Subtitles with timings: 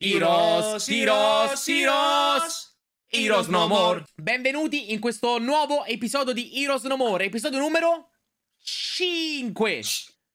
[0.00, 2.76] Heroes, Heroes, Heroes,
[3.08, 4.04] Heroes No More.
[4.14, 8.10] Benvenuti in questo nuovo episodio di Heroes No More, episodio numero
[8.62, 9.82] 5.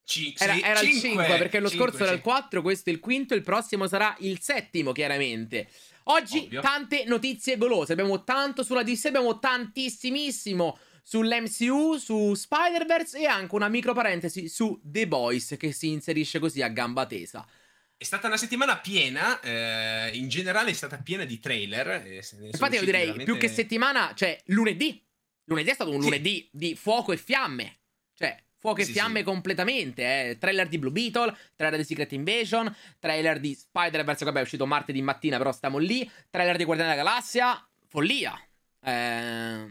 [0.04, 2.23] Ci- Era, era il cinque, 5 perché lo cinque, scorso era il sì.
[2.23, 5.70] 4, questo è il quinto, il prossimo sarà il settimo chiaramente.
[6.07, 6.59] Oggi Ovvio.
[6.59, 13.70] tante notizie golose, abbiamo tanto sulla DC, abbiamo tantissimissimo sull'MCU, su Spider-Verse e anche una
[13.70, 17.48] micro parentesi su The Boys che si inserisce così a gamba tesa.
[18.04, 22.05] È stata una settimana piena, eh, in generale è stata piena di trailer.
[22.05, 25.02] e sono Infatti io direi veramente- più che settimana, cioè lunedì.
[25.45, 26.03] Lunedì è stato un Sì.
[26.03, 27.77] lunedì di fuoco e fiamme.
[28.13, 29.23] Cioè, fuoco e Sì, fiamme sì.
[29.23, 30.02] completamente.
[30.31, 30.38] Eh.
[30.38, 35.02] Trailer di Blue Beetle, trailer di Secret Invasion, trailer di Spider-Verse, vabbè è uscito martedì
[35.02, 36.09] mattina, però stiamo lì.
[36.30, 38.38] Trailer di Guardiani della Galassia, follia.
[38.81, 39.66] Eh,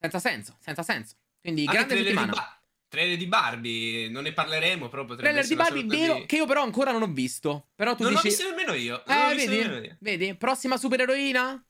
[0.00, 1.14] senza senso, senza senso.
[1.40, 2.32] Quindi Anche grande di, settimana.
[2.32, 2.61] Ba-
[2.92, 6.44] trailer di Barbie, non ne parleremo, però potrebbe Trailer di Barbie, vero, di- che io
[6.46, 7.68] però ancora non ho visto.
[7.74, 8.28] Però tu Non l'ho dici...
[8.36, 9.02] visto nemmeno io.
[9.06, 9.86] non l'ho Eh, nemmeno vedi?
[9.86, 9.96] io.
[9.98, 10.34] Vedi?
[10.36, 11.64] Prossima supereroina?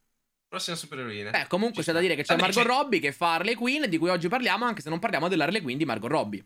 [0.49, 1.31] Prossima supereroina.
[1.31, 3.85] Beh, comunque Ci c'è da dire che c'è Vabbè, Margot Robbie che fa Harley Quinn,
[3.85, 6.45] di cui oggi parliamo, anche se non parliamo dell'Harley Quinn di Margot Robbie.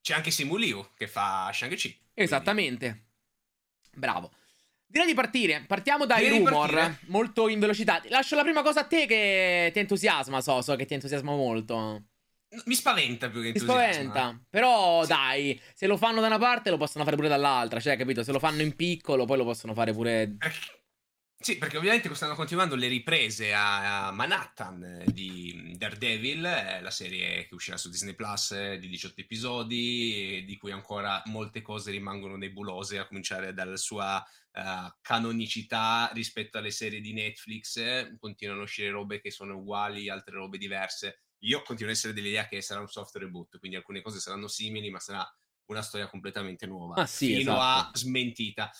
[0.00, 1.96] C'è anche Simu Liu che fa Shang-Chi.
[2.14, 3.04] Esattamente.
[3.94, 4.32] Bravo.
[4.86, 5.64] Direi di partire.
[5.66, 6.98] Partiamo dai Direi di rumor, partire.
[7.06, 8.02] molto in velocità.
[8.08, 12.02] Lascio la prima cosa a te che ti entusiasma, so, so che ti entusiasma molto.
[12.64, 13.92] Mi spaventa più che entusiasma.
[13.92, 14.40] spaventa.
[14.50, 15.08] Però Sì.
[15.08, 18.22] dai, se lo fanno da una parte lo possono fare pure dall'altra, cioè, capito?
[18.24, 20.74] Se lo fanno in piccolo, poi lo possono fare pure Perché-
[21.38, 27.46] Sì, perché ovviamente stanno continuando le riprese a Manhattan eh, di Daredevil, eh, la serie
[27.46, 32.36] che uscirà su Disney Plus eh, di 18 episodi, di cui ancora molte cose rimangono
[32.36, 37.76] nebulose, a cominciare dalla sua eh, canonicità rispetto alle serie di Netflix.
[37.76, 41.25] eh, Continuano a uscire robe che sono uguali, altre robe diverse.
[41.40, 44.90] Io continuo ad essere dell'idea che sarà un soft reboot, quindi alcune cose saranno simili,
[44.90, 45.26] ma sarà
[45.66, 46.94] una storia completamente nuova.
[46.94, 47.90] Ah, sì, fino esatto.
[47.90, 48.70] a smentita.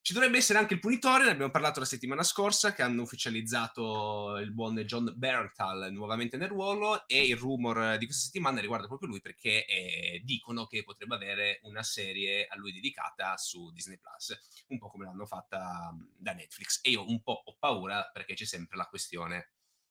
[0.00, 4.38] Ci dovrebbe essere anche il punitore, ne abbiamo parlato la settimana scorsa, che hanno ufficializzato
[4.38, 9.10] il buon John Berntal nuovamente nel ruolo e il rumor di questa settimana riguarda proprio
[9.10, 14.34] lui perché eh, dicono che potrebbe avere una serie a lui dedicata su Disney Plus,
[14.68, 16.80] un po' come l'hanno fatta mh, da Netflix.
[16.82, 19.50] E io un po' ho paura perché c'è sempre la questione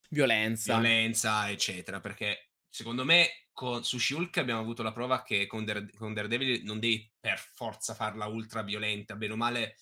[0.09, 0.73] violenza.
[0.73, 5.89] violenza, eccetera, perché secondo me con, su Shulk abbiamo avuto la prova che con, Dare-
[5.97, 9.77] con Daredevil non devi per forza farla ultra violenta, bene o male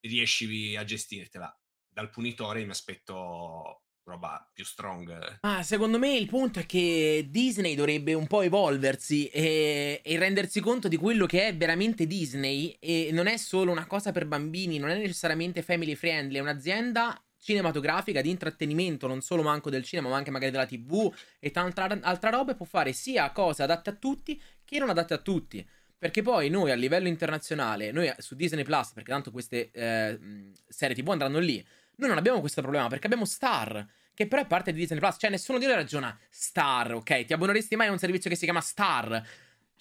[0.00, 1.54] riesci a gestirtela.
[1.92, 5.38] Dal punitore mi aspetto roba più strong.
[5.40, 10.60] Ah, secondo me il punto è che Disney dovrebbe un po' evolversi e, e rendersi
[10.60, 14.78] conto di quello che è veramente Disney e non è solo una cosa per bambini,
[14.78, 20.10] non è necessariamente family friendly, è un'azienda cinematografica di intrattenimento, non solo manco del cinema,
[20.10, 23.94] ma anche magari della TV e tanta altra roba può fare sia cose adatte a
[23.94, 25.66] tutti che non adatte a tutti.
[25.98, 30.18] Perché poi noi a livello internazionale, noi su Disney Plus, perché tanto queste eh,
[30.66, 31.62] serie TV andranno lì,
[31.96, 35.16] noi non abbiamo questo problema perché abbiamo Star, che però è parte di Disney Plus.
[35.18, 37.24] Cioè, nessuno di noi ragiona Star, ok?
[37.26, 39.22] Ti abboneresti mai a un servizio che si chiama Star?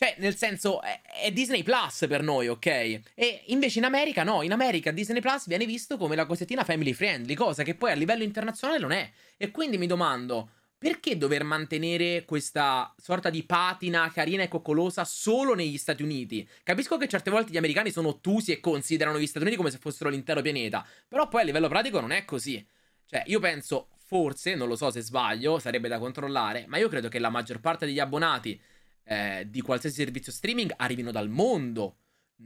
[0.01, 2.65] Cioè, nel senso, è, è Disney Plus per noi, ok?
[2.65, 6.93] E invece in America no, in America Disney Plus viene visto come la cosettina family
[6.93, 9.11] friendly, cosa che poi a livello internazionale non è.
[9.35, 15.53] E quindi mi domando, perché dover mantenere questa sorta di patina carina e coccolosa solo
[15.53, 16.47] negli Stati Uniti?
[16.63, 19.79] Capisco che certe volte gli americani sono ottusi e considerano gli Stati Uniti come se
[19.79, 22.65] fossero l'intero pianeta, però poi a livello pratico non è così.
[23.05, 27.09] Cioè, io penso, forse, non lo so se sbaglio, sarebbe da controllare, ma io credo
[27.09, 28.57] che la maggior parte degli abbonati
[29.09, 31.97] eh, di qualsiasi servizio streaming arrivino dal mondo,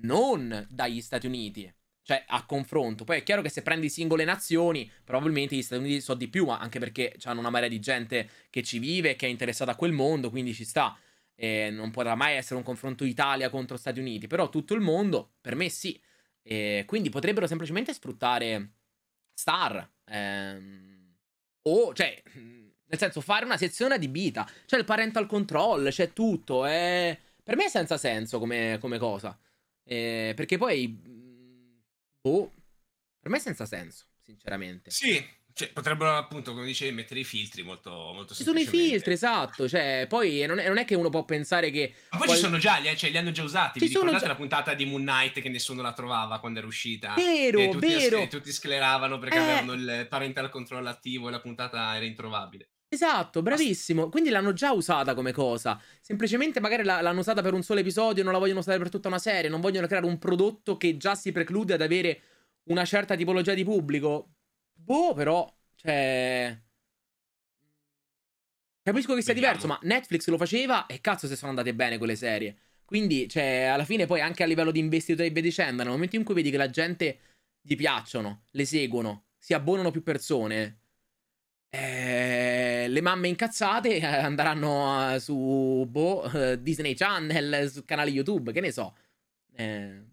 [0.01, 1.71] non dagli Stati Uniti.
[2.05, 3.03] Cioè, a confronto.
[3.03, 6.45] Poi è chiaro che se prendi singole nazioni, probabilmente gli Stati Uniti so di più,
[6.45, 9.75] ma anche perché hanno una marea di gente che ci vive, che è interessata a
[9.75, 10.97] quel mondo, quindi ci sta.
[11.35, 15.33] E non potrà mai essere un confronto Italia contro Stati Uniti, però tutto il mondo,
[15.41, 16.01] per me sì.
[16.41, 18.71] E quindi potrebbero semplicemente sfruttare
[19.33, 19.89] Star.
[20.05, 21.15] ehm,
[21.63, 22.21] o, cioè,
[22.93, 24.47] nel senso, fare una sezione adibita.
[24.67, 26.65] C'è il parental control, c'è tutto.
[26.65, 29.37] è- Per me è senza senso come, come cosa.
[29.83, 30.87] Eh, perché poi...
[30.87, 31.81] mh,
[32.21, 32.51] Boh.
[33.19, 34.91] Per me è senza senso, sinceramente.
[34.91, 39.13] Sì, cioè, potrebbero appunto, come dicevi, mettere i filtri molto, molto Ci sono i filtri,
[39.13, 39.67] esatto.
[39.67, 41.93] Cioè, poi non è, non è che uno può pensare che.
[42.11, 43.79] Ma poi qual- ci sono già, li, cioè, li hanno già usati.
[43.79, 46.59] Ci Vi sono ricordate già- la puntata di Moon Knight che nessuno la trovava quando
[46.59, 47.13] era uscita?
[47.15, 48.21] Vero, e tutti, vero.
[48.21, 49.39] e tutti scleravano perché Eh.
[49.41, 52.69] avevano il parental control attivo e la puntata era introvabile.
[52.93, 54.09] Esatto, bravissimo.
[54.09, 55.81] Quindi l'hanno già usata come cosa.
[55.99, 59.07] Semplicemente magari la- l'hanno usata per un solo episodio, non la vogliono usare per tutta
[59.07, 62.21] una serie, non vogliono creare un prodotto che già si preclude ad avere
[62.65, 64.35] una certa tipologia di pubblico.
[64.73, 66.55] Boh, però, cioè...
[68.83, 69.55] Capisco che sia Vediamo.
[69.55, 72.57] diverso, ma Netflix lo faceva e cazzo se sono andate bene quelle serie.
[72.85, 76.15] Quindi, cioè, alla fine poi anche a livello di investitori e via dicendo, nel momento
[76.17, 77.19] in cui vedi che la gente
[77.61, 80.81] gli piacciono, le seguono, si abbonano più persone,
[81.75, 86.29] eh, le mamme incazzate eh, andranno su boh,
[86.59, 88.95] Disney Channel, su canali YouTube, che ne so.
[89.55, 90.03] Eh,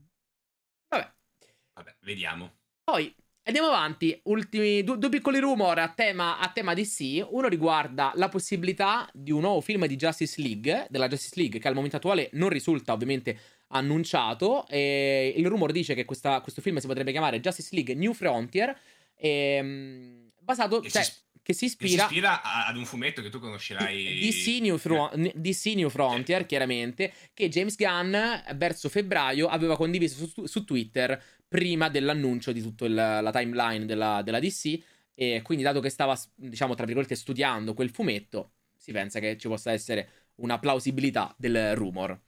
[0.89, 1.13] vabbè.
[1.75, 2.51] Vabbè, vediamo.
[2.83, 4.19] Poi andiamo avanti.
[4.25, 7.27] Ultimi due, due piccoli rumor a tema, a tema DC.
[7.29, 11.69] Uno riguarda la possibilità di un nuovo film di Justice League, della Justice League, che
[11.69, 14.67] al momento attuale non risulta ovviamente annunciato.
[14.67, 18.75] E il rumor dice che questa, questo film si potrebbe chiamare Justice League New Frontier.
[19.15, 20.83] E, ehm, basato.
[20.83, 21.13] Cioè, si
[21.43, 25.11] che si ispira, che si ispira ad un fumetto che tu conoscerai DC New, Fro-
[25.35, 28.15] DC New Frontier, chiaramente, che James Gunn
[28.55, 34.39] verso febbraio aveva condiviso su, su Twitter prima dell'annuncio di tutta la timeline della, della,
[34.39, 34.79] DC.
[35.15, 39.49] E quindi, dato che stava, diciamo, tra virgolette, studiando quel fumetto, si pensa che ci
[39.49, 42.19] possa essere una plausibilità del rumor.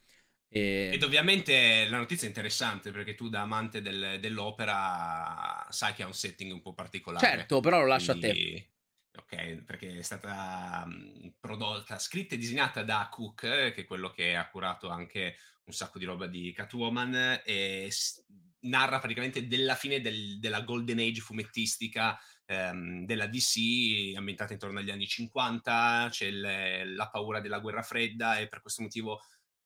[0.49, 0.91] E...
[0.93, 6.05] Ed ovviamente la notizia è interessante perché tu da amante del, dell'opera sai che ha
[6.05, 7.25] un setting un po' particolare.
[7.25, 8.27] Certo, però lo lascio quindi...
[8.27, 8.67] a te.
[9.15, 14.35] Ok, perché è stata mhmm, prodotta, scritta e disegnata da Cook, che è quello che
[14.35, 18.25] ha curato anche un sacco di roba di Catwoman, e s-
[18.61, 24.89] narra praticamente della fine del- della golden age fumettistica ehm, della DC, ambientata intorno agli
[24.91, 29.21] anni 50, c'è il- la paura della guerra fredda e per questo motivo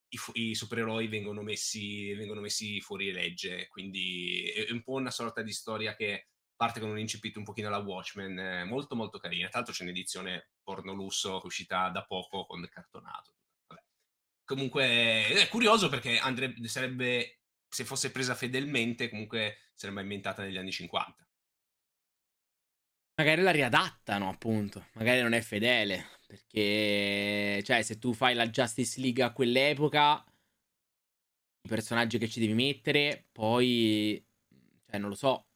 [0.09, 5.11] i, fu- i supereroi vengono messi, vengono messi fuori legge, quindi è un po' una
[5.11, 6.27] sorta di storia che
[6.57, 9.48] parte con un incipit un pochino alla Watchmen, eh, molto molto carina.
[9.48, 13.36] Tra l'altro c'è un'edizione porno lusso che è uscita da poco con cartonato.
[13.68, 13.81] Vabbè.
[14.44, 20.71] Comunque è curioso perché andrebbe, sarebbe, se fosse presa fedelmente, comunque sarebbe inventata negli anni
[20.71, 21.25] 50.
[23.19, 24.88] Magari la riadattano, appunto.
[24.94, 26.18] Magari non è fedele.
[26.27, 30.24] Perché, cioè, se tu fai la Justice League a quell'epoca,
[31.62, 34.24] i personaggi che ci devi mettere, poi,
[34.86, 35.48] cioè, non lo so,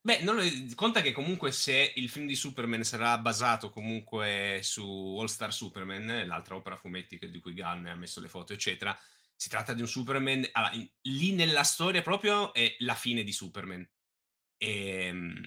[0.00, 0.38] Beh, non,
[0.74, 6.26] conta che comunque se il film di Superman sarà basato comunque su All Star Superman,
[6.26, 8.96] l'altra opera fumettica di cui Gunn ha messo le foto, eccetera,
[9.34, 10.48] si tratta di un Superman.
[10.52, 13.86] Allora, in, lì nella storia proprio è la fine di Superman.
[14.56, 15.42] E, ehm,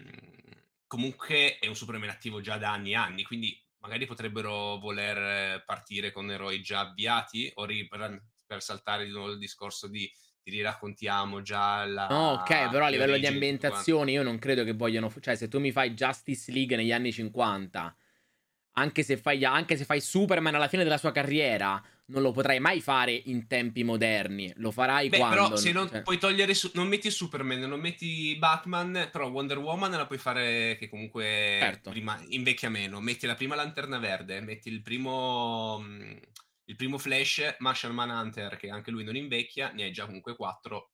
[0.85, 6.11] comunque è un Superman attivo già da anni e anni, quindi magari potrebbero voler partire
[6.11, 10.11] con eroi già avviati o ri- per saltare di nuovo il discorso di
[10.43, 12.07] ti riraccontiamo già la...
[12.07, 15.13] No, ok, però a livello di ambientazione io non credo che vogliano...
[15.19, 17.95] Cioè, se tu mi fai Justice League negli anni 50,
[18.73, 22.59] anche se fai, anche se fai Superman alla fine della sua carriera, non lo potrai
[22.59, 24.51] mai fare in tempi moderni.
[24.55, 25.35] Lo farai Beh, quando...
[25.35, 26.01] però se non cioè...
[26.01, 26.53] puoi togliere...
[26.53, 26.71] Su...
[26.73, 31.91] Non metti Superman, non metti Batman, però Wonder Woman la puoi fare che comunque certo.
[31.91, 32.99] prima invecchia meno.
[32.99, 35.83] Metti la prima Lanterna Verde, metti il primo...
[36.65, 40.91] Il primo Flash, Marshall Manhunter, che anche lui non invecchia, ne hai già comunque 4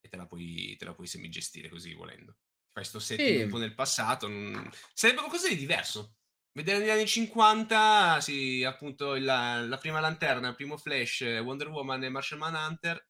[0.00, 2.36] e te la puoi, te la puoi semigestire così volendo.
[2.72, 3.42] Fai sto setting sì.
[3.42, 4.70] un po' nel passato, non...
[4.94, 6.16] sarebbe qualcosa di diverso.
[6.52, 12.02] Vedere negli anni 50, sì, appunto la, la prima lanterna, il primo Flash, Wonder Woman
[12.02, 13.08] e Marshall Manhunter,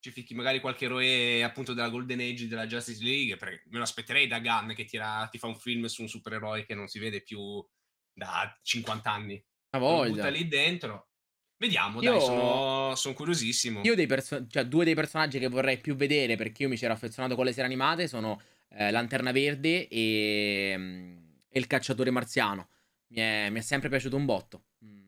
[0.00, 3.84] ci ficchi magari qualche eroe appunto della Golden Age della Justice League, perché me lo
[3.84, 6.98] aspetterei da Gunn che tira, ti fa un film su un supereroe che non si
[6.98, 7.64] vede più
[8.12, 9.44] da 50 anni.
[9.70, 10.12] Una voglia.
[10.12, 11.08] butta lì dentro.
[11.56, 13.82] Vediamo, io, dai, sono, sono curiosissimo.
[13.84, 16.94] Io dei perso- cioè, due dei personaggi che vorrei più vedere perché io mi c'ero
[16.94, 18.40] affezionato con le serie animate sono
[18.70, 21.16] eh, Lanterna Verde e, mm,
[21.48, 22.68] e, il cacciatore marziano.
[23.08, 24.64] Mi è, mi è sempre piaciuto un botto.
[24.84, 25.02] Mm.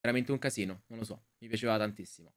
[0.00, 2.32] Veramente un casino, non lo so, mi piaceva tantissimo.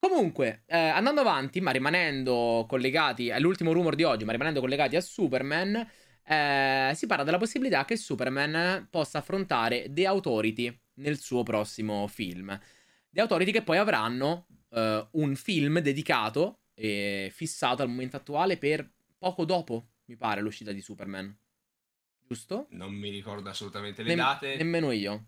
[0.00, 5.00] Comunque, eh, andando avanti, ma rimanendo collegati all'ultimo rumor di oggi, ma rimanendo collegati a
[5.00, 5.88] Superman,
[6.24, 12.58] eh, si parla della possibilità che Superman possa affrontare The Authority nel suo prossimo film.
[13.10, 18.88] The Authority che poi avranno eh, un film dedicato e fissato al momento attuale per
[19.18, 21.36] poco dopo, mi pare, l'uscita di Superman.
[22.26, 22.66] Giusto?
[22.70, 24.56] Non mi ricordo assolutamente le ne- date.
[24.56, 25.26] Nemmeno io.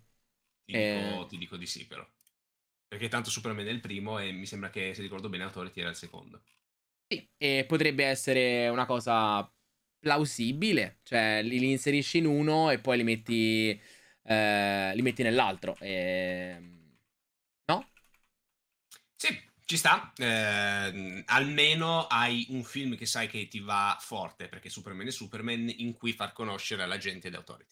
[0.65, 1.03] Ti, eh...
[1.03, 2.07] dico, ti dico di sì, però.
[2.87, 5.91] Perché tanto Superman è il primo e mi sembra che, se ricordo bene, Authority era
[5.91, 6.43] il secondo.
[7.09, 9.51] Sì, e potrebbe essere una cosa
[10.03, 13.81] plausibile, cioè li, li, inserisci in uno e poi li metti,
[14.25, 15.77] eh, li metti nell'altro.
[15.79, 16.61] E...
[17.67, 17.89] No?
[19.15, 20.13] Sì, ci sta.
[20.17, 25.73] Eh, almeno hai un film che sai che ti va forte, perché Superman è Superman,
[25.77, 27.71] in cui far conoscere la gente di Authority.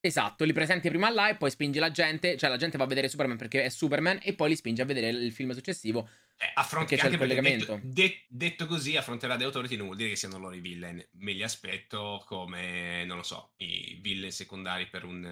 [0.00, 2.86] Esatto, li presenti prima là e poi spingi la gente, cioè la gente va a
[2.86, 6.50] vedere Superman perché è Superman e poi li spingi a vedere il film successivo eh,
[6.54, 7.80] affronti, c'è il collegamento.
[7.82, 11.04] Detto, de, detto, così, affronterà The Authority non vuol dire che siano loro i villain.
[11.12, 15.22] Me li aspetto come, non lo so, i villain secondari per un,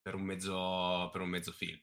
[0.00, 1.78] per un, mezzo, per un mezzo film.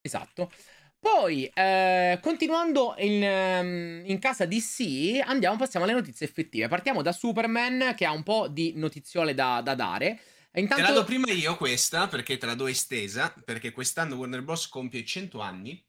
[0.00, 0.50] Esatto.
[0.98, 6.68] Poi, eh, continuando in, ehm, in, casa DC, andiamo, passiamo alle notizie effettive.
[6.68, 10.20] Partiamo da Superman, che ha un po' di notiziole da, da dare.
[10.54, 10.82] Intanto...
[10.82, 14.68] Te la do prima io questa, perché te la do estesa, perché quest'anno Warner Bros.
[14.68, 15.84] compie 100 anni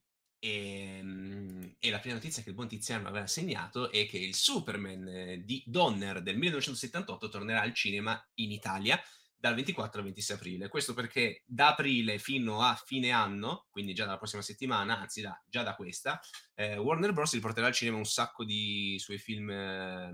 [0.45, 4.35] e, ehm, e, la prima notizia che il buon Tiziano aveva segnato è che il
[4.35, 9.01] Superman eh, di Donner del 1978 tornerà al cinema in Italia
[9.35, 10.67] dal 24 al 26 aprile.
[10.69, 15.39] Questo perché da aprile fino a fine anno, quindi già dalla prossima settimana, anzi da,
[15.47, 16.19] già da questa,
[16.53, 17.33] eh, Warner Bros.
[17.33, 20.13] riporterà al cinema un sacco di suoi film eh,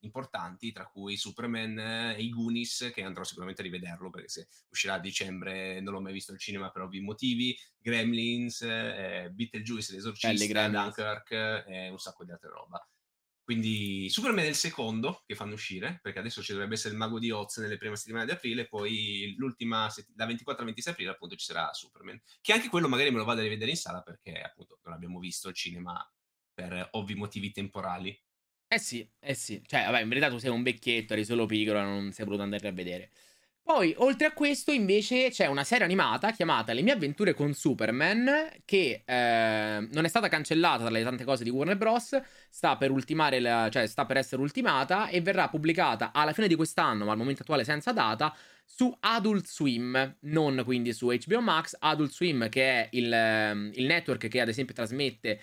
[0.00, 4.94] importanti, tra cui Superman e i Goonies, che andrò sicuramente a rivederlo perché se uscirà
[4.94, 10.68] a dicembre non l'ho mai visto al cinema per ovvi motivi, Gremlins, eh, Beetlejuice, L'Esorcista,
[10.68, 12.86] Dunkirk e un sacco di altre roba.
[13.46, 17.20] Quindi Superman è il secondo che fanno uscire, perché adesso ci dovrebbe essere il Mago
[17.20, 21.36] di Oz nelle prime settimane di aprile, poi l'ultima, da 24 al 26 aprile appunto
[21.36, 24.40] ci sarà Superman, che anche quello magari me lo vado a rivedere in sala perché
[24.40, 26.04] appunto non abbiamo visto il cinema
[26.52, 28.20] per ovvi motivi temporali.
[28.76, 31.80] Eh sì, eh sì, cioè vabbè in verità tu sei un vecchietto, eri solo piccolo,
[31.80, 33.10] non sei voluto andare a vedere.
[33.62, 38.50] Poi, oltre a questo, invece, c'è una serie animata chiamata Le mie avventure con Superman,
[38.66, 42.20] che eh, non è stata cancellata tra le tante cose di Warner Bros.
[42.50, 46.54] Sta per ultimare, la, cioè sta per essere ultimata e verrà pubblicata alla fine di
[46.54, 51.76] quest'anno, ma al momento attuale senza data, su Adult Swim, non quindi su HBO Max.
[51.78, 55.40] Adult Swim, che è il, ehm, il network che ad esempio trasmette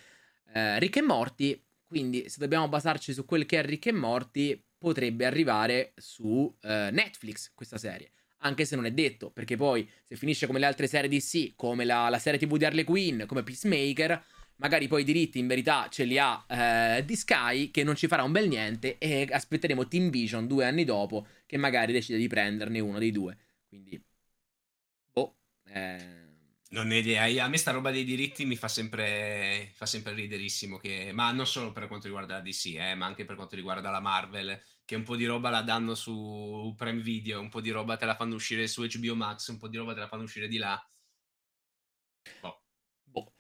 [0.54, 1.64] eh, Rick e Morty.
[1.94, 6.90] Quindi, se dobbiamo basarci su quel che è Rick e Morty, potrebbe arrivare su eh,
[6.92, 8.10] Netflix questa serie.
[8.40, 11.86] Anche se non è detto, perché poi se finisce come le altre serie DC, come
[11.86, 15.88] la, la serie TV di Harley Quinn, come Peacemaker, magari poi i diritti in verità
[15.88, 19.88] ce li ha eh, di Sky, che non ci farà un bel niente, e aspetteremo
[19.88, 23.38] Team Vision due anni dopo, che magari decide di prenderne uno dei due.
[23.68, 24.04] Quindi,
[25.12, 25.36] boh.
[25.66, 26.23] Eh...
[26.74, 30.78] Non ho idea, a me sta roba dei diritti mi fa sempre, fa sempre riderissimo,
[30.78, 31.12] che...
[31.14, 34.00] ma non solo per quanto riguarda la DC, eh, ma anche per quanto riguarda la
[34.00, 37.96] Marvel che un po' di roba la danno su Prime Video, un po' di roba
[37.96, 40.48] te la fanno uscire su HBO Max, un po' di roba te la fanno uscire
[40.48, 40.84] di là.
[42.42, 42.64] Boh.
[43.04, 43.34] Boh.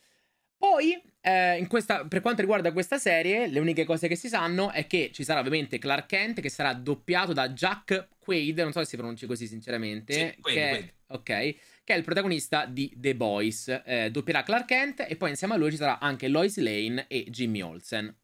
[0.55, 4.85] Poi, eh, questa, per quanto riguarda questa serie, le uniche cose che si sanno è
[4.85, 8.85] che ci sarà ovviamente Clark Kent, che sarà doppiato da Jack Quaid, non so se
[8.85, 10.93] si pronunci così sinceramente, sì, Quaid, che, Quaid.
[11.07, 13.81] ok, che è il protagonista di The Boys.
[13.85, 17.25] Eh, doppierà Clark Kent e poi insieme a lui ci sarà anche Lois Lane e
[17.29, 18.15] Jimmy Olsen.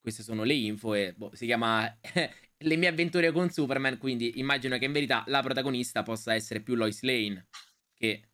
[0.00, 1.98] Queste sono le info e boh, si chiama
[2.58, 6.74] le mie avventure con Superman, quindi immagino che in verità la protagonista possa essere più
[6.74, 7.46] Lois Lane
[7.94, 8.28] che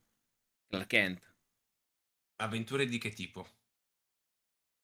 [0.67, 1.35] Clark Kent.
[2.37, 3.47] Avventure di che tipo?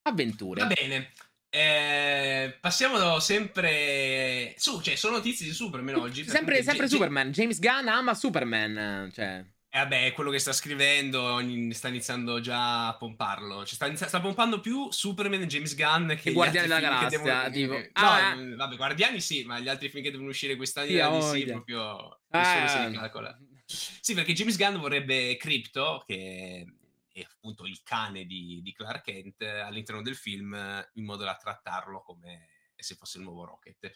[0.03, 0.61] Avventure.
[0.61, 1.11] Va bene.
[1.49, 6.23] Eh, passiamo sempre su, cioè sono notizie di Superman oggi.
[6.23, 7.31] Sempre, sempre G- Superman.
[7.31, 9.43] James Gunn ama Superman, cioè
[9.77, 11.39] eh vabbè, quello che sta scrivendo
[11.71, 13.63] sta iniziando già a pomparlo.
[13.63, 17.09] Cioè, sta, inizi- sta pompando più Superman e James Gunn che, che Guardiani della Galassia.
[17.09, 17.49] Devono...
[17.51, 17.73] Tipo...
[17.73, 18.55] No, ah, eh.
[18.55, 22.19] vabbè, Guardiani sì, ma gli altri film che devono uscire quest'anno sì, oh, sì, proprio
[22.29, 23.37] ah, se calcola.
[23.65, 26.65] Sì, perché James Gunn vorrebbe Crypto, che
[27.11, 30.53] è appunto il cane di, di Clark Kent, all'interno del film,
[30.93, 33.95] in modo da trattarlo come se fosse il nuovo Rocket.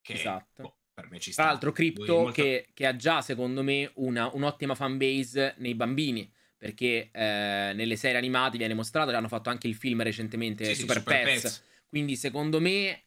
[0.00, 0.62] Che, esatto.
[0.62, 1.42] Boh, per me ci sta.
[1.42, 2.32] Tra l'altro, Crypto molto...
[2.32, 6.30] che, che, ha già, secondo me, una, un'ottima fanbase nei bambini.
[6.56, 10.96] Perché eh, nelle serie animate viene mostrato, hanno fatto anche il film recentemente sì, Super,
[10.96, 11.42] sì, Super Pets.
[11.42, 11.64] Pets.
[11.88, 13.02] Quindi, secondo me,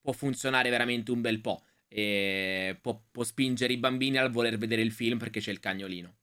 [0.00, 1.62] può funzionare veramente un bel po'.
[1.86, 6.16] E può, può spingere i bambini al voler vedere il film perché c'è il cagnolino.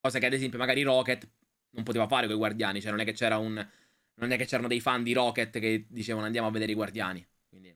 [0.00, 1.26] Cosa che, ad esempio, magari Rocket
[1.70, 2.80] non poteva fare con i guardiani.
[2.80, 3.66] Cioè, non è che c'era un.
[4.18, 7.26] Non è che c'erano dei fan di Rocket che dicevano andiamo a vedere i guardiani.
[7.48, 7.74] Quindi.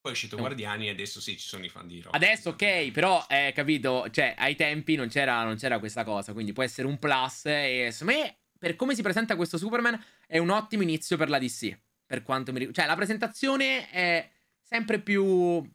[0.00, 0.42] Poi è uscito no.
[0.42, 2.14] Guardiani e adesso sì, ci sono i fan di Rock.
[2.14, 6.52] Adesso ok, però eh, capito, cioè ai tempi non c'era, non c'era questa cosa, quindi
[6.52, 10.50] può essere un plus e secondo me per come si presenta questo Superman è un
[10.50, 12.80] ottimo inizio per la DC, per quanto mi riguarda.
[12.80, 15.66] Cioè la presentazione è sempre più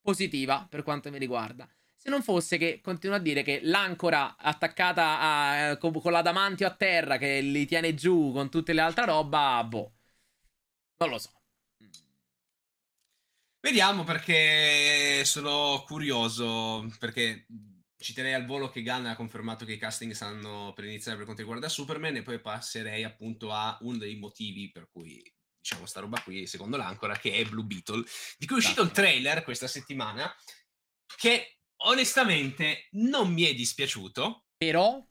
[0.00, 1.68] positiva per quanto mi riguarda.
[1.94, 6.74] Se non fosse che continuo a dire che l'ancora attaccata a, con, con l'adamantio a
[6.74, 9.92] terra che li tiene giù con tutte le altre roba, boh.
[10.98, 11.37] Non lo so.
[13.60, 17.46] Vediamo perché sono curioso, perché
[17.96, 21.24] ci terrei al volo che Gunn ha confermato che i casting stanno per iniziare per
[21.24, 25.20] quanto riguarda Superman e poi passerei appunto a uno dei motivi per cui
[25.58, 28.04] diciamo sta roba qui, secondo l'ancora, che è Blue Beetle,
[28.38, 30.32] di cui è uscito il trailer questa settimana,
[31.16, 34.44] che onestamente non mi è dispiaciuto.
[34.56, 35.04] Però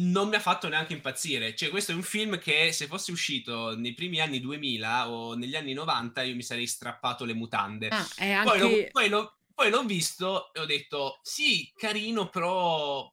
[0.00, 1.54] non mi ha fatto neanche impazzire.
[1.54, 5.56] Cioè, questo è un film che se fosse uscito nei primi anni 2000 o negli
[5.56, 7.88] anni 90 io mi sarei strappato le mutande.
[7.88, 8.42] Ah, anche...
[8.44, 13.12] poi, l'ho, poi, l'ho, poi, l'ho, visto e ho detto, sì, carino, però...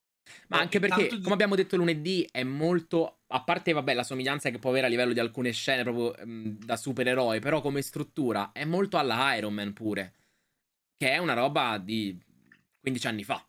[0.50, 1.22] Ma anche perché, di...
[1.22, 4.90] come abbiamo detto lunedì, è molto a parte, vabbè, la somiglianza che può avere a
[4.90, 9.54] livello di alcune scene proprio um, da supereroi, però come struttura è molto alla Iron
[9.54, 10.14] Man pure,
[10.96, 12.18] che è una roba di
[12.80, 13.46] 15 anni fa.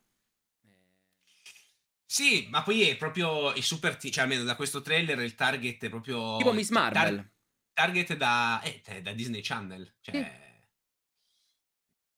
[2.11, 5.85] Sì, ma poi è proprio i super, t- cioè almeno da questo trailer il target
[5.85, 6.39] è proprio...
[6.39, 7.17] Tipo Miss Marvel.
[7.17, 7.31] Tar-
[7.75, 10.15] target da, eh, da Disney Channel, cioè...
[10.15, 10.27] Sì.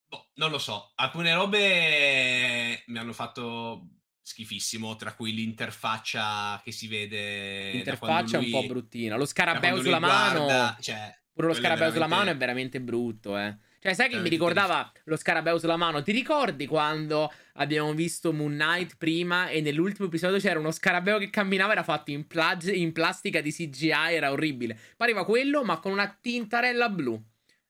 [0.06, 3.88] Boh, non lo so, alcune robe mi hanno fatto
[4.23, 7.73] schifissimo, tra cui l'interfaccia che si vede.
[7.73, 9.16] L'interfaccia lui, è un po' bruttina.
[9.16, 10.76] Lo scarabeo sulla guarda, mano.
[10.80, 12.04] Cioè, pure lo scarabeo veramente...
[12.04, 13.59] sulla mano è veramente brutto, eh.
[13.82, 16.02] Cioè, sai che mi ricordava lo scarabeo sulla mano?
[16.02, 21.30] Ti ricordi quando abbiamo visto Moon Knight prima e nell'ultimo episodio c'era uno scarabeo che
[21.30, 24.78] camminava, era fatto in, plag- in plastica di CGI, era orribile.
[24.99, 27.18] Pareva quello, ma con una tintarella blu.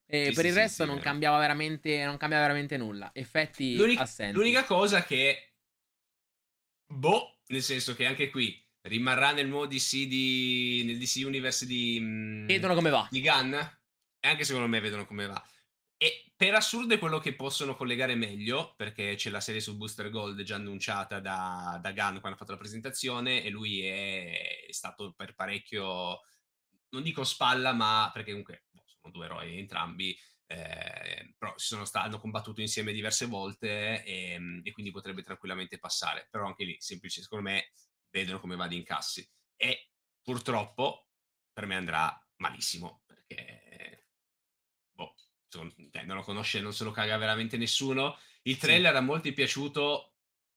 [0.05, 3.11] E sì, per sì, il resto sì, non, cambiava veramente, non cambiava veramente nulla.
[3.13, 4.35] Effetti L'unica, assenti.
[4.35, 5.51] L'unica cosa che
[6.91, 11.99] Boh, nel senso che anche qui rimarrà nel nuovo DC di, nel DC Universe di
[12.01, 15.41] mm, vedono come va di Gunn e anche secondo me vedono come va
[16.03, 20.09] e per assurdo è quello che possono collegare meglio perché c'è la serie su Booster
[20.09, 25.13] Gold già annunciata da, da Gunn quando ha fatto la presentazione e lui è, stato
[25.15, 26.21] per parecchio
[26.89, 30.17] non dico spalla ma perché comunque boh, sono due eroi entrambi
[30.47, 35.23] eh, però si sono st- hanno combattuto insieme diverse volte e, ehm, e, quindi potrebbe
[35.23, 36.27] tranquillamente passare.
[36.29, 37.71] Però anche lì, semplice, secondo me,
[38.09, 39.25] vedono come va di incassi.
[39.55, 39.91] E
[40.21, 41.07] purtroppo
[41.53, 43.70] per me andrà malissimo perché
[45.51, 48.17] secondo, eh, non lo conosce, non se lo caga veramente nessuno.
[48.43, 48.97] Il trailer sì.
[48.97, 50.13] a molti è piaciuto,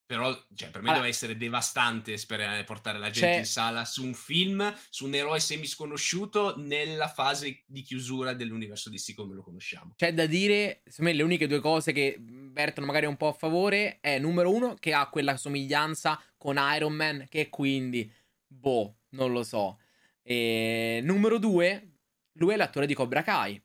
[0.07, 4.05] però, cioè, per me allora, deve essere devastante sperare, portare la gente in sala su
[4.05, 9.95] un film, su un eroe semisconosciuto nella fase di chiusura dell'universo DC come lo conosciamo.
[9.97, 13.33] C'è da dire, secondo me, le uniche due cose che vertono magari un po' a
[13.33, 18.11] favore è numero uno, che ha quella somiglianza con Iron Man, che quindi,
[18.47, 19.81] boh, non lo so.
[20.23, 21.95] E numero due,
[22.35, 23.61] lui è l'attore di Cobra Kai.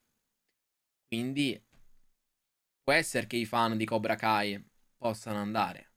[1.10, 1.60] Quindi
[2.84, 4.63] può essere che i fan di Cobra Kai
[4.96, 5.89] possano andare.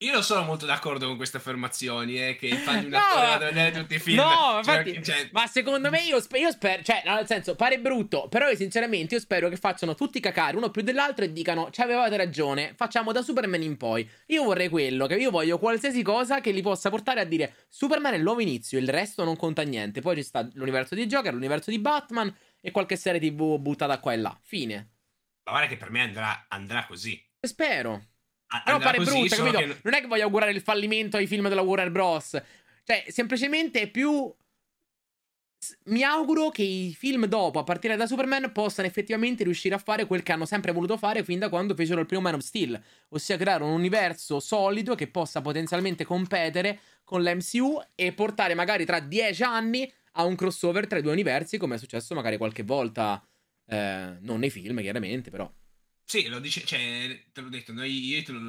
[0.00, 3.20] Io non sono molto d'accordo con queste affermazioni, eh, che i fan di un attore
[3.20, 4.18] no, vadano a vedere tutti i film.
[4.18, 5.28] No, cioè, infatti, cioè...
[5.32, 9.16] ma secondo me io, sper- io spero, cioè, nel senso, pare brutto, però io sinceramente
[9.16, 13.10] io spero che facciano tutti cacare uno più dell'altro e dicano, ci avevate ragione, facciamo
[13.10, 14.08] da Superman in poi.
[14.26, 18.12] Io vorrei quello, che io voglio qualsiasi cosa che li possa portare a dire, Superman
[18.12, 20.00] è il nuovo inizio, il resto non conta niente.
[20.00, 24.12] Poi ci sta l'universo di Joker, l'universo di Batman e qualche serie tv buttata qua
[24.12, 24.38] e là.
[24.42, 24.74] Fine.
[25.44, 27.22] Ma guarda che per me andrà, andrà così.
[27.40, 28.04] Spero.
[28.64, 29.58] Però pare brutta, capito?
[29.58, 29.80] Che...
[29.82, 32.30] Non è che voglio augurare il fallimento ai film della Warner Bros.
[32.84, 34.34] Cioè, semplicemente è più.
[35.86, 40.06] Mi auguro che i film dopo, a partire da Superman, possano effettivamente riuscire a fare
[40.06, 42.80] quel che hanno sempre voluto fare fin da quando fecero il primo Man of Steel,
[43.08, 49.00] ossia creare un universo solido che possa potenzialmente competere con l'MCU e portare magari tra
[49.00, 53.24] dieci anni a un crossover tra i due universi, come è successo magari qualche volta,
[53.66, 55.50] eh, non nei film chiaramente, però.
[56.10, 58.40] Sì, lo dice, cioè, te l'ho detto, noi, io te, lo,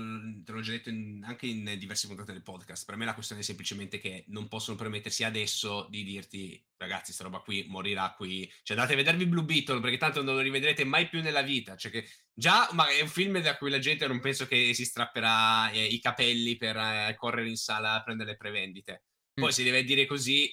[0.46, 2.86] te l'ho già detto in, anche in diverse puntate del podcast.
[2.86, 7.26] Per me la questione è semplicemente che non possono permettersi adesso di dirti, ragazzi, sta
[7.26, 8.50] roba qui morirà qui.
[8.64, 11.76] Cioè, andate a vedervi Blue Beetle perché tanto non lo rivedrete mai più nella vita.
[11.76, 14.86] Cioè, che già ma è un film da cui la gente non penso che si
[14.86, 19.04] strapperà eh, i capelli per eh, correre in sala a prendere le prevendite.
[19.34, 19.52] Poi mm.
[19.52, 20.50] si deve dire così,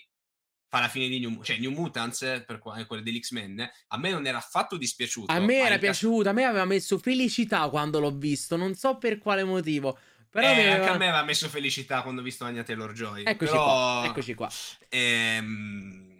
[0.76, 4.38] fa la fine di New, cioè New Mutants per quelle dell'X-Men a me non era
[4.38, 8.74] affatto dispiaciuto a me era piaciuto a me aveva messo felicità quando l'ho visto non
[8.74, 10.74] so per quale motivo però eh, aveva...
[10.74, 13.64] anche a me aveva messo felicità quando ho visto Anya Taylor-Joy eccoci però...
[13.64, 14.50] qua eccoci qua.
[14.90, 16.14] ehm...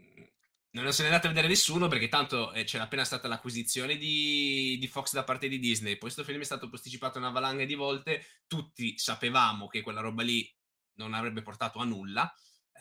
[0.71, 4.79] non se n'è andato a vedere nessuno perché tanto eh, c'era appena stata l'acquisizione di,
[4.81, 7.75] di Fox da parte di Disney poi questo film è stato posticipato una valanga di
[7.75, 10.51] volte tutti sapevamo che quella roba lì
[10.95, 12.33] non avrebbe portato a nulla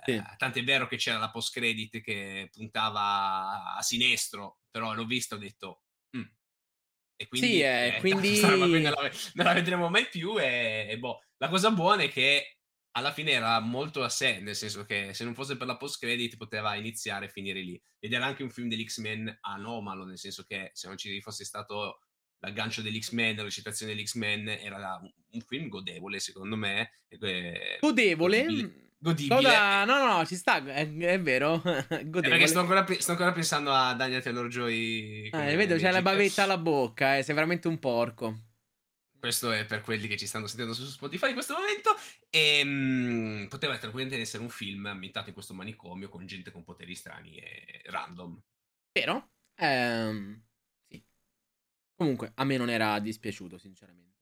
[0.03, 0.11] sì.
[0.11, 5.35] Eh, tant'è vero che c'era la post credit che puntava a sinistro, però l'ho visto
[5.35, 5.81] e ho detto...
[6.17, 6.23] Mm.
[7.17, 8.39] E quindi, sì, eh, eh, quindi...
[8.39, 11.21] non, la, non, la, vedremo mai più e, e boh.
[11.37, 12.57] La cosa buona è che
[12.97, 15.99] alla fine era molto a sé, nel senso che se non fosse per la post
[15.99, 17.81] credit poteva iniziare e finire lì.
[17.99, 21.99] Ed era anche un film dell'X-Men anomalo, nel senso che se non ci fosse stato
[22.39, 27.01] l'aggancio dell'X-Men, la recitazione dell'X-Men, era un, un film godevole secondo me.
[27.79, 28.84] Godevole?
[29.05, 29.41] Godibile.
[29.41, 29.85] Da...
[29.85, 31.61] No, no, ci sta, è, è vero.
[31.61, 35.29] perché sto ancora, sto ancora, pensando a Daniel Taylor Joy.
[35.29, 38.39] Eh, vedo, c'è la bavetta alla bocca, eh, sei veramente un porco.
[39.19, 41.95] Questo è per quelli che ci stanno sentendo su Spotify in questo momento.
[42.29, 46.63] E ehm, mh, poteva tranquillamente essere un film ambientato in questo manicomio con gente con
[46.63, 48.41] poteri strani e random.
[48.91, 49.31] Vero?
[49.55, 50.43] Ehm,
[50.87, 51.03] sì.
[51.95, 54.19] Comunque, a me non era dispiaciuto, sinceramente.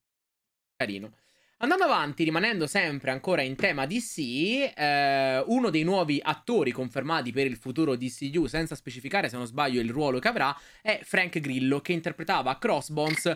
[0.76, 1.23] Carino.
[1.63, 7.45] Andando avanti, rimanendo sempre ancora in tema DC, eh, uno dei nuovi attori confermati per
[7.45, 11.80] il futuro DCU, senza specificare se non sbaglio il ruolo che avrà, è Frank Grillo,
[11.80, 13.32] che interpretava Crossbones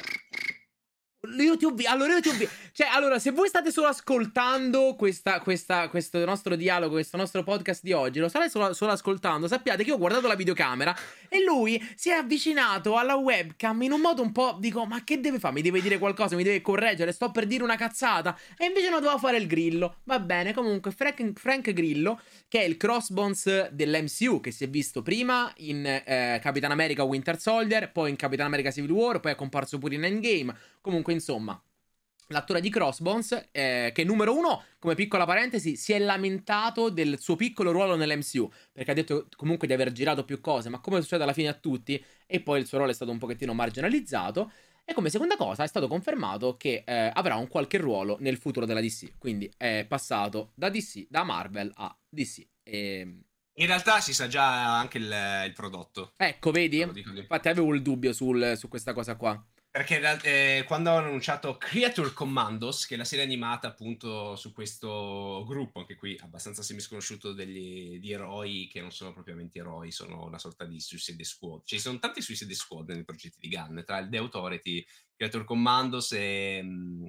[1.21, 6.93] YouTube, allora YouTube, cioè, allora, se voi state solo ascoltando questa, questa, questo nostro dialogo,
[6.93, 10.27] questo nostro podcast di oggi, lo state solo, solo, ascoltando, sappiate che io ho guardato
[10.27, 10.95] la videocamera
[11.27, 15.19] e lui si è avvicinato alla webcam in un modo un po', dico, ma che
[15.19, 15.55] deve fare?
[15.55, 18.37] Mi deve dire qualcosa, mi deve correggere, sto per dire una cazzata.
[18.55, 19.97] E invece non doveva fare il grillo.
[20.03, 25.01] Va bene, comunque, Frank, Frank Grillo, che è il crossbones dell'MCU, che si è visto
[25.01, 29.35] prima in eh, Capitan America Winter Soldier, poi in Capitan America Civil War, poi è
[29.35, 30.55] comparso pure in Endgame.
[30.79, 31.61] Comunque, insomma,
[32.27, 37.35] l'attore di Crossbones, eh, che numero uno, come piccola parentesi, si è lamentato del suo
[37.35, 41.23] piccolo ruolo nell'MCU, perché ha detto comunque di aver girato più cose, ma come succede
[41.23, 44.51] alla fine a tutti, e poi il suo ruolo è stato un pochettino marginalizzato.
[44.89, 48.65] E come seconda cosa è stato confermato che eh, avrà un qualche ruolo nel futuro
[48.65, 52.47] della DC, quindi è passato da DC, da Marvel a DC.
[52.63, 53.01] E...
[53.59, 56.13] In realtà si sa già anche il, il prodotto.
[56.15, 56.79] Ecco, vedi?
[56.79, 59.45] Infatti avevo il dubbio sul, su questa cosa qua.
[59.77, 65.45] Perché eh, quando hanno annunciato Creature Commandos, che è la serie animata appunto su questo
[65.47, 70.39] gruppo, anche qui abbastanza semisconosciuto degli, di eroi che non sono propriamente eroi, sono una
[70.39, 71.61] sorta di Suicide Squad.
[71.63, 74.83] Ci sono tanti Suicide Squad nei progetti di Gunn, tra il The Authority,
[75.15, 77.05] Creature Commandos e, mm,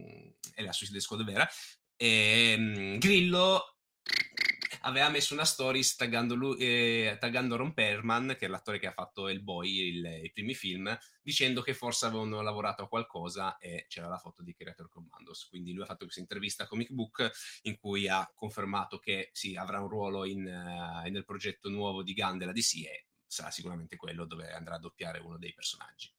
[0.55, 1.49] e la Suicide Squad vera.
[1.97, 3.78] E, um, Grillo
[4.89, 8.93] aveva messo una stories taggando, lui, eh, taggando Ron Perlman, che è l'attore che ha
[8.93, 13.87] fatto il boy, il, i primi film, dicendo che forse avevano lavorato a qualcosa e
[13.89, 15.47] c'era la foto di Creator Commandos.
[15.49, 17.31] Quindi lui ha fatto questa intervista a Comic Book
[17.63, 22.15] in cui ha confermato che sì, avrà un ruolo in, uh, nel progetto nuovo di
[22.15, 26.13] Gunn della DC e sarà sicuramente quello dove andrà a doppiare uno dei personaggi.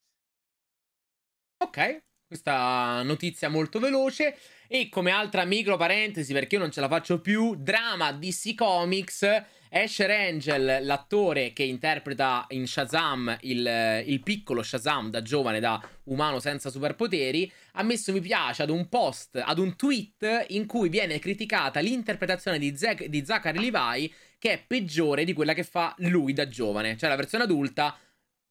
[1.61, 4.37] Ok, questa notizia molto veloce.
[4.67, 9.43] E come altra micro parentesi, perché io non ce la faccio più, drama DC Comics.
[9.71, 16.39] Asher Angel, l'attore che interpreta in Shazam il, il, piccolo Shazam da giovane, da umano
[16.39, 21.19] senza superpoteri, ha messo mi piace ad un post, ad un tweet in cui viene
[21.19, 26.33] criticata l'interpretazione di, Zac- di Zachary Levi che è peggiore di quella che fa lui
[26.33, 26.97] da giovane.
[26.97, 27.95] Cioè la versione adulta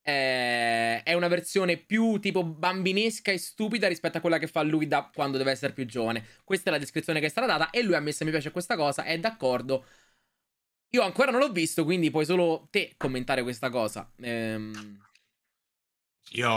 [0.09, 4.87] eh, è una versione più tipo bambinesca e stupida rispetto a quella che fa lui
[4.87, 6.25] da quando deve essere più giovane.
[6.45, 8.75] Questa è la descrizione che è stata data e lui ha messo mi piace questa
[8.75, 9.85] cosa, è d'accordo.
[10.93, 14.11] Io ancora non l'ho visto, quindi puoi solo te commentare questa cosa.
[14.21, 15.07] Ehm...
[16.33, 16.49] Io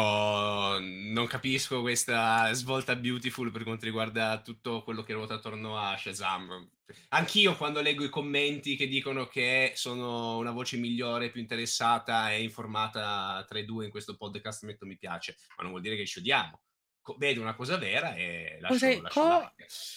[0.80, 6.70] non capisco questa svolta beautiful per quanto riguarda tutto quello che ruota attorno a Shazam.
[7.10, 12.44] Anch'io quando leggo i commenti che dicono che sono una voce migliore, più interessata e
[12.44, 16.06] informata tra i due in questo podcast metto mi piace, ma non vuol dire che
[16.06, 16.62] ci odiamo.
[17.02, 19.54] Co- vedo una cosa vera e lascio, lascio co-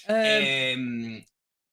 [0.07, 0.71] eh...
[0.71, 1.25] ehm,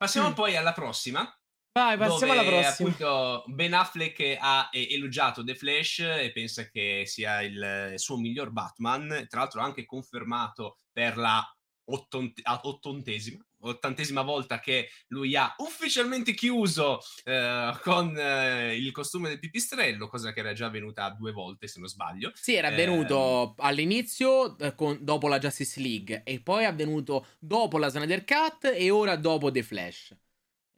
[0.01, 0.33] Passiamo mm.
[0.33, 1.31] poi alla prossima,
[1.73, 2.89] Vai, passiamo alla prossima.
[2.89, 9.25] Appunto, Ben Affleck ha elogiato The Flash e pensa che sia il suo miglior Batman.
[9.29, 11.41] Tra l'altro, ha anche confermato per la
[11.85, 20.07] ottantesima, ottantesima volta che lui ha ufficialmente chiuso eh, con eh, il costume del pipistrello,
[20.07, 22.31] cosa che era già avvenuta due volte, se non sbaglio.
[22.33, 27.27] Sì, era avvenuto eh, all'inizio, eh, con, dopo la Justice League, e poi è avvenuto
[27.39, 30.15] dopo la Snyder Cut e ora dopo The Flash.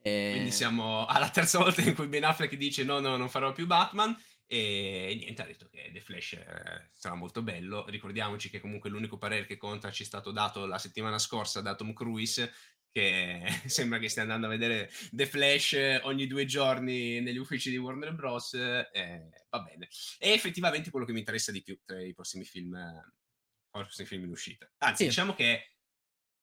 [0.05, 0.31] E...
[0.33, 3.65] Quindi siamo alla terza volta in cui Ben Affleck dice no, no, non farò più
[3.65, 4.15] Batman.
[4.45, 7.85] E niente, ha detto che The Flash eh, sarà molto bello.
[7.87, 11.73] Ricordiamoci che comunque l'unico parere che conta ci è stato dato la settimana scorsa da
[11.73, 12.53] Tom Cruise,
[12.91, 17.77] che sembra che stia andando a vedere The Flash ogni due giorni negli uffici di
[17.77, 18.53] Warner Bros.
[18.55, 19.87] Eh, va bene.
[20.19, 24.25] E effettivamente quello che mi interessa di più tra i prossimi film, i prossimi film
[24.25, 24.69] in uscita.
[24.79, 25.09] Anzi, sì.
[25.09, 25.77] diciamo che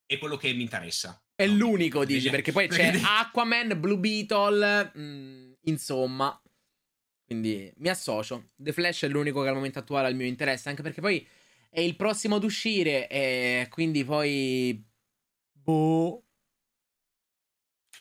[0.06, 1.22] è quello che mi interessa.
[1.40, 6.38] È l'unico, dici, perché poi c'è Aquaman, Blue Beetle, mh, mm, insomma.
[7.24, 8.50] Quindi mi associo.
[8.56, 11.26] The Flash è l'unico che al momento attuale ha il mio interesse, anche perché poi
[11.70, 14.86] è il prossimo ad uscire e quindi poi...
[15.50, 16.24] Boh.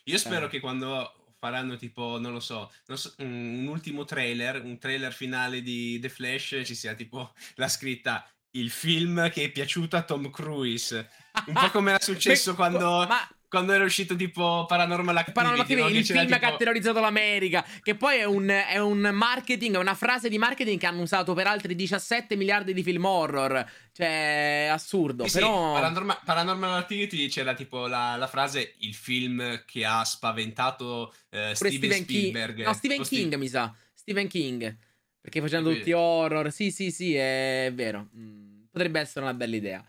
[0.04, 0.50] Io spero eh.
[0.50, 5.62] che quando faranno tipo, non lo so, non so, un ultimo trailer, un trailer finale
[5.62, 10.30] di The Flash, ci sia tipo la scritta il film che è piaciuto a Tom
[10.30, 11.10] Cruise.
[11.46, 13.28] Un po' come era successo quando, ma...
[13.48, 15.34] quando era uscito tipo Paranormal Activity.
[15.34, 16.00] Paranormal Activity no?
[16.00, 16.40] il film tipo...
[16.40, 17.66] che ha terrorizzato l'America.
[17.82, 21.34] Che poi è un, è un, marketing, è una frase di marketing che hanno usato
[21.34, 23.70] per altri 17 miliardi di film horror.
[23.92, 25.28] Cioè, assurdo.
[25.28, 25.76] Sì, però...
[25.76, 31.54] Sì, Paranormal, Paranormal, Activity c'era tipo la, la, frase il film che ha spaventato uh,
[31.54, 32.56] Steven, Steven Spielberg.
[32.56, 32.68] King.
[32.68, 33.38] No, Stephen King Steve...
[33.38, 33.74] mi sa.
[33.94, 34.78] Stephen King.
[35.22, 36.52] Perché facendo tutti horror.
[36.52, 38.08] Sì, sì, sì, è vero.
[38.16, 39.86] Mm, potrebbe essere una bella idea.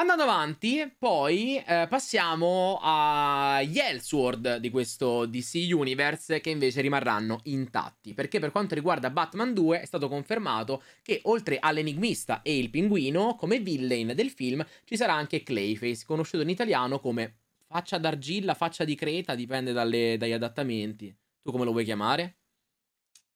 [0.00, 8.14] Andando avanti, poi eh, passiamo agli Elsword di questo DC Universe che invece rimarranno intatti.
[8.14, 13.34] Perché per quanto riguarda Batman 2 è stato confermato che oltre all'enigmista e il pinguino,
[13.34, 17.34] come villain del film ci sarà anche Clayface, conosciuto in italiano come
[17.66, 21.12] faccia d'argilla, faccia di creta, dipende dalle, dagli adattamenti.
[21.42, 22.37] Tu come lo vuoi chiamare?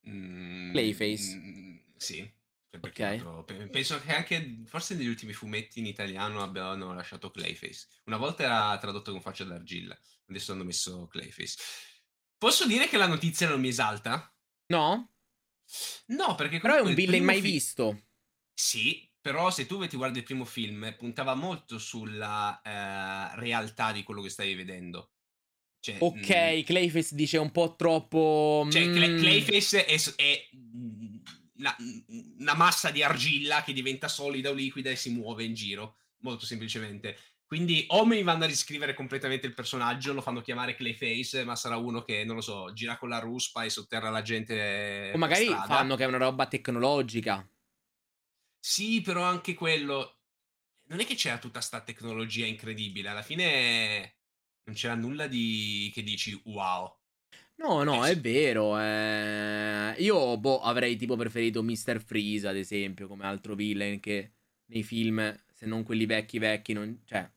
[0.08, 1.36] Mm, Clayface.
[1.36, 2.40] mm, sì.
[2.80, 3.00] Ok.
[3.00, 7.86] altro- pe- penso che anche forse negli ultimi fumetti in italiano abbiano lasciato Clayface.
[8.06, 9.96] Una volta era tradotto con faccia d'argilla,
[10.28, 11.56] adesso hanno messo Clayface.
[12.38, 14.34] Posso dire che la notizia non mi esalta?
[14.68, 15.10] No?
[16.06, 18.04] No, perché Però è un il villain mai fi- visto.
[18.54, 24.02] Sì, però se tu ti guardi il primo film, puntava molto sulla eh, realtà di
[24.02, 25.10] quello che stavi vedendo.
[25.82, 28.68] Cioè, Ok, mm, Clayface dice un po' troppo...
[28.70, 30.48] Cioè, Cla- mm, Clayface è, è
[31.56, 31.76] una,
[32.38, 36.46] una massa di argilla che diventa solida o liquida e si muove in giro, molto
[36.46, 37.18] semplicemente.
[37.44, 41.76] Quindi o mi vanno a riscrivere completamente il personaggio, lo fanno chiamare Clayface, ma sarà
[41.76, 45.10] uno che, non lo so, gira con la ruspa e sotterra la gente.
[45.12, 45.66] O magari strada.
[45.66, 47.44] fanno che è una roba tecnologica.
[48.60, 50.18] Sì, però anche quello.
[50.90, 53.08] Non è che c'era tutta sta tecnologia incredibile.
[53.08, 54.18] Alla fine
[54.64, 56.98] non c'era nulla di che dici wow.
[57.56, 58.78] No, no, Eh, è vero.
[58.78, 59.94] eh.
[59.98, 62.02] Io, boh, avrei tipo preferito Mr.
[62.04, 64.32] Freeze, ad esempio, come altro villain che
[64.66, 67.02] nei film, se non quelli vecchi vecchi, non...
[67.04, 67.30] Cioè...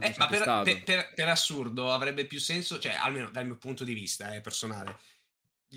[0.00, 3.84] Eh, ma per, per- per- per assurdo avrebbe più senso, cioè almeno dal mio punto
[3.84, 4.98] di vista eh, personale,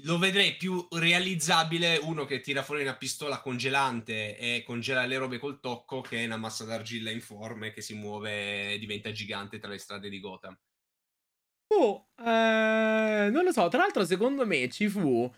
[0.03, 5.37] lo vedrei più realizzabile uno che tira fuori una pistola congelante e congela le robe
[5.37, 9.77] col tocco che una massa d'argilla informe che si muove e diventa gigante tra le
[9.77, 10.57] strade di Gotham.
[11.73, 15.29] Oh, eh, non lo so, tra l'altro secondo me ci fu...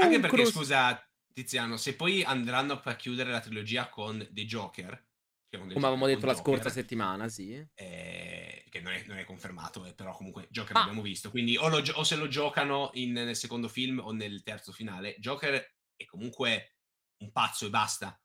[0.00, 5.07] Anche perché, cross- scusa Tiziano, se poi andranno a chiudere la trilogia con The Joker,
[5.50, 7.66] Come avevamo detto la scorsa Joker, settimana, sì.
[7.74, 10.80] eh, che non è, non è confermato, eh, però comunque Joker Ah.
[10.80, 11.30] l'abbiamo visto.
[11.30, 15.16] Quindi o, lo o se lo giocano in- nel secondo film o nel terzo finale.
[15.18, 15.54] Joker
[15.96, 16.74] è comunque
[17.22, 18.20] un pazzo e basta.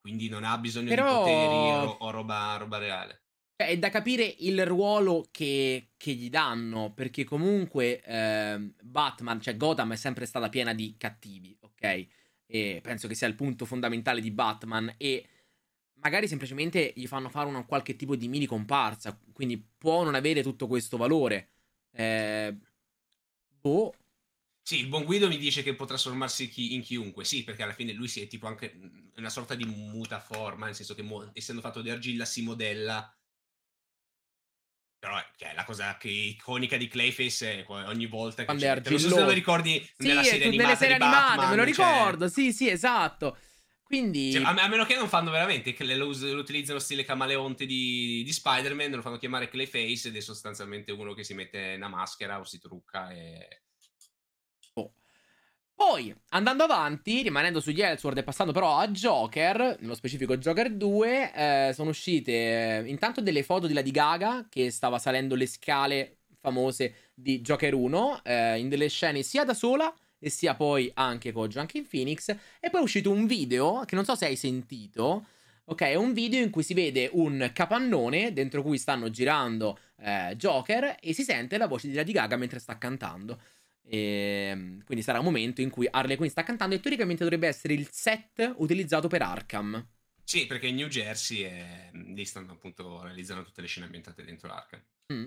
[0.00, 3.22] Quindi non ha bisogno Però- di poteri o, o roba, roba reale.
[3.56, 9.56] Cioè, è da capire il ruolo che, che gli danno, perché comunque ehm, Batman, cioè
[9.56, 12.06] Gotham è sempre stata piena di cattivi, ok?
[12.46, 15.26] E penso che sia il punto fondamentale di Batman e
[16.04, 20.42] magari semplicemente gli fanno fare una qualche tipo di mini comparsa, quindi può non avere
[20.42, 21.48] tutto questo valore.
[21.92, 22.54] Eh,
[23.60, 23.94] boh,
[24.66, 27.24] Sì, il buon Guido mi dice che potrà trasformarsi chi- in chiunque.
[27.24, 30.74] Sì, perché alla fine lui si è tipo anche mm, una sorta di mutaforma, nel
[30.74, 33.14] senso che mo- essendo fatto di argilla si modella.
[34.98, 38.80] Però cioè, la cosa che iconica di Clayface è ogni volta che Quando è c'è-
[38.80, 41.56] te lo so te lo ricordi sì, nella serie animata serie di animate, Batman, me
[41.56, 43.36] lo cioè- ricordo, sì, sì, esatto.
[43.84, 44.32] Quindi...
[44.32, 48.32] cioè, a, meno che non fanno veramente che lo, lo utilizzano stile camaleonte di, di
[48.32, 52.44] Spider-Man, lo fanno chiamare Clayface ed è sostanzialmente uno che si mette una maschera o
[52.44, 53.64] si trucca e
[55.74, 61.32] Poi, andando avanti, rimanendo sugli Elseworld e passando però a Joker, nello specifico Joker 2,
[61.34, 62.32] eh, sono uscite
[62.78, 67.74] eh, intanto delle foto di Lady Gaga che stava salendo le scale famose di Joker
[67.74, 69.92] 1, eh, in delle scene sia da sola
[70.24, 74.06] e sia poi anche con Joaquin Phoenix, e poi è uscito un video che non
[74.06, 75.26] so se hai sentito,
[75.64, 80.34] ok, è un video in cui si vede un capannone dentro cui stanno girando eh,
[80.36, 83.38] Joker e si sente la voce di Lady Gaga mentre sta cantando.
[83.86, 87.74] E, quindi sarà un momento in cui Harley Quinn sta cantando e teoricamente dovrebbe essere
[87.74, 89.86] il set utilizzato per Arkham.
[90.24, 91.90] Sì, perché in New Jersey è...
[91.92, 94.82] lì stanno appunto realizzando tutte le scene ambientate dentro Arkham.
[95.12, 95.26] Mm.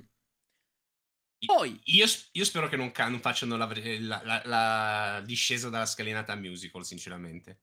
[1.45, 3.69] Poi- Io, io spero che non, non facciano la,
[3.99, 7.59] la- la- la discesa dalla scalinata musical, sinceramente.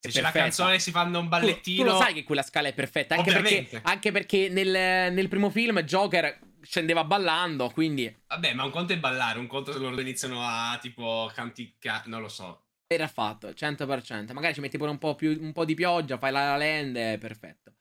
[0.00, 0.40] Se c'è la perfetta.
[0.42, 1.84] canzone e si fanno un Tu, ballettino...
[1.84, 3.80] tu lo sai che quella scala è perfetta, anche perché, Ovviamente.
[3.84, 8.98] anche perché nel, nel primo film Joker scendeva ballando, quindi Vabbè, ma un conto è
[8.98, 12.64] ballare, un conto se loro iniziano a tipo canticchiare, non lo so.
[12.86, 14.32] era fatto, 100%.
[14.32, 16.96] Magari ci metti pure un po', più, un po' di pioggia, fai la La land,
[16.96, 17.71] è perfetto.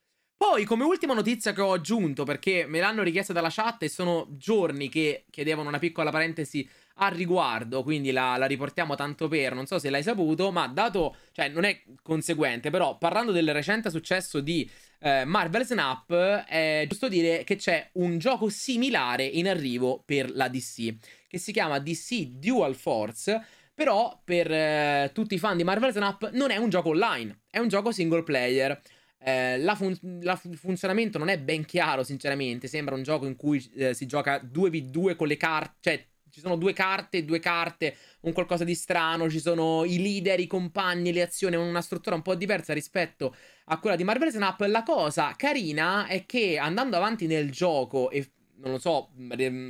[0.41, 4.25] Poi, come ultima notizia che ho aggiunto, perché me l'hanno richiesta dalla chat e sono
[4.31, 9.67] giorni che chiedevano una piccola parentesi al riguardo, quindi la, la riportiamo tanto per, non
[9.67, 14.39] so se l'hai saputo, ma dato, cioè non è conseguente, però parlando del recente successo
[14.39, 14.67] di
[15.01, 20.47] eh, Marvel Snap, è giusto dire che c'è un gioco similare in arrivo per la
[20.47, 20.95] DC,
[21.27, 26.31] che si chiama DC Dual Force, però per eh, tutti i fan di Marvel Snap
[26.31, 28.81] non è un gioco online, è un gioco single player.
[29.23, 29.95] Eh, la fun-
[30.35, 32.67] fu- funzionamento non è ben chiaro, sinceramente.
[32.67, 36.55] Sembra un gioco in cui eh, si gioca 2v2 con le carte, cioè ci sono
[36.55, 41.21] due carte, due carte, un qualcosa di strano, ci sono i leader, i compagni, le
[41.21, 44.61] azioni, una struttura un po' diversa rispetto a quella di Marvel Snap.
[44.61, 49.11] La cosa carina è che andando avanti nel gioco e non lo so,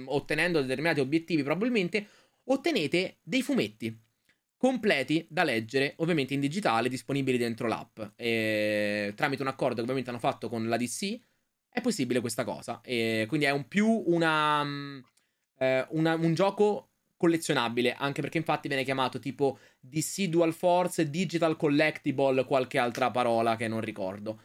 [0.05, 2.07] ottenendo determinati obiettivi probabilmente,
[2.45, 3.97] ottenete dei fumetti
[4.61, 7.99] completi da leggere, ovviamente in digitale, disponibili dentro l'app.
[8.15, 11.19] E, tramite un accordo che ovviamente hanno fatto con la DC,
[11.67, 12.79] è possibile questa cosa.
[12.83, 14.99] E, quindi è un più una, mm,
[15.57, 21.57] eh, una, un gioco collezionabile, anche perché infatti viene chiamato tipo DC Dual Force Digital
[21.57, 24.41] Collectible, qualche altra parola che non ricordo.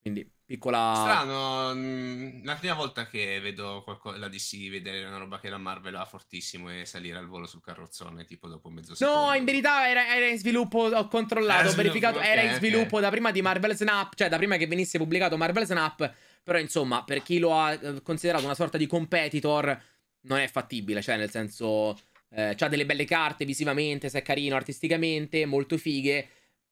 [0.00, 0.94] Quindi Piccola.
[0.96, 5.58] Strano, mm, la prima volta che vedo qualcosa, la DC vedere una roba che la
[5.58, 9.26] Marvel ha fortissimo e salire al volo sul carrozzone, tipo dopo mezzo secondo.
[9.26, 12.96] No, in verità era, era in sviluppo, ho controllato, ho verificato, okay, era in sviluppo
[12.96, 13.02] okay.
[13.02, 17.04] da prima di Marvel Snap, cioè da prima che venisse pubblicato Marvel Snap, però insomma,
[17.04, 19.78] per chi lo ha eh, considerato una sorta di competitor,
[20.22, 21.94] non è fattibile, cioè nel senso...
[22.30, 26.28] Eh, ha delle belle carte visivamente, se è carino artisticamente, molto fighe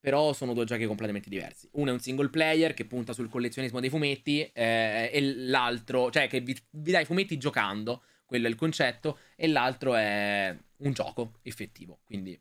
[0.07, 1.69] però sono due giochi completamente diversi.
[1.73, 6.29] Uno è un single player che punta sul collezionismo dei fumetti, eh, e l'altro, cioè
[6.29, 10.93] che vi, vi dà i fumetti giocando, quello è il concetto, e l'altro è un
[10.93, 12.03] gioco effettivo.
[12.05, 12.41] Quindi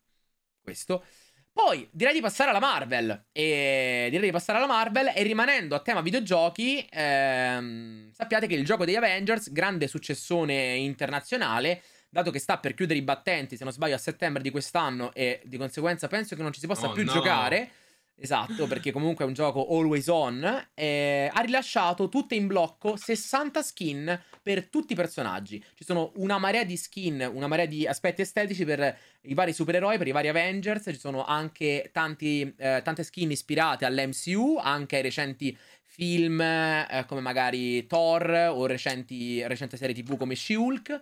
[0.61, 1.03] questo.
[1.51, 3.29] Poi direi di passare alla Marvel.
[3.31, 5.13] E direi di passare alla Marvel.
[5.15, 11.81] E rimanendo a tema videogiochi, ehm, sappiate che il gioco degli Avengers, grande successone internazionale,
[12.15, 15.41] dato che sta per chiudere i battenti, se non sbaglio, a settembre di quest'anno e
[15.43, 17.11] di conseguenza penso che non ci si possa oh, più no.
[17.11, 17.69] giocare.
[18.17, 20.69] Esatto, perché comunque è un gioco always on.
[20.73, 25.61] Eh, ha rilasciato tutte in blocco 60 skin per tutti i personaggi.
[25.73, 29.97] Ci sono una marea di skin, una marea di aspetti estetici per i vari supereroi,
[29.97, 30.83] per i vari Avengers.
[30.85, 37.19] Ci sono anche tanti, eh, tante skin ispirate all'MCU, anche ai recenti film eh, come
[37.19, 41.01] magari Thor o recenti, recente serie TV come She-Hulk.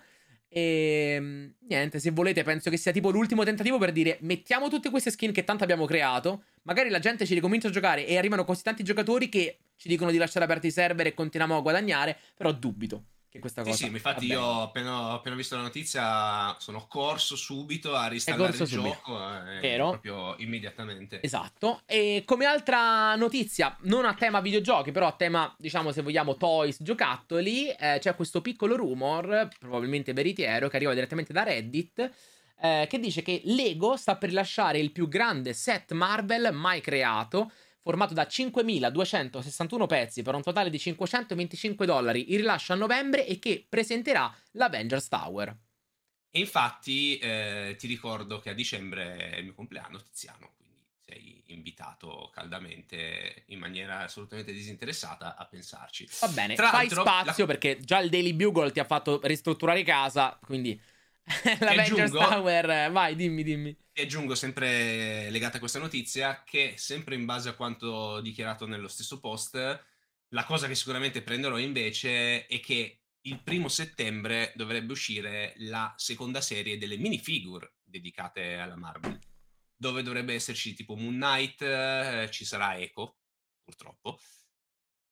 [0.56, 4.92] E ehm, niente, se volete, penso che sia tipo l'ultimo tentativo per dire mettiamo tutte
[4.92, 6.44] queste skin che tanto abbiamo creato.
[6.64, 10.12] Magari la gente ci ricomincia a giocare e arrivano così tanti giocatori che ci dicono
[10.12, 12.18] di lasciare aperti i server e continuiamo a guadagnare.
[12.36, 13.76] Però dubito che questa cosa.
[13.76, 18.68] Sì, sì, infatti io appena, appena, visto la notizia sono corso subito a ristallare il
[18.68, 18.82] subito.
[18.82, 19.20] gioco
[19.60, 21.20] eh, proprio immediatamente.
[21.20, 21.82] Esatto.
[21.88, 26.78] E come altra notizia, non a tema videogiochi, però a tema, diciamo, se vogliamo, toys,
[26.84, 32.12] giocattoli, eh, c'è questo piccolo rumor, probabilmente veritiero, che arriva direttamente da Reddit.
[32.62, 37.52] Eh, che dice che Lego sta per rilasciare il più grande set Marvel mai creato
[37.84, 43.38] formato da 5.261 pezzi per un totale di 525 dollari, in rilascio a novembre e
[43.40, 45.56] che presenterà l'Avengers Tower.
[46.32, 51.44] E infatti eh, ti ricordo che a dicembre è il mio compleanno, Tiziano, quindi sei
[51.48, 56.08] invitato caldamente in maniera assolutamente disinteressata a pensarci.
[56.22, 57.52] Va bene, Tra fai spazio la...
[57.52, 60.80] perché già il Daily Bugle ti ha fatto ristrutturare casa, quindi
[61.60, 63.78] L'Avengers Tower, vai, dimmi, dimmi.
[63.94, 68.88] E aggiungo sempre legata a questa notizia che sempre in base a quanto dichiarato nello
[68.88, 69.56] stesso post,
[70.30, 76.42] la cosa che sicuramente prenderò invece è che il primo settembre dovrebbe uscire la seconda
[76.42, 79.18] serie delle minifigure dedicate alla Marvel,
[79.76, 83.20] dove dovrebbe esserci tipo Moon Knight, eh, ci sarà Echo,
[83.64, 84.20] purtroppo,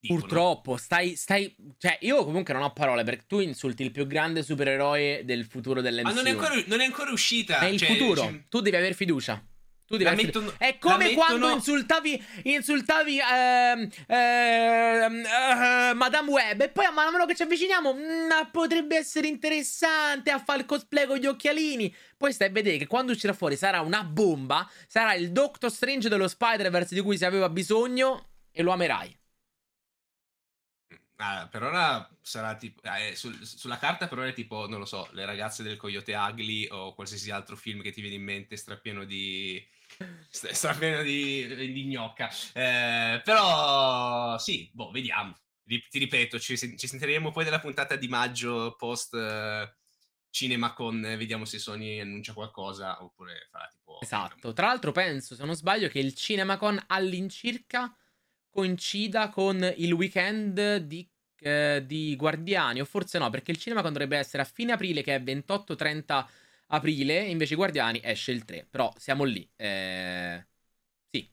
[0.02, 0.20] Dicono.
[0.20, 1.56] Purtroppo, stai, stai.
[1.78, 5.80] Cioè, io comunque non ho parole perché tu insulti il più grande supereroe del futuro
[5.80, 6.08] dell'MCU.
[6.08, 7.60] Ma non è ancora, non è ancora uscita.
[7.60, 8.22] È il cioè, futuro.
[8.22, 8.46] Cioè...
[8.50, 9.46] Tu devi avere fiducia.
[9.86, 10.66] Tu devi mettono, fiducia.
[10.66, 12.26] È come quando insultavi.
[12.46, 13.20] Insultavi.
[13.20, 16.62] Uh, uh, uh, Madame Web.
[16.62, 17.94] E poi, man mano che ci avviciniamo.
[17.94, 21.94] Mh, potrebbe essere interessante a fare il cosplay con gli occhialini.
[22.18, 24.68] Poi stai a vedere che quando uscirà fuori sarà una bomba.
[24.88, 28.30] Sarà il Doctor Strange dello Spider-Verse di cui si aveva bisogno.
[28.52, 29.20] E lo amerai.
[31.23, 32.81] Ah, per ora sarà tipo.
[32.81, 36.15] Eh, sul, sulla carta, per ora è tipo, non lo so, le ragazze del Coyote
[36.15, 39.63] Ugly o qualsiasi altro film che ti viene in mente, strapieno di.
[40.31, 42.27] strapieno di, di gnocca.
[42.53, 45.38] Eh, però, sì, boh, vediamo.
[45.63, 49.13] Ti ripeto, ci, ci, sentiremo poi della puntata di maggio post.
[49.13, 49.79] Uh,
[50.31, 55.43] cinema con vediamo se Sony annuncia qualcosa oppure farà tipo esatto tra l'altro penso se
[55.43, 57.93] non sbaglio che il CinemaCon all'incirca
[58.51, 61.10] coincida con il weekend di,
[61.41, 65.16] eh, di Guardiani, o forse no, perché il cinema dovrebbe essere a fine aprile, che
[65.16, 66.28] è 28-30
[66.68, 69.47] aprile, invece Guardiani esce il 3, però siamo lì.
[69.55, 70.45] Eh...
[71.11, 71.30] Sì.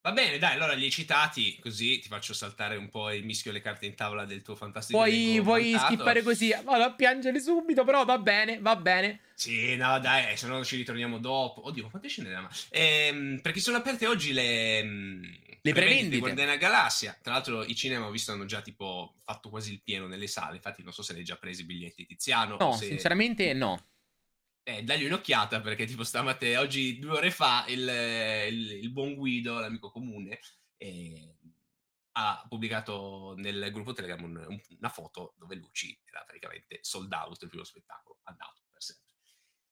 [0.00, 3.50] Va bene, dai, allora li hai citati, così ti faccio saltare un po' il mischio
[3.50, 7.40] e le carte in tavola del tuo fantastico Puoi, puoi skippare così, vado a piangere
[7.40, 9.20] subito, però va bene, va bene.
[9.34, 11.66] Sì, no, dai, eh, se no ci ritorniamo dopo.
[11.66, 14.82] Oddio, quante scene da Ehm, perché sono aperte oggi le
[15.66, 16.18] Le prevendite.
[16.18, 17.18] Guardiani della Galassia.
[17.22, 20.56] Tra l'altro i cinema ho visto hanno già tipo fatto quasi il pieno nelle sale,
[20.56, 22.58] infatti non so se hai già preso i biglietti Tiziano.
[22.58, 22.86] No, se...
[22.86, 23.88] sinceramente no.
[24.62, 29.58] Eh, dagli un'occhiata perché tipo stamattina, oggi due ore fa, il, il, il buon Guido,
[29.58, 30.38] l'amico comune,
[30.76, 31.36] eh,
[32.12, 37.48] ha pubblicato nel gruppo Telegram un, una foto dove Luci era praticamente sold out il
[37.48, 39.04] primo spettacolo, andato per sempre.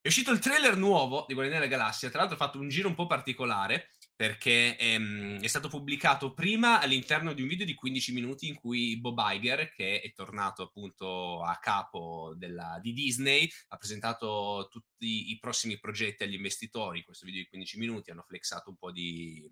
[0.01, 2.89] È uscito il trailer nuovo di Guardiani della Galassia, tra l'altro ha fatto un giro
[2.89, 3.91] un po' particolare
[4.23, 8.97] perché ehm, è stato pubblicato prima all'interno di un video di 15 minuti in cui
[9.01, 15.39] Bob Iger, che è tornato appunto a capo della, di Disney, ha presentato tutti i
[15.41, 16.99] prossimi progetti agli investitori.
[16.99, 19.45] In questo video di 15 minuti hanno flexato un po' di,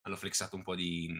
[0.00, 1.14] hanno flexato un po' di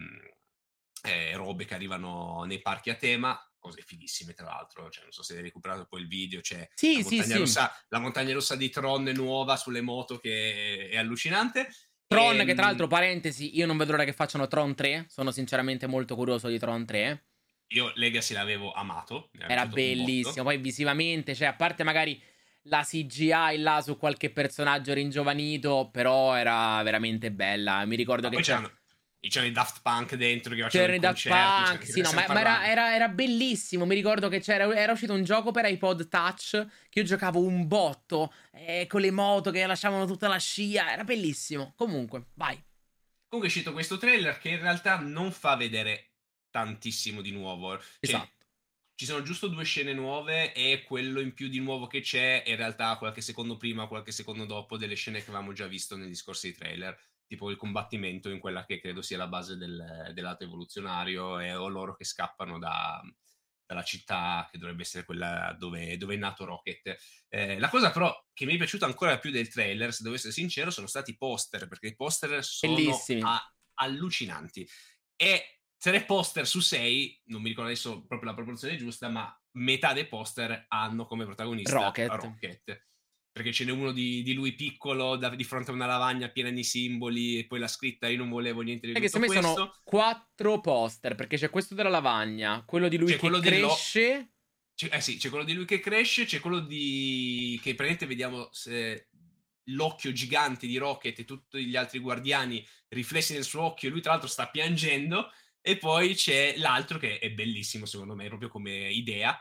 [1.03, 5.23] eh, robe che arrivano nei parchi a tema, cose fighissime tra l'altro, cioè, non so
[5.23, 7.59] se hai recuperato poi il video, c'è sì, la, sì, sì.
[7.87, 11.69] La montagna rossa di Tron nuova sulle moto che è allucinante.
[12.07, 15.31] Tron, e, che tra l'altro, parentesi, io non vedo l'ora che facciano Tron 3, sono
[15.31, 17.25] sinceramente molto curioso di Tron 3.
[17.69, 19.29] Io Legacy l'avevo amato.
[19.47, 22.21] Era bellissimo, poi visivamente, cioè a parte magari
[22.63, 27.85] la CGI là su qualche personaggio ringiovanito, però era veramente bella.
[27.85, 28.71] Mi ricordo ma che c'erano,
[29.29, 32.67] c'erano i Daft Punk dentro che c'erano i Daft Punk, sì, no, ma, ma era,
[32.67, 33.85] era, era, bellissimo.
[33.85, 37.67] Mi ricordo che c'era era uscito un gioco per iPod Touch che io giocavo un
[37.67, 40.91] botto eh, con le moto che lasciavano tutta la scia.
[40.91, 41.73] Era bellissimo.
[41.75, 42.61] Comunque, vai.
[43.27, 46.11] Comunque è uscito questo trailer che in realtà non fa vedere
[46.49, 47.77] tantissimo di nuovo.
[47.77, 48.33] Cioè, esatto.
[48.95, 52.51] Ci sono giusto due scene nuove e quello in più di nuovo che c'è è
[52.51, 56.15] in realtà qualche secondo prima, qualche secondo dopo delle scene che avevamo già visto negli
[56.15, 56.97] scorsi trailer,
[57.27, 61.67] tipo il combattimento in quella che credo sia la base del, dell'atto evoluzionario e o
[61.67, 63.01] loro che scappano da,
[63.65, 66.97] dalla città che dovrebbe essere quella dove, dove è nato Rocket.
[67.27, 70.33] Eh, la cosa però che mi è piaciuta ancora più del trailer, se devo essere
[70.33, 72.77] sincero, sono stati i poster, perché i poster sono
[73.21, 74.67] a, allucinanti.
[75.15, 79.93] E tre poster su sei, non mi ricordo adesso proprio la proporzione giusta, ma metà
[79.93, 82.09] dei poster hanno come protagonista Rocket.
[82.09, 82.87] Rocket.
[83.35, 86.49] Perché ce n'è uno di, di lui piccolo da, di fronte a una lavagna piena
[86.51, 89.41] di simboli e poi la scritta io non volevo niente di Perché tutto questo.
[89.41, 89.57] questo.
[89.57, 93.67] sono quattro poster, perché c'è questo della lavagna, quello di lui C'è che quello dello-
[93.67, 94.29] cresce...
[94.73, 97.59] C'è, eh sì, c'è quello di lui che cresce, c'è quello di...
[97.61, 99.09] che praticamente vediamo se
[99.65, 104.11] l'occhio gigante di Rocket e tutti gli altri guardiani riflessi nel suo occhio, lui tra
[104.11, 105.29] l'altro sta piangendo,
[105.59, 109.37] e poi c'è l'altro che è bellissimo secondo me, proprio come idea,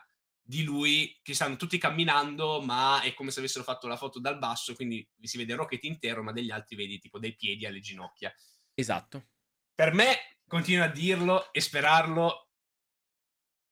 [0.47, 4.39] di lui che stanno tutti camminando, ma è come se avessero fatto la foto dal
[4.39, 8.33] basso, quindi si vede Rocket intero, ma degli altri vedi tipo dai piedi alle ginocchia.
[8.75, 9.29] Esatto.
[9.75, 12.51] Per me, continuo a dirlo e sperarlo,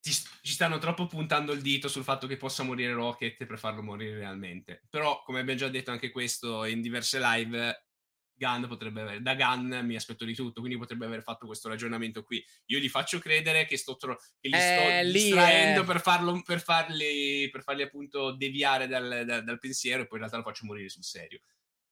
[0.00, 3.82] ci, ci, stanno troppo puntando il dito sul fatto che possa morire Rocket per farlo
[3.82, 4.82] morire realmente.
[4.88, 7.86] Però, come abbiamo già detto anche questo in diverse live,
[8.34, 12.22] Gunn potrebbe aver, da Gunn mi aspetto di tutto, quindi potrebbe aver fatto questo ragionamento
[12.22, 12.44] qui.
[12.66, 16.42] Io gli faccio credere che, sto tro- che li Eh, sto distraendo è- per, farlo,
[16.44, 20.42] per, farli, per farli appunto deviare dal, dal- dal pensiero e poi in realtà lo
[20.42, 21.40] faccio morire sul serio.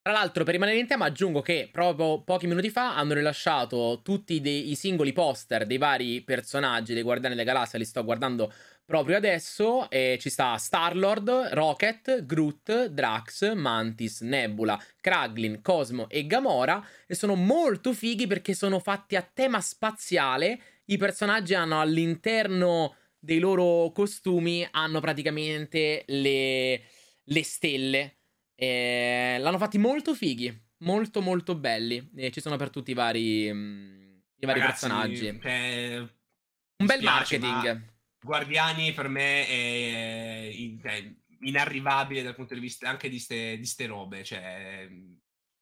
[0.03, 4.41] Tra l'altro, per rimanere in tema, aggiungo che proprio pochi minuti fa hanno rilasciato tutti
[4.41, 7.79] dei, i singoli poster dei vari personaggi dei Guardiani della Galassia.
[7.79, 8.51] Li sto guardando
[8.91, 9.89] proprio adesso.
[9.89, 16.85] E ci sta Star-Lord, Rocket, Groot, Drax, Mantis, Nebula, Kraglin, Cosmo e Gamora.
[17.07, 20.61] E sono molto fighi perché sono fatti a tema spaziale.
[20.87, 26.83] I personaggi hanno all'interno dei loro costumi hanno praticamente le,
[27.23, 28.17] le stelle.
[28.57, 32.11] Eh, l'hanno fatti molto fighi, molto molto belli.
[32.17, 35.39] E ci sono per tutti i vari, mm, i vari Ragazzi, personaggi.
[35.45, 37.89] eh, Un bel spiace, marketing.
[38.23, 40.51] Guardiani per me è
[40.83, 44.25] cioè, inarrivabile dal punto di vista anche di ste, di ste robe.
[44.25, 44.89] Cioè,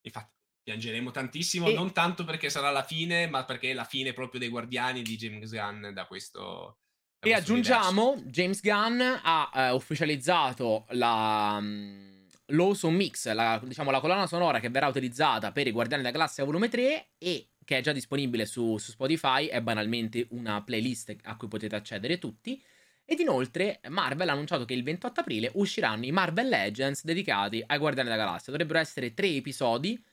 [0.01, 0.33] infatti,
[0.63, 1.67] piangeremo tantissimo.
[1.67, 5.01] E- Non tanto perché sarà la fine, ma perché è la fine proprio dei Guardiani
[5.01, 6.79] di James Gunn da questo.
[7.19, 12.09] da E questo aggiungiamo, James Gunn ha eh, ufficializzato la mm,
[12.51, 16.43] l'Awesome Mix, la, diciamo la colonna sonora che verrà utilizzata per i Guardiani della Galassia
[16.43, 21.37] volume 3 e che è già disponibile su, su Spotify, è banalmente una playlist a
[21.37, 22.59] cui potete accedere tutti.
[23.05, 27.77] Ed inoltre Marvel ha annunciato che il 28 aprile usciranno i Marvel Legends dedicati ai
[27.77, 28.51] Guardiani della Galassia.
[28.51, 30.03] Dovrebbero essere tre episodi,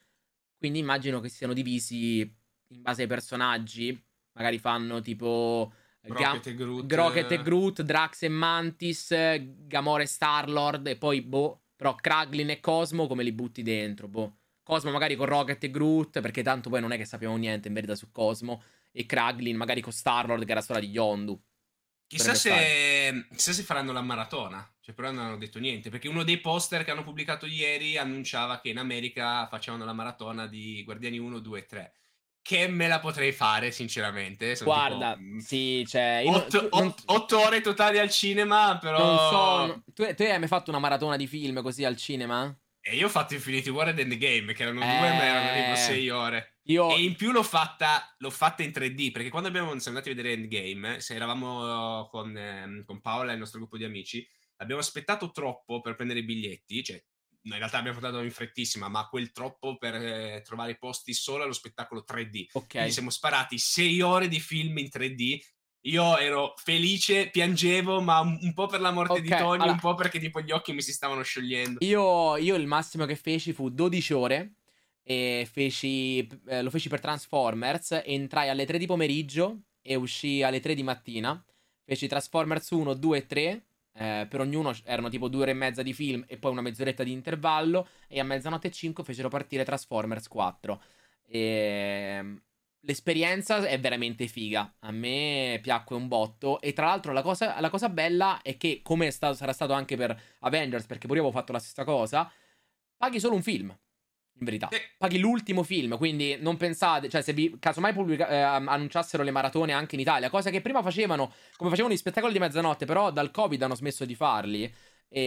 [0.59, 3.99] quindi immagino che siano divisi in base ai personaggi.
[4.33, 5.73] Magari fanno tipo...
[6.03, 6.93] Ga- Rocket e Groot.
[6.93, 12.51] Rocket e Groot, Drax e Mantis, eh, Gamora e Star-Lord e poi, boh, però Kraglin
[12.51, 14.41] e Cosmo come li butti dentro, boh.
[14.67, 17.75] Cosmo magari con Rocket e Groot, perché tanto poi non è che sappiamo niente in
[17.75, 21.41] verità su Cosmo, e Kraglin magari con Star-Lord che la storia di Yondu.
[22.09, 26.25] Chissà se, chissà se faranno la maratona, cioè però non hanno detto niente, perché uno
[26.25, 31.19] dei poster che hanno pubblicato ieri annunciava che in America facevano la maratona di Guardiani
[31.19, 31.93] 1, 2 e 3,
[32.43, 34.57] che me la potrei fare, sinceramente.
[34.57, 36.25] Sono Guarda, tipo, mm, sì, cioè...
[36.27, 38.99] Otto, non, tu, otto, ore totali al cinema, però...
[38.99, 39.83] Non so...
[39.95, 42.53] Tu, tu, hai mai fatto una maratona di film così al cinema?
[42.89, 44.87] E io ho fatto Infinity War ed Endgame, che erano eh...
[44.87, 46.59] due, ma erano tipo sei ore.
[46.67, 46.95] Io...
[46.95, 50.15] E in più l'ho fatta, l'ho fatta in 3D, perché quando abbiamo, siamo andati a
[50.15, 54.25] vedere Endgame, se eravamo con, eh, con Paola e il nostro gruppo di amici,
[54.59, 57.05] abbiamo aspettato troppo per prendere i biglietti, cioè
[57.43, 61.43] in realtà abbiamo portato in frettissima, ma quel troppo per eh, trovare i posti solo
[61.43, 62.47] allo spettacolo 3D.
[62.53, 62.67] Ok.
[62.69, 65.41] Quindi siamo sparati sei ore di film in 3D.
[65.87, 69.73] Io ero felice, piangevo, ma un, po' per la morte okay, di Tony, allora...
[69.73, 71.79] un po' perché tipo gli occhi mi si stavano sciogliendo.
[71.85, 74.53] Io, io il massimo che feci fu 12 ore.
[75.09, 78.03] E feci, eh, lo feci per Transformers.
[78.05, 81.41] Entrai alle 3 di pomeriggio e uscì alle 3 di mattina.
[81.85, 83.63] Feci Transformers 1, 2 e 3
[83.99, 87.05] eh, per ognuno erano tipo due ore e mezza di film e poi una mezz'oretta
[87.05, 87.87] di intervallo.
[88.09, 90.83] E a mezzanotte e 5 fecero partire Transformers 4.
[91.29, 92.41] E...
[92.87, 94.77] L'esperienza è veramente figa.
[94.81, 96.61] A me piacque un botto.
[96.61, 99.97] E tra l'altro la cosa, la cosa bella è che, come stato, sarà stato anche
[99.97, 102.31] per Avengers, perché pure io avevo fatto la stessa cosa,
[102.97, 103.77] paghi solo un film
[104.39, 104.69] in verità.
[104.99, 109.73] Paghi l'ultimo film, quindi non pensate, cioè se vi casomai pubblica, eh, annunciassero le maratone
[109.73, 113.33] anche in Italia, cosa che prima facevano, come facevano gli spettacoli di mezzanotte, però dal
[113.33, 114.73] Covid hanno smesso di farli.
[115.09, 115.21] E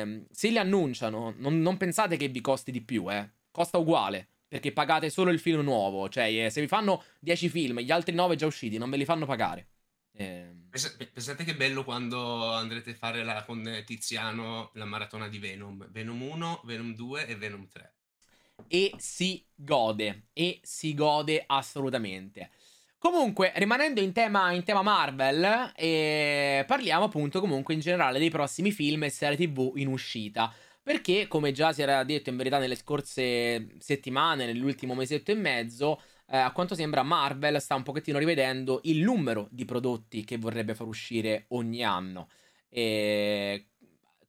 [0.00, 3.28] ehm, se li annunciano, non, non pensate che vi costi di più, eh.
[3.52, 4.28] Costa uguale.
[4.48, 6.08] Perché pagate solo il film nuovo.
[6.08, 9.04] Cioè, eh, se vi fanno 10 film, gli altri 9 già usciti, non ve li
[9.04, 9.68] fanno pagare.
[10.12, 10.56] Eh...
[10.70, 15.86] Pensate che bello quando andrete a fare la, con Tiziano la maratona di Venom.
[15.90, 17.92] Venom 1, Venom 2 e Venom 3
[18.66, 22.50] e si gode, e si gode assolutamente.
[22.98, 28.72] Comunque, rimanendo in tema, in tema Marvel, eh, parliamo appunto comunque in generale dei prossimi
[28.72, 30.52] film e serie tv in uscita.
[30.82, 36.00] Perché, come già si era detto in verità nelle scorse settimane, nell'ultimo mesetto e mezzo,
[36.26, 40.74] eh, a quanto sembra Marvel sta un pochettino rivedendo il numero di prodotti che vorrebbe
[40.74, 42.28] far uscire ogni anno.
[42.70, 43.68] E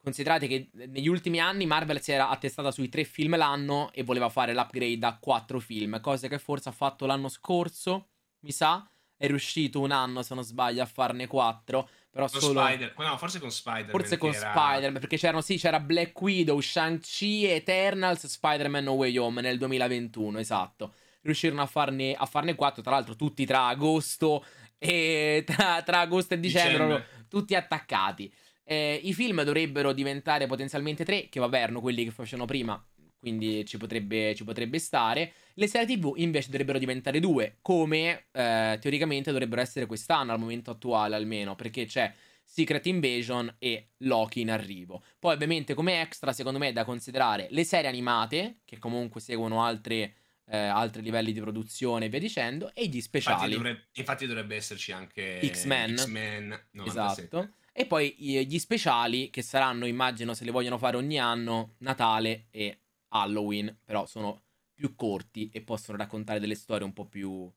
[0.02, 4.30] Considerate che negli ultimi anni Marvel si era attestata sui tre film l'anno e voleva
[4.30, 8.08] fare l'upgrade a quattro film, cosa che forse ha fatto l'anno scorso,
[8.40, 8.90] mi sa.
[9.18, 11.90] È riuscito un anno, se non sbaglio, a farne quattro.
[12.20, 12.66] Però con solo...
[12.66, 13.92] Spider no, forse con Spider-Man.
[13.92, 14.52] Forse con era...
[14.52, 20.40] Spider-Man, perché c'erano, sì, c'era Black Widow, Shang-Chi, Eternals, Spider-Man No Way Home nel 2021,
[20.40, 20.94] esatto.
[21.22, 24.46] Riuscirono a farne, a farne quattro, tra l'altro tutti tra agosto
[24.78, 27.08] e tra, tra agosto e dicembre, dicembre.
[27.30, 28.32] tutti attaccati.
[28.64, 32.82] Eh, I film dovrebbero diventare potenzialmente tre, che vabbè erano quelli che facevano prima,
[33.20, 35.34] quindi ci potrebbe, ci potrebbe stare.
[35.54, 40.72] Le serie TV invece dovrebbero diventare due, come eh, teoricamente dovrebbero essere quest'anno, al momento
[40.72, 42.12] attuale almeno, perché c'è
[42.44, 45.04] Secret Invasion e Loki in arrivo.
[45.20, 49.64] Poi ovviamente come extra, secondo me, è da considerare le serie animate, che comunque seguono
[49.64, 50.14] altre...
[50.52, 53.36] Eh, altri livelli di produzione e via dicendo, e gli speciali.
[53.36, 55.96] Infatti dovrebbe, infatti dovrebbe esserci anche X-Men.
[55.96, 57.52] X-Men esatto.
[57.72, 62.80] E poi gli speciali, che saranno, immagino, se li vogliono fare ogni anno, Natale e
[63.10, 64.44] Halloween, però sono
[64.74, 67.52] più corti e possono raccontare delle storie un po' più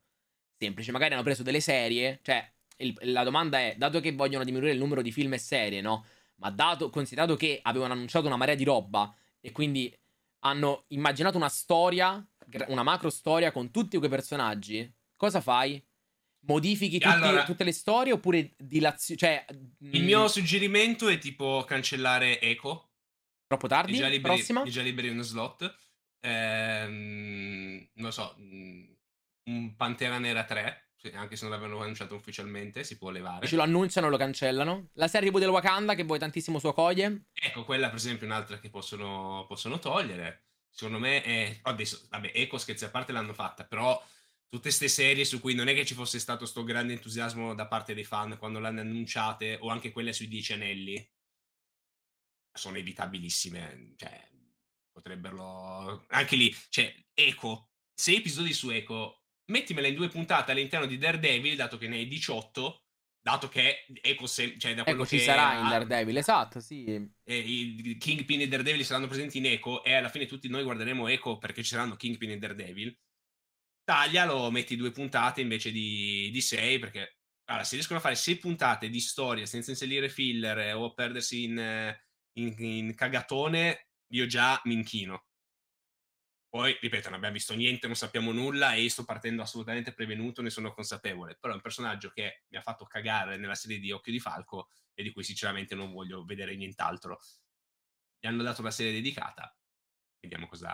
[0.58, 0.90] semplici.
[0.90, 4.78] Magari hanno preso delle serie, cioè il, la domanda è, dato che vogliono diminuire il
[4.78, 6.04] numero di film e serie, no?
[6.36, 9.94] Ma dato, considerato che avevano annunciato una marea di roba e quindi
[10.40, 12.24] hanno immaginato una storia,
[12.68, 15.82] una macro storia con tutti quei personaggi, cosa fai?
[16.44, 19.20] Modifichi tutti, allora, tutte le storie oppure dilazioni?
[19.20, 19.44] Cioè,
[19.92, 22.91] il mio mm, suggerimento è tipo cancellare Echo.
[23.52, 23.92] Troppo tardi?
[23.92, 24.62] È già liberi, prossima?
[24.62, 25.76] È già liberi uno slot.
[26.20, 28.84] Ehm, non lo so, mm,
[29.50, 33.46] un Pantera Nera 3, anche se non l'avevano annunciato ufficialmente, si può levare.
[33.46, 34.88] Ce lo annunciano, lo cancellano.
[34.94, 37.24] La serie TV del Wakanda, che vuoi tantissimo su Okoye.
[37.34, 40.44] Ecco, quella per esempio è un'altra che possono, possono togliere.
[40.70, 41.58] Secondo me è...
[41.60, 44.02] Adesso, vabbè, Echo scherzi a parte l'hanno fatta, però
[44.48, 47.66] tutte queste serie su cui non è che ci fosse stato sto grande entusiasmo da
[47.66, 51.06] parte dei fan quando l'hanno annunciate, o anche quelle sui Dieci Anelli,
[52.52, 53.94] sono evitabilissime.
[53.96, 54.28] Cioè,
[54.90, 56.04] potrebbero...
[56.08, 61.56] Anche lì, cioè, Echo, sei episodi su Echo, mettimela in due puntate all'interno di Daredevil,
[61.56, 62.84] dato che ne hai 18,
[63.20, 64.58] dato che Echo, se...
[64.58, 65.18] cioè, da quello ecco, che...
[65.18, 66.84] ci sarà in Daredevil, esatto, sì.
[66.84, 71.08] E i Kingpin e Daredevil saranno presenti in Echo, e alla fine tutti noi guarderemo
[71.08, 72.96] Echo perché ci saranno Kingpin e Daredevil
[73.84, 78.14] taglia, lo metti due puntate invece di, di sei, perché allora, se riescono a fare
[78.14, 81.94] sei puntate di storia senza inserire filler o perdersi in,
[82.34, 85.26] in, in, cagatone, io già mi inchino.
[86.48, 90.42] Poi, ripeto, non abbiamo visto niente, non sappiamo nulla e io sto partendo assolutamente prevenuto,
[90.42, 91.36] ne sono consapevole.
[91.40, 94.68] Però è un personaggio che mi ha fatto cagare nella serie di Occhio di Falco
[94.92, 97.20] e di cui sinceramente non voglio vedere nient'altro.
[98.18, 99.56] Gli hanno dato una serie dedicata,
[100.20, 100.70] vediamo cosa,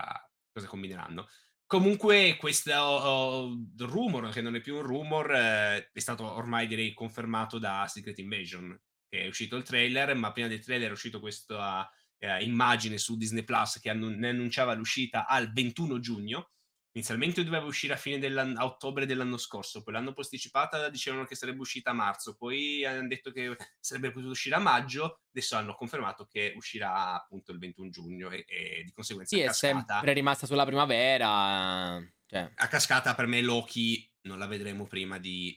[0.52, 1.28] cosa combineranno.
[1.68, 6.94] Comunque, questo uh, rumor, che non è più un rumor, eh, è stato ormai direi
[6.94, 8.74] confermato da Secret Invasion,
[9.08, 13.44] è uscito il trailer, ma prima del trailer è uscito questa uh, immagine su Disney
[13.44, 16.50] Plus che annu- ne annunciava l'uscita al 21 giugno
[16.98, 21.36] Inizialmente doveva uscire a fine dell'anno, a ottobre dell'anno scorso, poi l'hanno posticipata, dicevano che
[21.36, 25.74] sarebbe uscita a marzo, poi hanno detto che sarebbe potuto uscire a maggio, adesso hanno
[25.74, 30.46] confermato che uscirà appunto il 21 giugno e, e di conseguenza sì, è sempre rimasta
[30.46, 32.02] sulla primavera.
[32.26, 32.50] Cioè.
[32.52, 35.56] A cascata per me Loki non la vedremo prima di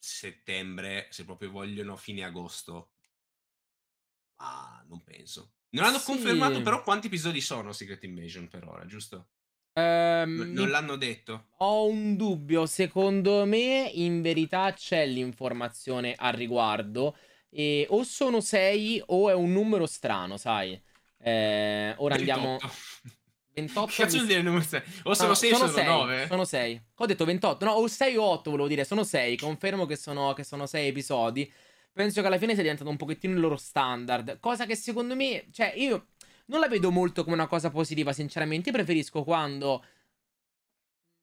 [0.00, 2.90] settembre, se proprio vogliono fine agosto.
[4.36, 5.52] Ma non penso.
[5.70, 6.06] Non hanno sì.
[6.06, 9.28] confermato però quanti episodi sono Secret Invasion per ora, giusto?
[9.74, 11.48] Ehm, non l'hanno detto.
[11.58, 17.16] Ho un dubbio, secondo me in verità c'è l'informazione al riguardo.
[17.50, 20.80] E o sono 6 o è un numero strano, sai.
[21.18, 22.16] Eh, ora 28.
[22.16, 22.58] andiamo...
[23.60, 24.82] 28 Cazzo vuol dire numero 6?
[25.04, 26.26] O sono 6 o sono 9?
[26.26, 26.82] Sono 6.
[26.96, 27.64] Ho detto 28.
[27.64, 28.84] No, o 6 o 8 volevo dire.
[28.84, 29.36] Sono 6.
[29.36, 31.52] Confermo che sono, che sono 6 episodi.
[31.92, 34.38] Penso che alla fine sia diventato un pochettino il loro standard.
[34.40, 35.46] Cosa che secondo me...
[35.52, 36.08] Cioè, io
[36.46, 38.68] non la vedo molto come una cosa positiva, sinceramente.
[38.68, 39.84] Io preferisco quando.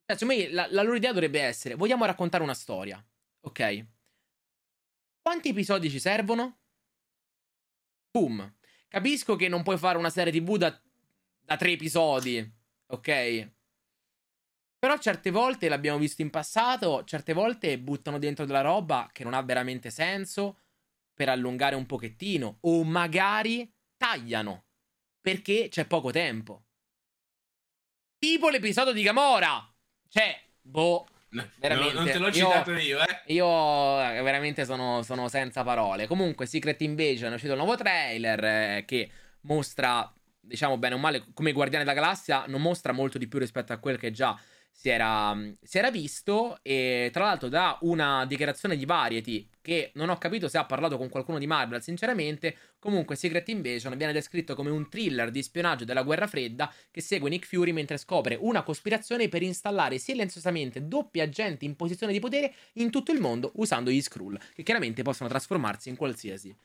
[0.05, 3.03] Cioè, secondo me la, la loro idea dovrebbe essere: vogliamo raccontare una storia.
[3.41, 3.85] Ok.
[5.21, 6.59] Quanti episodi ci servono?
[8.11, 8.55] Boom.
[8.87, 10.81] Capisco che non puoi fare una serie TV da,
[11.47, 12.53] da tre episodi.
[12.87, 13.51] Ok.
[14.77, 19.33] Però certe volte l'abbiamo visto in passato, certe volte buttano dentro della roba che non
[19.33, 20.59] ha veramente senso
[21.13, 24.65] per allungare un pochettino o magari tagliano
[25.21, 26.65] perché c'è poco tempo.
[28.19, 29.73] Tipo l'episodio di Gamora.
[30.09, 31.07] Cioè, boh.
[31.29, 31.93] Veramente.
[31.93, 33.21] No, non te l'ho citato io, eh.
[33.33, 36.07] Io eh, veramente sono, sono, senza parole.
[36.07, 39.09] Comunque, Secret Invasion è uscito il nuovo trailer eh, che
[39.41, 40.11] mostra,
[40.47, 43.77] diciamo bene o male, come Guardiani della Galassia, non mostra molto di più rispetto a
[43.77, 44.39] quel che già
[44.77, 46.59] si era, si era visto.
[46.61, 50.97] E tra l'altro, da una dichiarazione di Variety che non ho capito se ha parlato
[50.97, 52.55] con qualcuno di Marvel, sinceramente.
[52.77, 57.29] Comunque, Secret Invasion viene descritto come un thriller di spionaggio della guerra fredda che segue
[57.29, 62.53] Nick Fury mentre scopre una cospirazione per installare silenziosamente doppi agenti in posizione di potere
[62.73, 66.55] in tutto il mondo usando gli Skrull, che chiaramente possono trasformarsi in qualsiasi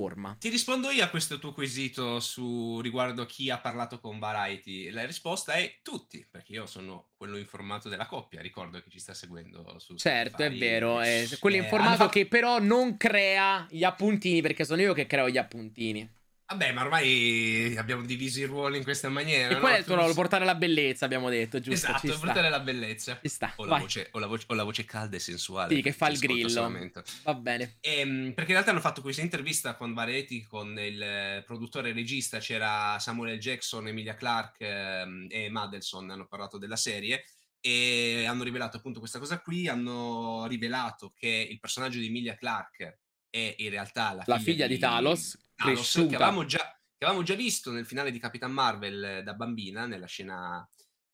[0.00, 0.36] forma.
[0.38, 4.90] Ti rispondo io a questo tuo quesito su riguardo chi ha parlato con Variety.
[4.90, 9.12] La risposta è tutti, perché io sono quello informato della coppia, ricordo che ci sta
[9.12, 10.54] seguendo su Certo, Spotify.
[10.54, 14.94] è vero, è quello eh, informato che però non crea gli appuntini, perché sono io
[14.94, 16.18] che creo gli appuntini.
[16.50, 19.50] Vabbè, ma ormai abbiamo diviso i ruoli in questa maniera.
[19.50, 19.60] E no?
[19.60, 20.12] qual è il tuo ruolo?
[20.14, 21.86] Portare la bellezza, abbiamo detto, giusto?
[21.86, 23.20] Esatto, portare la bellezza.
[23.22, 23.52] Ci sta.
[23.54, 25.72] O la, voce, o, la voce, o la, voce, calda e sensuale.
[25.76, 26.90] Sì, che fa il grillo.
[27.22, 27.76] Va bene.
[27.80, 31.92] E, ehm, perché in realtà hanno fatto questa intervista con Variety, con il produttore e
[31.92, 33.38] regista, c'era Samuel L.
[33.38, 37.26] Jackson, Emilia Clarke ehm, e Madelson, hanno parlato della serie
[37.60, 43.02] e hanno rivelato appunto questa cosa qui, hanno rivelato che il personaggio di Emilia Clarke
[43.30, 47.04] è in realtà la, la figlia, figlia di, di Talos Thanos, che avevamo, già, che
[47.04, 50.68] avevamo già visto nel finale di Capitan Marvel eh, da bambina, nella scena,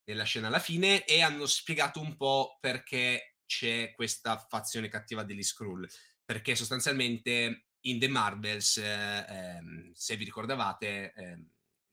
[0.04, 5.42] nella scena alla fine, e hanno spiegato un po' perché c'è questa fazione cattiva degli
[5.42, 5.86] Skrull.
[6.24, 11.44] Perché sostanzialmente in The Marvels, eh, ehm, se vi ricordavate, eh,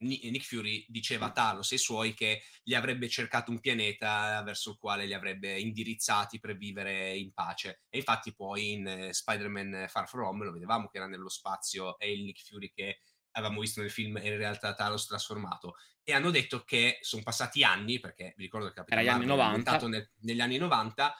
[0.04, 4.70] Nick Fury diceva a Talos e ai suoi che gli avrebbe cercato un pianeta verso
[4.70, 7.82] il quale li avrebbe indirizzati per vivere in pace.
[7.88, 11.98] E infatti poi in eh, Spider-Man Far From Home lo vedevamo che era nello spazio
[11.98, 13.00] e il Nick Fury che
[13.36, 15.76] avevamo visto nel film era in realtà Talos trasformato.
[16.02, 20.10] E hanno detto che sono passati anni, perché vi ricordo che era è ambientato nel,
[20.20, 21.14] negli anni 90,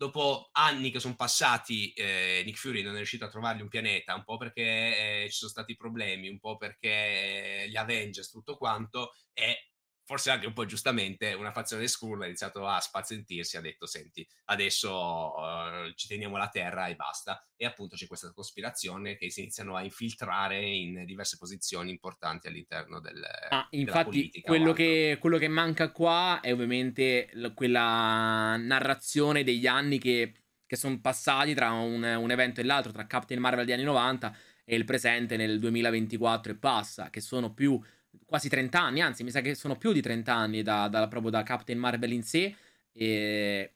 [0.00, 4.14] dopo anni che sono passati, eh, Nick Fury non è riuscito a trovargli un pianeta,
[4.14, 9.12] un po' perché eh, ci sono stati problemi, un po' perché gli Avengers, tutto quanto,
[9.34, 9.69] e
[10.10, 14.26] forse anche un po' giustamente, una fazione Skrull ha iniziato a spazientirsi, ha detto, senti,
[14.46, 14.90] adesso
[15.36, 17.46] uh, ci teniamo la Terra e basta.
[17.54, 22.98] E appunto c'è questa cospirazione che si iniziano a infiltrare in diverse posizioni importanti all'interno
[22.98, 29.68] del, ah, infatti, quello che, quello che, manca qua è ovviamente l- quella narrazione degli
[29.68, 30.34] anni che,
[30.66, 34.36] che sono passati tra un, un evento e l'altro, tra Captain Marvel degli anni 90
[34.64, 37.80] e il presente nel 2024 e passa, che sono più
[38.26, 41.30] quasi 30 anni, anzi mi sa che sono più di 30 anni da, da, proprio
[41.30, 42.54] da Captain Marvel in sé
[42.92, 43.74] e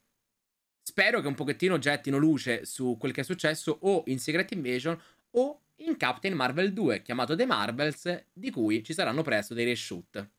[0.82, 5.00] spero che un pochettino gettino luce su quel che è successo o in Secret Invasion
[5.30, 10.30] o in Captain Marvel 2 chiamato The Marvels di cui ci saranno presto dei reshoot.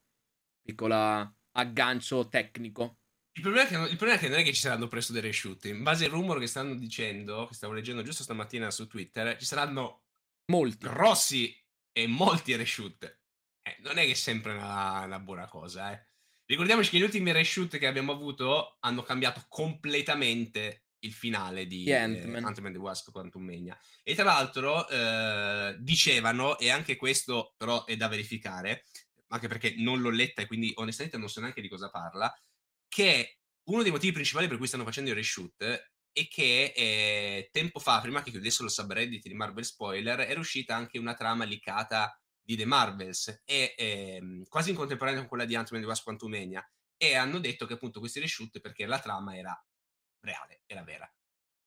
[0.61, 2.99] Piccola aggancio tecnico.
[3.33, 5.65] Il problema, che, il problema, è che, non è che ci saranno presto dei reshoot.
[5.65, 9.45] In base al rumor che stanno dicendo, che stavo leggendo giusto stamattina su Twitter, ci
[9.45, 10.03] saranno
[10.51, 11.53] molti grossi
[11.91, 13.23] e molti reshoot.
[13.67, 16.07] Eh, non è che è sempre una, una buona cosa, eh.
[16.45, 21.89] Ricordiamoci che gli ultimi reshoot che abbiamo avuto hanno cambiato completamente il finale di Di
[21.89, 22.45] eh, Ant-Man.
[22.45, 23.75] Ant-Man the Wasp Quantumania.
[24.03, 28.85] E tra l'altro eh, dicevano, e anche questo però è da verificare,
[29.29, 32.31] anche perché non l'ho letta e quindi onestamente non so neanche di cosa parla,
[32.87, 37.79] che uno dei motivi principali per cui stanno facendo il reshoot è che eh, tempo
[37.79, 42.15] fa, prima che chiudesse lo subreddit di Marvel Spoiler, era uscita anche una trama liccata
[42.45, 46.63] di The Marvels e ehm, quasi in contemporanea con quella di Ant-Man the Wasp Quantumania
[46.95, 49.65] e hanno detto che appunto questi reshoot perché la trama era
[50.21, 51.11] reale, era vera.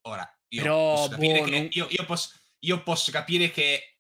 [0.03, 3.99] Ora, io Però, posso capire boh, che non- io, io posso, io posso capire che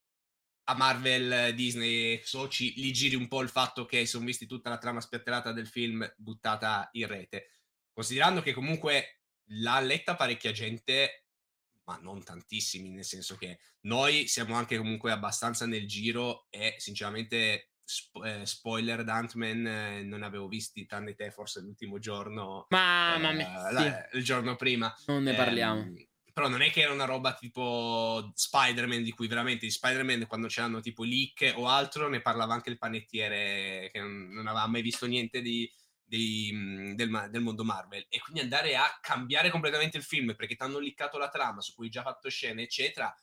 [0.64, 4.79] a Marvel, Disney, Soci gli giri un po' il fatto che sono visti tutta la
[4.79, 7.49] trama spiatterata del film buttata in rete.
[7.91, 11.28] Considerando che comunque l'ha letta parecchia gente,
[11.89, 17.70] ma non tantissimi, nel senso che noi siamo anche comunque abbastanza nel giro e sinceramente
[17.82, 23.30] spo- eh, spoiler da Ant-Man eh, non avevo visti tranne te forse l'ultimo giorno Mamma
[23.30, 25.93] eh, mia, la- il giorno prima non ne Ehm, parliamo.
[26.34, 30.49] però non è che era una roba tipo Spider-Man di cui veramente di Spider-Man quando
[30.49, 34.82] c'erano tipo leak o altro ne parlava anche il panettiere che non, non aveva mai
[34.82, 35.68] visto niente di,
[36.09, 40.56] dei, mh, del, del mondo Marvel e quindi andare a cambiare completamente il film perché
[40.56, 43.14] ti hanno liccato la trama su cui hai già fatto scene eccetera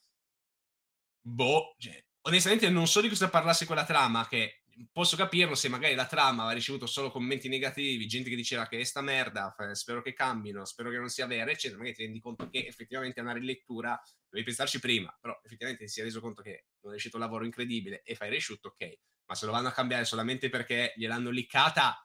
[1.22, 4.62] boh cioè, onestamente non so di cosa parlasse quella trama che
[4.92, 8.80] posso capirlo se magari la trama aveva ricevuto solo commenti negativi, gente che diceva che
[8.80, 12.20] è sta merda, spero che cambino, spero che non sia vera, eccetera, magari ti rendi
[12.20, 16.42] conto che effettivamente è una rilettura, dovevi pensarci prima, però effettivamente ti sei reso conto
[16.42, 19.70] che non è uscito un lavoro incredibile e fai reshoot, ok, ma se lo vanno
[19.70, 22.05] a cambiare solamente perché gliel'hanno liccata,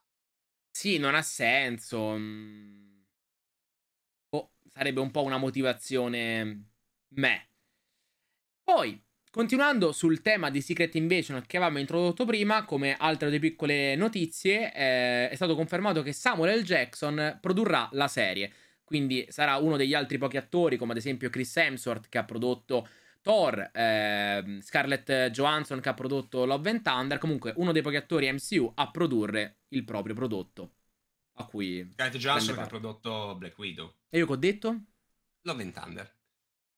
[0.70, 2.16] Sì, non ha senso.
[2.18, 2.88] mm.
[4.28, 6.64] Boh, sarebbe un po' una motivazione
[7.14, 7.48] me.
[8.62, 9.00] Poi,
[9.30, 14.72] continuando sul tema di Secret Invasion che avevamo introdotto prima, come altre due piccole notizie,
[14.72, 16.62] eh, è stato confermato che Samuel L.
[16.62, 18.52] Jackson produrrà la serie.
[18.84, 22.88] Quindi sarà uno degli altri pochi attori, come ad esempio Chris Hemsworth, che ha prodotto
[23.22, 27.18] Thor, ehm, Scarlett Johansson, che ha prodotto Love and Thunder.
[27.18, 30.74] Comunque, uno dei pochi attori MCU a produrre il proprio prodotto.
[31.34, 31.88] A cui.
[31.92, 34.80] Scarlett Johansson che ha prodotto Black Widow, E io che ho detto?
[35.42, 36.14] Love and Thunder.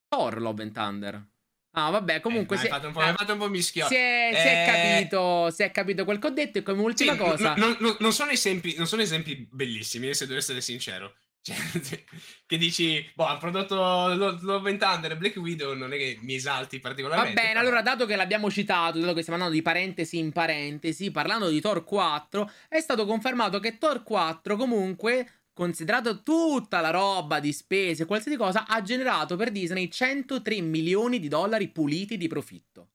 [0.09, 1.27] Thor Love and Thunder.
[1.75, 3.89] Ah, vabbè, comunque Eh, si, hai fatto un po', hai fatto un po' mischiato.
[3.89, 6.79] si è, si è Eh, capito, si è capito quel che ho detto e come
[6.95, 7.55] Sì, ultima cosa...
[7.55, 11.15] no- no- no- non, sono esempi, non sono esempi bellissimi, eh, se devo essere sincero.
[11.43, 11.57] Cioè,
[12.47, 16.35] che dici, boh, ha prodotto Lo- Love Thunder e Black Widow, non è che mi
[16.35, 17.35] esalti Va particolarmente.
[17.35, 21.11] bene, però- allora dato che l'abbiamo citato, dato che stiamo andando di parentesi in parentesi,
[21.11, 27.41] parlando di Thor 4, è stato confermato che Thor 4 comunque, considerato tutta la roba
[27.41, 32.92] di spese, qualsiasi cosa, ha generato per Disney 103 milioni di dollari puliti di profitto.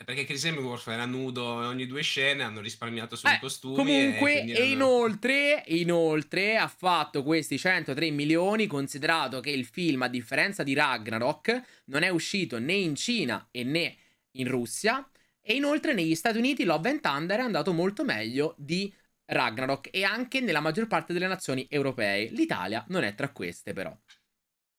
[0.00, 3.74] È Perché Chris Hemsworth era nudo ogni due scene, hanno risparmiato sui Eh, costumi.
[3.76, 10.08] comunque, e erano- inoltre, inoltre ha fatto questi 103 milioni, considerato che il film, a
[10.08, 13.94] differenza di Ragnarok, non è uscito né in Cina e né
[14.38, 15.06] in Russia.
[15.38, 18.90] E inoltre negli Stati Uniti Love and Thunder è andato molto meglio di
[19.26, 22.30] Ragnarok e anche nella maggior parte delle nazioni europee.
[22.30, 23.94] L'Italia non è tra queste, però.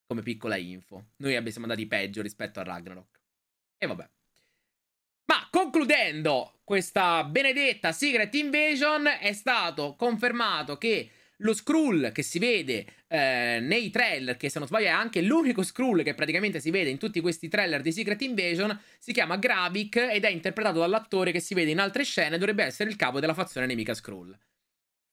[0.08, 1.10] Come piccola info.
[1.18, 3.20] Noi siamo andati peggio rispetto a Ragnarok.
[3.78, 4.10] E vabbè.
[5.32, 12.86] Ma concludendo questa benedetta Secret Invasion, è stato confermato che lo Skrull che si vede
[13.08, 16.90] eh, nei trailer, che se non sbaglio è anche l'unico Skrull che praticamente si vede
[16.90, 21.40] in tutti questi trailer di Secret Invasion, si chiama Gravik ed è interpretato dall'attore che
[21.40, 24.38] si vede in altre scene, dovrebbe essere il capo della fazione nemica Skrull.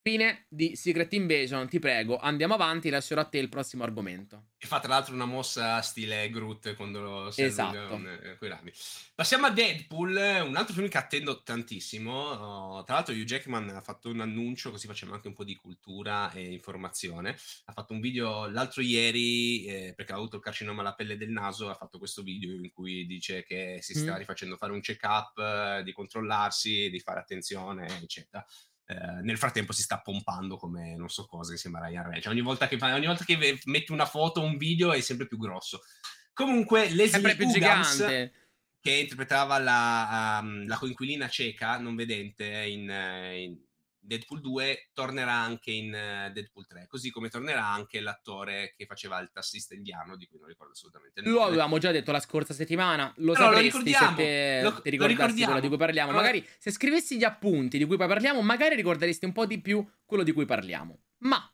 [0.09, 4.47] Fine di Secret Invasion, ti prego, andiamo avanti, lascerò a te il prossimo argomento.
[4.57, 8.01] E fa tra l'altro una mossa stile Groot quando si Esatto.
[8.23, 8.73] eh, quei rami.
[9.15, 12.11] Passiamo a Deadpool, un altro film che attendo tantissimo.
[12.11, 15.55] Oh, tra l'altro Hugh Jackman ha fatto un annuncio, così facciamo anche un po' di
[15.55, 17.37] cultura e informazione.
[17.67, 21.31] Ha fatto un video l'altro ieri, eh, perché ha avuto il carcinoma alla pelle del
[21.31, 24.21] naso, ha fatto questo video in cui dice che si stava Mm.
[24.21, 28.43] rifacendo fare un check-up, eh, di controllarsi, di fare attenzione, eccetera.
[28.91, 32.23] Eh, nel frattempo si sta pompando come non so cosa che sembra Ryan.
[32.23, 35.27] Cioè, ogni volta che, ogni volta che metti una foto o un video è sempre
[35.27, 35.83] più grosso.
[36.33, 38.33] Comunque, Leslie Sempre più gigante.
[38.81, 43.59] che interpretava la, um, la coinquilina cieca, non vedente, in, eh, in
[44.09, 49.19] Deadpool 2, tornerà anche in eh, Deadpool 3, così come tornerà anche l'attore che faceva
[49.21, 52.55] il tassista indiano, di cui non ricordo assolutamente il Lo avevamo già detto la scorsa
[52.55, 53.13] settimana.
[53.19, 56.11] Lo lo sapresti se ricordiamo, te lo- ti lo ricordassi quello di cui parliamo.
[56.11, 59.61] Allora- Magari se scrivessi gli appunti di cui poi parliamo, magari ricorderesti un po' di
[59.61, 60.99] più quello di cui parliamo.
[61.19, 61.53] Ma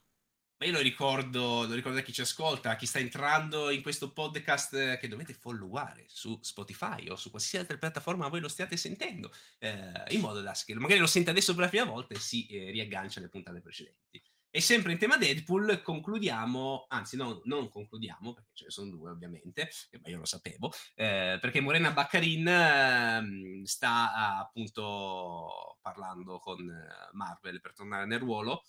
[0.57, 3.83] Ma io lo ricordo, lo ricordo a chi ci ascolta, a chi sta entrando in
[3.83, 8.49] questo podcast eh, che dovete followare su Spotify o su qualsiasi altra piattaforma voi lo
[8.49, 12.15] stiate sentendo, eh, in modo da che magari lo sente adesso per la prima volta
[12.15, 14.23] e si eh, riaggancia alle puntate precedenti.
[14.57, 19.11] E sempre in tema Deadpool concludiamo, anzi no, non concludiamo, perché ce ne sono due
[19.11, 19.69] ovviamente,
[20.01, 27.61] ma io lo sapevo, eh, perché Morena Baccarin eh, sta appunto parlando con eh, Marvel
[27.61, 28.63] per tornare nel ruolo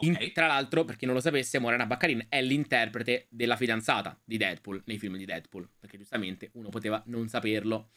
[0.00, 0.26] Okay.
[0.26, 4.36] In, tra l'altro, per chi non lo sapesse, Morena Baccarin è l'interprete della fidanzata di
[4.36, 5.68] Deadpool nei film di Deadpool.
[5.78, 7.90] Perché giustamente uno poteva non saperlo.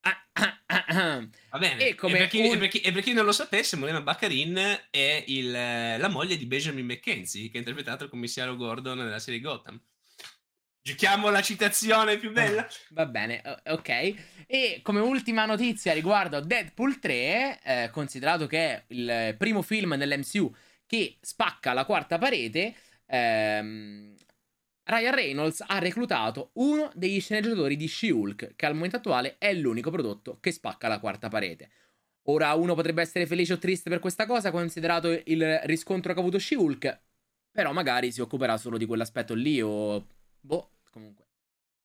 [0.00, 1.84] Ah, ah, ah, Va bene.
[1.84, 2.54] E, e, per chi, un...
[2.54, 6.38] e, per chi, e, per chi, non lo sapesse, Morena Baccarin è il, la moglie
[6.38, 9.78] di Benjamin McKenzie, che ha interpretato il commissario Gordon nella serie Gotham.
[10.84, 12.66] Giochiamo la citazione più bella.
[12.90, 14.14] Va bene, ok.
[14.46, 20.52] E come ultima notizia riguardo Deadpool 3, eh, considerato che è il primo film nell'MCU
[20.92, 22.74] che spacca la quarta parete,
[23.06, 24.14] ehm,
[24.84, 29.90] Ryan Reynolds ha reclutato uno degli sceneggiatori di She-Hulk, che al momento attuale è l'unico
[29.90, 31.70] prodotto che spacca la quarta parete.
[32.24, 36.22] Ora uno potrebbe essere felice o triste per questa cosa, considerato il riscontro che ha
[36.22, 37.00] avuto She-Hulk,
[37.50, 40.06] però magari si occuperà solo di quell'aspetto lì o...
[40.40, 41.24] Boh, comunque.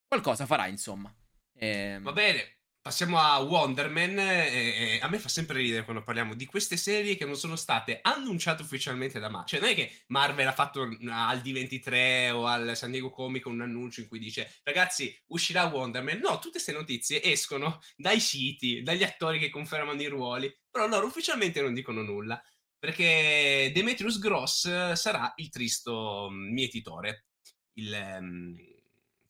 [0.05, 1.16] Qualcosa farà, insomma.
[1.53, 2.03] Ehm...
[2.03, 2.57] Va bene,
[2.88, 4.18] Passiamo a Wonder Man.
[4.18, 7.58] E, e a me fa sempre ridere quando parliamo di queste serie che non sono
[7.58, 9.50] state annunciate ufficialmente da Marvel.
[9.50, 13.60] Cioè, non è che Marvel ha fatto al D23 o al San Diego Comic un
[13.60, 16.20] annuncio in cui dice ragazzi uscirà Wonder Man.
[16.20, 21.08] No, tutte queste notizie escono dai siti, dagli attori che confermano i ruoli, però loro
[21.08, 22.42] ufficialmente non dicono nulla.
[22.80, 27.26] Perché Demetrius Gross sarà il tristo mm, mietitore.
[27.74, 28.56] Il, um,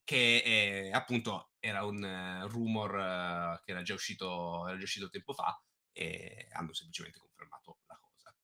[0.03, 5.09] che è appunto era un uh, rumor uh, che era già, uscito, era già uscito
[5.09, 5.59] tempo fa
[5.91, 8.35] e hanno semplicemente confermato la cosa.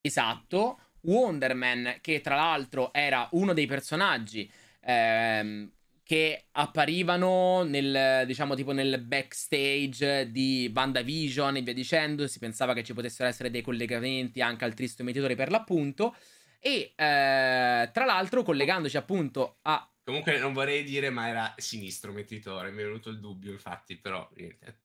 [0.00, 0.80] Esatto.
[1.02, 4.50] Wonder Man, che tra l'altro era uno dei personaggi
[4.80, 5.70] ehm,
[6.02, 12.26] che apparivano nel, diciamo, tipo nel backstage di WandaVision e via dicendo.
[12.26, 16.16] Si pensava che ci potessero essere dei collegamenti anche al Tristo Meteore per l'appunto.
[16.58, 22.70] E eh, tra l'altro, collegandoci appunto a Comunque non vorrei dire, ma era sinistro mietitore.
[22.70, 24.78] Mi è venuto il dubbio, infatti, però niente.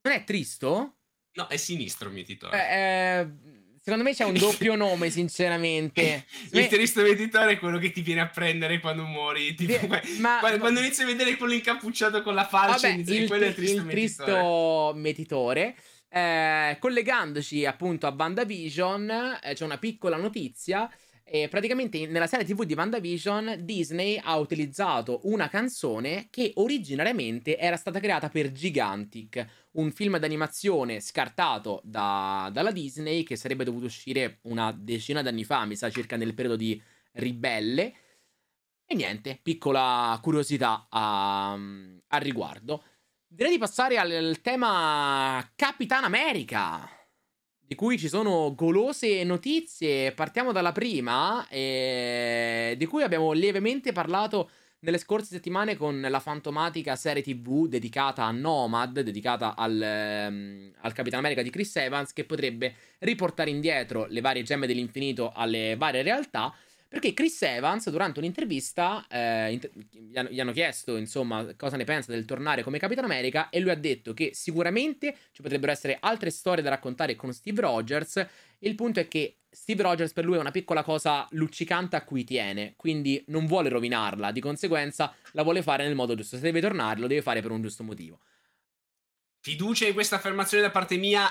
[0.00, 0.96] Non è tristo?
[1.34, 2.56] No, è sinistro mietitore.
[2.56, 3.28] Eh, eh,
[3.82, 6.24] secondo me c'è un doppio nome, sinceramente.
[6.52, 9.54] il tristo mietitore è quello che ti viene a prendere quando muori.
[9.54, 9.86] Tipo,
[10.20, 13.44] ma, quando, quando inizi a vedere quello incappucciato con la falce, vabbè, inizi, il, quello
[13.44, 14.30] è il tristo il mietitore.
[14.30, 15.76] Tristo mietitore.
[16.08, 20.90] Eh, collegandoci appunto a WandaVision, eh, c'è una piccola notizia
[21.24, 27.76] e praticamente nella serie TV di WandaVision Disney ha utilizzato una canzone che originariamente era
[27.76, 34.38] stata creata per Gigantic, un film d'animazione scartato da, dalla Disney che sarebbe dovuto uscire
[34.42, 36.80] una decina d'anni fa, mi sa circa nel periodo di
[37.12, 37.94] Ribelle.
[38.84, 42.82] E niente, piccola curiosità a, a riguardo.
[43.26, 47.01] Direi di passare al tema Capitan America
[47.72, 50.12] di cui ci sono golose notizie.
[50.12, 54.50] Partiamo dalla prima, eh, di cui abbiamo lievemente parlato
[54.80, 60.92] nelle scorse settimane con la fantomatica serie TV dedicata a Nomad, dedicata al, ehm, al
[60.92, 66.02] Capitan America di Chris Evans, che potrebbe riportare indietro le varie gemme dell'infinito alle varie
[66.02, 66.54] realtà.
[66.92, 69.72] Perché Chris Evans, durante un'intervista, eh, inter-
[70.30, 73.76] gli, hanno, chiesto, insomma, cosa ne pensa del tornare come Capitan America e lui ha
[73.76, 78.26] detto che sicuramente ci potrebbero essere altre storie da raccontare con Steve Rogers.
[78.58, 82.24] Il punto è che Steve Rogers per lui è una piccola cosa luccicante a cui
[82.24, 86.36] tiene, quindi non vuole rovinarla, di conseguenza la vuole fare nel modo giusto.
[86.36, 88.20] Se deve tornare, lo deve fare per un giusto motivo.
[89.40, 91.26] Fiducia in questa affermazione da parte mia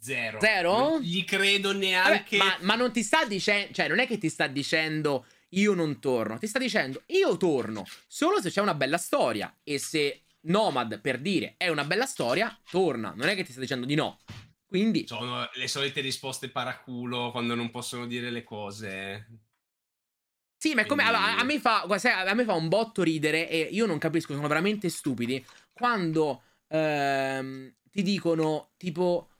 [0.00, 0.40] Zero.
[0.40, 0.78] Zero?
[0.78, 2.36] Non gli credo neanche.
[2.36, 3.72] Vabbè, ma, ma, non ti sta dicendo.
[3.72, 6.38] Cioè, non è che ti sta dicendo io non torno.
[6.38, 7.84] Ti sta dicendo io torno.
[8.06, 9.54] Solo se c'è una bella storia.
[9.62, 13.12] E se Nomad, per dire, è una bella storia, torna.
[13.16, 14.18] Non è che ti sta dicendo di no.
[14.66, 15.06] Quindi.
[15.06, 19.26] Sono le solite risposte paraculo quando non possono dire le cose.
[20.56, 21.02] Sì, ma è come.
[21.02, 24.48] Allora, a, me fa, a me fa un botto ridere e io non capisco, sono
[24.48, 25.44] veramente stupidi.
[25.72, 29.31] Quando ehm, ti dicono tipo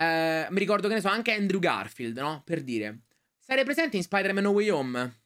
[0.00, 2.40] eh, mi ricordo che ne so, anche Andrew Garfield, no?
[2.42, 3.00] Per dire.
[3.38, 5.20] Sarei presente in Spider-Man No Way Home?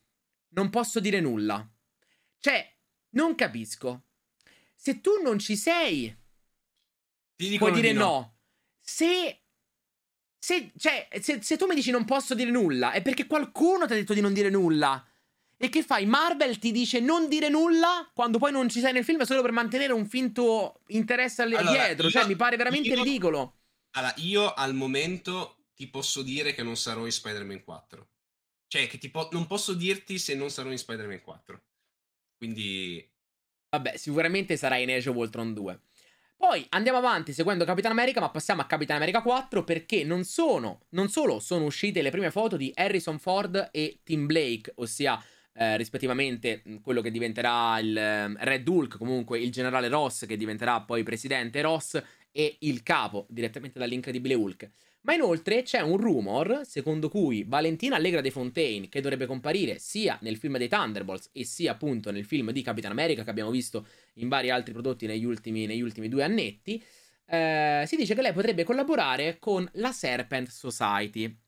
[0.49, 1.65] Non posso dire nulla.
[2.41, 2.75] Cioè,
[3.11, 4.07] non capisco.
[4.75, 6.15] Se tu non ci sei,
[7.57, 8.01] puoi dire no.
[8.01, 8.37] no.
[8.81, 9.43] Se
[10.39, 13.93] se, cioè, se, se, tu mi dici non posso dire nulla, è perché qualcuno ti
[13.93, 15.03] ha detto di non dire nulla.
[15.57, 16.05] E che fai?
[16.05, 19.53] Marvel ti dice non dire nulla quando poi non ci sei nel film solo per
[19.53, 22.11] mantenere un finto interesse allora, dietro.
[22.11, 23.55] Cioè, mi pare veramente io, ridicolo.
[23.97, 28.09] Allora, io al momento ti posso dire che non sarò in Spider-Man 4.
[28.67, 31.63] Cioè, che tipo, non posso dirti se non sarò in Spider-Man 4.
[32.37, 33.09] Quindi...
[33.71, 35.81] Vabbè, sicuramente sarà in Age of Ultron 2.
[36.37, 40.83] Poi andiamo avanti seguendo Capitan America, ma passiamo a Capitan America 4 perché non sono,
[40.91, 45.23] non solo sono uscite le prime foto di Harrison Ford e Tim Blake, ossia
[45.55, 50.81] eh, rispettivamente quello che diventerà il eh, Red Hulk, comunque il generale Ross che diventerà
[50.83, 52.03] poi presidente Ross
[52.37, 54.71] e il capo direttamente dall'incredibile Hulk.
[55.03, 60.19] Ma inoltre c'è un rumor secondo cui Valentina Allegra De Fontaine, che dovrebbe comparire sia
[60.23, 63.87] nel film dei Thunderbolts e sia appunto nel film di Capitan America che abbiamo visto
[64.15, 66.83] in vari altri prodotti negli ultimi, negli ultimi due annetti,
[67.27, 71.39] eh, si dice che lei potrebbe collaborare con la Serpent Society,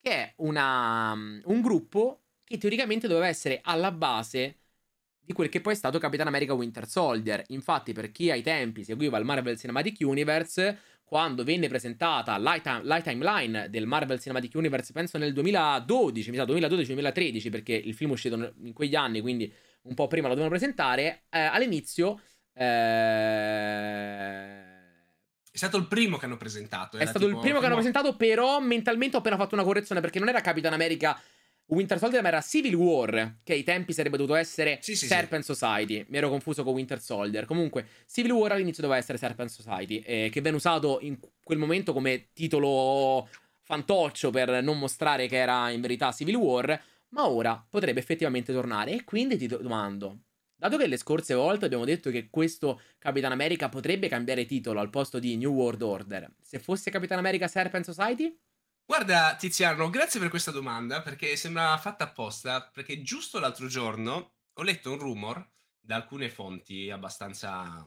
[0.00, 4.56] che è una, un gruppo che teoricamente doveva essere alla base
[5.26, 7.42] di quel che poi è stato Capitan America Winter Soldier.
[7.48, 12.60] Infatti, per chi ai tempi seguiva il Marvel Cinematic Universe, quando venne presentata la,
[13.02, 18.12] timeline del Marvel Cinematic Universe, penso nel 2012, mi sa 2012-2013, perché il film è
[18.12, 19.52] uscito in quegli anni, quindi
[19.82, 22.20] un po' prima lo dovevano presentare, eh, all'inizio...
[22.54, 23.74] Eh...
[25.50, 26.98] È stato il primo che hanno presentato.
[26.98, 30.18] È stato il primo che hanno presentato, però mentalmente ho appena fatto una correzione perché
[30.18, 31.18] non era Capitan America
[31.68, 35.42] Winter Soldier ma era Civil War, che ai tempi sarebbe dovuto essere sì, sì, Serpent
[35.42, 35.52] sì.
[35.52, 36.04] Society.
[36.08, 37.44] Mi ero confuso con Winter Soldier.
[37.44, 41.92] Comunque, Civil War all'inizio doveva essere Serpent Society, eh, che venne usato in quel momento
[41.92, 43.28] come titolo
[43.62, 48.92] fantoccio per non mostrare che era in verità Civil War, ma ora potrebbe effettivamente tornare.
[48.92, 50.20] E quindi ti domando,
[50.54, 54.90] dato che le scorse volte abbiamo detto che questo Capitan America potrebbe cambiare titolo al
[54.90, 58.38] posto di New World Order, se fosse Capitan America Serpent Society?
[58.88, 62.70] Guarda, Tiziano, grazie per questa domanda perché sembra fatta apposta.
[62.72, 65.44] Perché giusto l'altro giorno ho letto un rumor
[65.80, 67.84] da alcune fonti abbastanza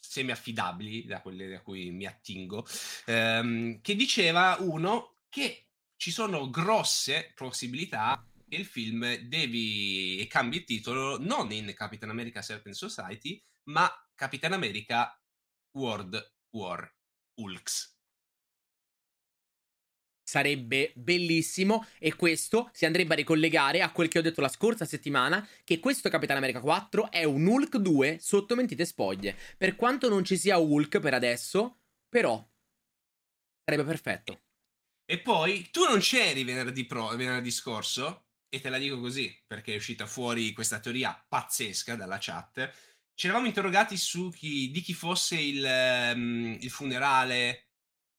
[0.00, 2.66] semi-affidabili, da quelle da cui mi attingo,
[3.04, 10.56] ehm, che diceva uno che ci sono grosse possibilità che il film devi e cambi
[10.56, 15.22] il titolo non in Capitan America Serpent Society, ma Capitan America
[15.72, 16.90] World War
[17.34, 17.99] Hulks
[20.30, 24.84] sarebbe bellissimo e questo si andrebbe a ricollegare a quel che ho detto la scorsa
[24.84, 29.36] settimana che questo Capitan America 4 è un Hulk 2 sotto mentite spoglie.
[29.58, 32.48] Per quanto non ci sia Hulk per adesso, però
[33.64, 34.42] sarebbe perfetto.
[35.04, 39.72] E poi tu non c'eri venerdì, pro, venerdì scorso e te la dico così perché
[39.72, 42.72] è uscita fuori questa teoria pazzesca dalla chat.
[43.14, 47.69] Ci eravamo interrogati su chi, di chi fosse il, um, il funerale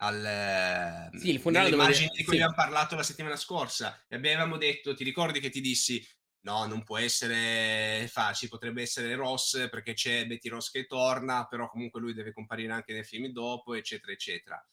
[0.04, 2.42] al, sì, il funerale immagini di cui sì.
[2.42, 6.06] abbiamo parlato la settimana scorsa e avevamo detto, ti ricordi che ti dissi
[6.44, 11.70] no, non può essere facile, potrebbe essere Ross perché c'è Betty Ross che torna, però
[11.70, 14.70] comunque lui deve comparire anche nei film dopo, eccetera, eccetera.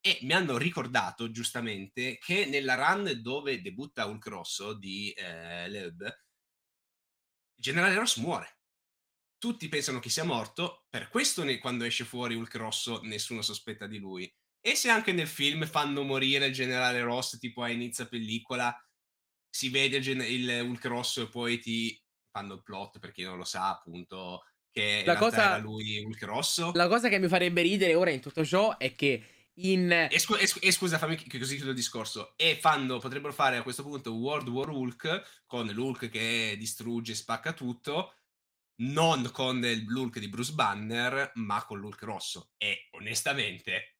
[0.00, 6.02] E mi hanno ricordato giustamente che nella run dove debutta Hulk Rosso di eh, Leb,
[6.02, 8.58] il generale Ross muore.
[9.38, 13.86] Tutti pensano che sia morto, per questo ne, quando esce fuori Hulk Rosso nessuno sospetta
[13.86, 14.34] di lui.
[14.66, 18.74] E se anche nel film fanno morire il generale Ross, tipo a inizio pellicola,
[19.50, 23.24] si vede il, gen- il Hulk Rosso e poi ti fanno il plot, per chi
[23.24, 26.72] non lo sa, appunto, che la cosa, era lui Hulk Rosso.
[26.72, 29.92] La cosa che mi farebbe ridere ora in tutto ciò è che in...
[30.10, 32.32] E, scu- e, scu- e scusa, fammi che così chiudo il discorso.
[32.34, 37.16] E fanno, potrebbero fare a questo punto World War Hulk, con l'Hulk che distrugge e
[37.16, 38.14] spacca tutto,
[38.76, 42.52] non con l'Hulk di Bruce Banner, ma con l'Hulk rosso.
[42.56, 43.93] E onestamente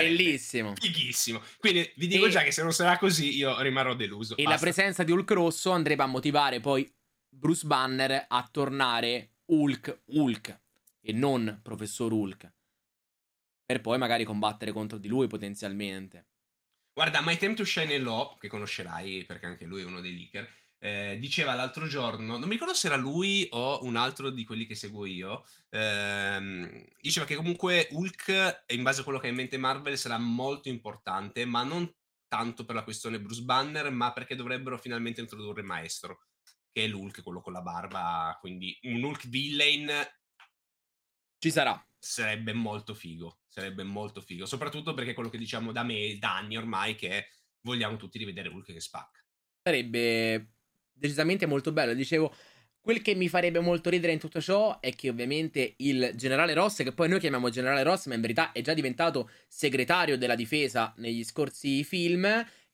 [0.00, 0.74] Bellissimo.
[0.74, 1.42] Fighissimo.
[1.58, 2.30] Quindi vi dico e...
[2.30, 4.36] già che se non sarà così io rimarrò deluso.
[4.36, 4.50] E Basta.
[4.50, 6.90] la presenza di Hulk rosso andrebbe a motivare poi
[7.28, 10.60] Bruce Banner a tornare Hulk Hulk
[11.00, 12.52] e non Professor Hulk.
[13.66, 16.26] Per poi magari combattere contro di lui potenzialmente.
[16.92, 20.48] Guarda, My Time to Shine Law, che conoscerai perché anche lui è uno dei leaker,
[20.84, 24.66] eh, diceva l'altro giorno, non mi ricordo se era lui o un altro di quelli
[24.66, 29.36] che seguo io, ehm, diceva che comunque Hulk, in base a quello che ha in
[29.36, 31.90] mente Marvel, sarà molto importante, ma non
[32.28, 36.26] tanto per la questione Bruce Banner, ma perché dovrebbero finalmente introdurre Maestro,
[36.70, 39.90] che è l'Hulk, quello con la barba, quindi un Hulk villain
[41.38, 41.82] ci sarà.
[41.98, 46.58] Sarebbe molto figo, sarebbe molto figo, soprattutto perché quello che diciamo da me, da anni
[46.58, 47.28] ormai, che
[47.62, 49.24] vogliamo tutti rivedere Hulk che spacca.
[49.62, 50.53] Sarebbe
[50.94, 51.92] decisamente molto bello.
[51.92, 52.32] Dicevo,
[52.80, 56.82] quel che mi farebbe molto ridere in tutto ciò è che ovviamente il generale Ross,
[56.82, 60.92] che poi noi chiamiamo generale Ross, ma in verità è già diventato segretario della difesa
[60.98, 62.26] negli scorsi film,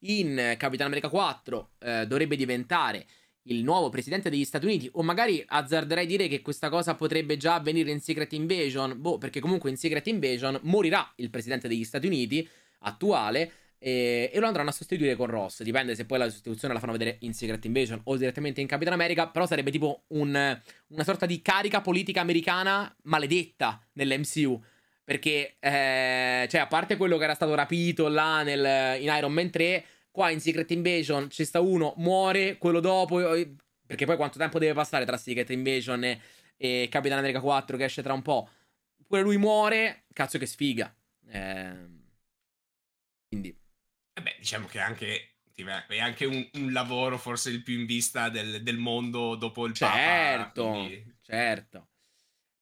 [0.03, 3.05] in Capitan America 4 eh, dovrebbe diventare
[3.43, 7.55] il nuovo presidente degli Stati Uniti, o magari azzarderei dire che questa cosa potrebbe già
[7.55, 12.07] avvenire in Secret Invasion, boh, perché comunque in Secret Invasion morirà il presidente degli Stati
[12.07, 12.47] Uniti
[12.79, 13.51] attuale
[13.83, 15.63] e, e, lo andranno a sostituire con Ross.
[15.63, 18.93] Dipende se poi la sostituzione la fanno vedere in Secret Invasion o direttamente in Capitan
[18.93, 24.61] America, però sarebbe tipo un, una sorta di carica politica americana maledetta nell'MCU.
[25.03, 29.49] Perché, eh, cioè, a parte quello che era stato rapito là nel, in Iron Man
[29.49, 33.17] 3, qua in Secret Invasion ci sta uno, muore, quello dopo...
[33.87, 36.21] Perché poi quanto tempo deve passare tra Secret Invasion e,
[36.55, 38.47] e Capitan America 4 che esce tra un po'?
[39.05, 40.95] Pure lui muore, cazzo che sfiga.
[41.27, 41.75] Eh,
[43.27, 43.60] quindi...
[44.21, 45.25] Eh beh, diciamo che anche
[45.87, 49.73] è anche un, un, lavoro forse il più in vista del, del mondo dopo il
[49.73, 50.77] certo, Papa.
[50.77, 51.15] Quindi...
[51.21, 51.87] Certo,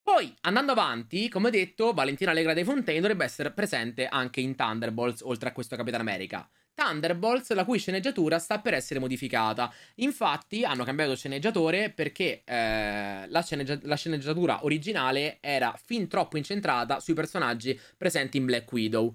[0.01, 5.21] Poi, andando avanti, come detto, Valentina Allegra dei Fontaine dovrebbe essere presente anche in Thunderbolts,
[5.21, 6.49] oltre a questo Capitan America.
[6.73, 9.71] Thunderbolts, la cui sceneggiatura sta per essere modificata.
[9.95, 16.99] Infatti, hanno cambiato sceneggiatore perché eh, la, sceneggia- la, sceneggiatura originale era fin troppo incentrata
[17.01, 19.13] sui personaggi presenti in Black Widow.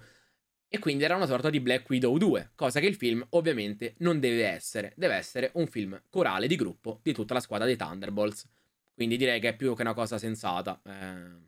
[0.75, 4.19] E quindi era una sorta di Black Widow 2, cosa che il film ovviamente non
[4.19, 4.93] deve essere.
[4.97, 8.45] Deve essere un film corale di gruppo di tutta la squadra dei Thunderbolts.
[8.93, 10.83] Quindi direi che è più che una cosa sensata.
[10.85, 11.43] Eh,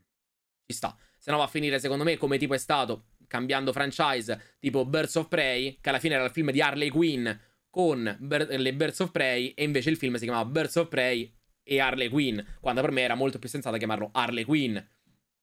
[0.65, 0.97] ci sta.
[1.19, 5.17] Se no va a finire, secondo me, come tipo è stato cambiando franchise, tipo Birds
[5.17, 7.29] of Prey, che alla fine era il film di Harley Quinn
[7.69, 11.35] con Ber- le Birds of Prey, e invece il film si chiamava Birds of Prey
[11.65, 14.79] e Harley Quinn, quando per me era molto più sensato chiamarlo Harley Quinn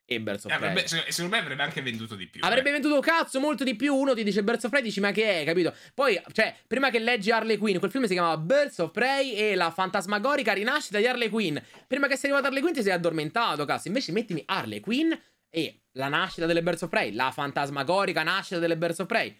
[0.06, 0.88] e Birds of eh, Prey.
[0.88, 2.42] secondo me avrebbe anche venduto di più.
[2.44, 2.74] Avrebbe eh.
[2.74, 3.96] venduto cazzo molto di più.
[3.96, 5.74] Uno ti dice Birds of Prey, dici ma che è, capito?
[5.94, 9.56] Poi, cioè, prima che leggi Harley Quinn, quel film si chiamava Birds of Prey e
[9.56, 11.58] la fantasmagorica rinascita di Harley Quinn.
[11.88, 13.88] Prima che sei arrivato a Harley Quinn ti sei addormentato, cazzo.
[13.88, 15.12] Invece mettimi Harley Quinn
[15.50, 19.36] e la nascita delle Birds of Prey, la fantasmagorica nascita delle Birds of Prey.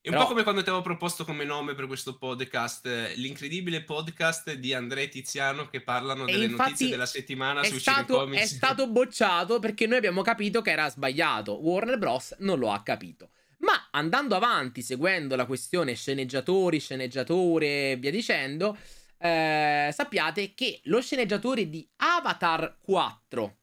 [0.00, 0.22] È un Però...
[0.22, 2.86] po' come quando ti avevo proposto come nome per questo podcast,
[3.16, 8.46] l'incredibile podcast di Andrea e Tiziano che parlano delle notizie della settimana su stato, È
[8.46, 11.60] stato bocciato perché noi abbiamo capito che era sbagliato.
[11.60, 12.36] Warner Bros.
[12.38, 13.30] non lo ha capito.
[13.58, 18.78] Ma andando avanti, seguendo la questione sceneggiatori, sceneggiatore e via dicendo,
[19.18, 23.56] eh, sappiate che lo sceneggiatore di Avatar 4,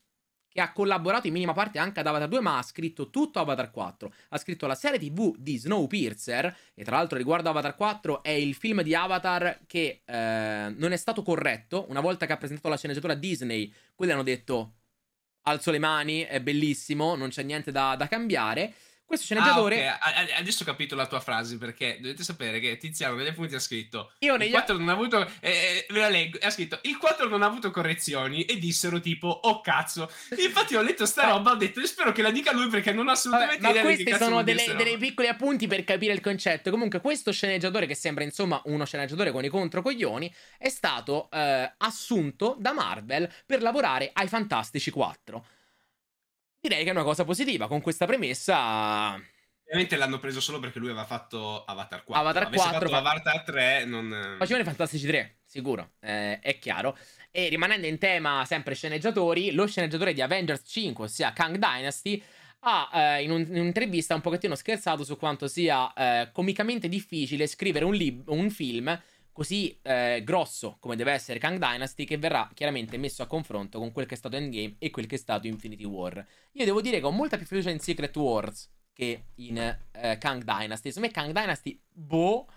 [0.56, 3.72] che ha collaborato in minima parte anche ad Avatar 2, ma ha scritto tutto Avatar
[3.72, 4.14] 4.
[4.30, 8.56] Ha scritto la serie TV di Snowpiercer, e tra l'altro riguardo Avatar 4 è il
[8.56, 11.88] film di Avatar che eh, non è stato corretto.
[11.89, 14.76] Una volta che ha presentato la sceneggiatura a Disney, quelli hanno detto
[15.41, 18.74] alzo le mani, è bellissimo, non c'è niente da, da cambiare.
[19.06, 19.88] Questo sceneggiatore.
[19.88, 20.32] Ah, okay.
[20.39, 24.14] Adesso ho capito la tua frase perché dovete sapere che Tiziano negli appunti ha scritto.
[24.20, 25.30] Io negli il 4 non ha avuto.
[25.41, 26.39] Eh, la leggo.
[26.41, 30.12] Ha scritto: Il 4 non ha avuto correzioni e dissero tipo: Oh cazzo.
[30.38, 31.51] Infatti ho letto sta roba.
[31.51, 34.16] Ho detto: Spero che la dica lui perché non ho assolutamente Vabbè, idea Ma questi
[34.16, 36.72] sono delle, dei piccoli appunti per capire il concetto.
[36.72, 42.56] Comunque, questo sceneggiatore, che sembra insomma uno sceneggiatore con i controcoglioni, è stato eh, assunto
[42.60, 45.45] da Marvel per lavorare ai Fantastici 4
[46.68, 47.68] direi che è una cosa positiva.
[47.68, 49.13] Con questa premessa.
[49.68, 52.24] Ovviamente l'hanno preso solo perché lui aveva fatto Avatar 4.
[52.24, 52.80] Avatar 4.
[52.80, 54.36] Fatto Avatar 3 non...
[54.38, 56.95] Facevano i Fantastici 3, sicuro, eh, è chiaro.
[57.32, 62.22] E rimanendo in tema sempre sceneggiatori, lo sceneggiatore di Avengers 5, ossia Kang Dynasty,
[62.59, 67.47] ha eh, in, un, in, un'intervista un pochettino scherzato su quanto sia eh, comicamente difficile
[67.47, 69.01] scrivere un, lib- un film
[69.36, 73.91] così eh, grosso come deve essere Kang Dynasty che verrà chiaramente messo a confronto con
[73.91, 76.25] quel che è stato Endgame e quel che è stato Infinity War.
[76.53, 80.41] Io devo dire che ho molta più fiducia in Secret Wars che in eh, Kang
[80.41, 80.89] Dynasty.
[80.89, 82.47] Secondo me Kang Dynasty, boh,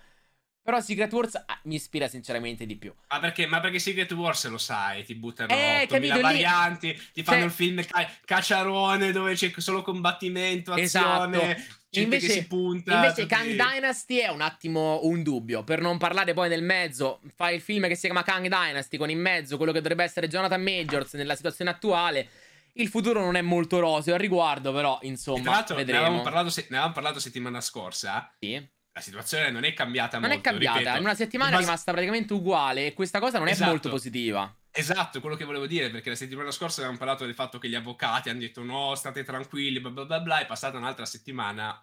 [0.69, 2.93] però Secret Wars ah, mi ispira sinceramente di più.
[3.09, 7.39] Ma perché, ma perché Secret Wars lo sai, ti buttano eh, 8000 varianti, ti fanno
[7.39, 7.47] cioè...
[7.47, 12.01] il film ca- cacciarone dove c'è solo combattimento, azione, esatto.
[12.01, 12.97] Invece, che si punta.
[12.97, 13.35] Invece tutti...
[13.35, 15.65] Kang Dynasty è un attimo un dubbio.
[15.65, 19.09] Per non parlare poi nel mezzo, fai il film che si chiama Kang Dynasty con
[19.09, 22.29] in mezzo quello che dovrebbe essere Jonathan Majors nella situazione attuale.
[22.75, 25.41] Il futuro non è molto roseo al riguardo, però insomma.
[25.41, 25.99] Tra l'altro, vedremo.
[26.01, 28.31] Ne avevamo, parlato se- ne avevamo parlato settimana scorsa.
[28.39, 28.77] Sì.
[28.93, 30.35] La situazione non è cambiata non molto.
[30.35, 30.97] Non è cambiata, ripeto.
[30.97, 31.63] in una settimana base...
[31.63, 33.71] è rimasta praticamente uguale e questa cosa non è esatto.
[33.71, 34.53] molto positiva.
[34.71, 37.75] Esatto, quello che volevo dire, perché la settimana scorsa avevamo parlato del fatto che gli
[37.75, 41.81] avvocati hanno detto no, state tranquilli, bla bla bla bla, è passata un'altra settimana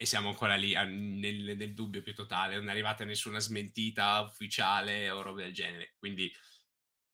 [0.00, 5.10] e siamo ancora lì nel, nel, dubbio più totale, non è arrivata nessuna smentita ufficiale
[5.10, 6.32] o roba del genere, quindi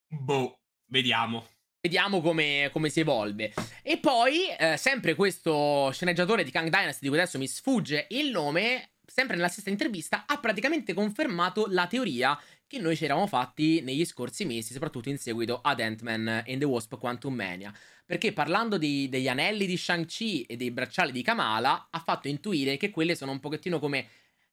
[0.07, 1.49] boh, vediamo.
[1.85, 3.53] Vediamo come, come, si evolve.
[3.83, 8.31] E poi, eh, sempre questo sceneggiatore di Kang Dynasty, di cui adesso mi sfugge il
[8.31, 13.83] nome, sempre nella stessa intervista, ha praticamente confermato la teoria che noi ci eravamo fatti
[13.83, 17.71] negli scorsi mesi, soprattutto in seguito ad Ant-Man and the Wasp Quantum Mania.
[18.07, 22.79] Perché parlando di, degli anelli di Shang-Chi e dei bracciali di Kamala, ha fatto intuire
[22.79, 24.09] che quelle sono un pochettino come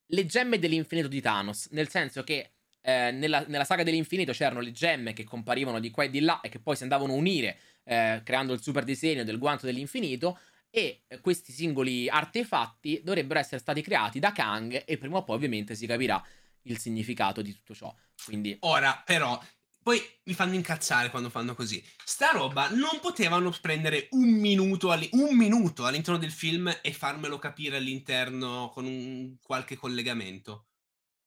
[0.08, 4.72] le gemme dell'infinito di Thanos, nel senso che eh, nella, nella, saga dell'infinito c'erano le
[4.72, 7.58] gemme che comparivano di qua e di là e che poi si andavano a unire
[7.84, 10.40] eh, creando il super disegno del guanto dell'infinito
[10.70, 15.76] e questi singoli artefatti dovrebbero essere stati creati da Kang e prima o poi ovviamente
[15.76, 16.24] si capirà
[16.64, 17.94] il significato di tutto ciò.
[18.24, 18.56] Quindi...
[18.62, 19.40] Ora, però,
[19.84, 21.84] poi mi fanno incazzare quando fanno così.
[22.06, 27.38] Sta roba non potevano prendere un minuto, all- un minuto all'interno del film e farmelo
[27.38, 30.68] capire all'interno con un qualche collegamento.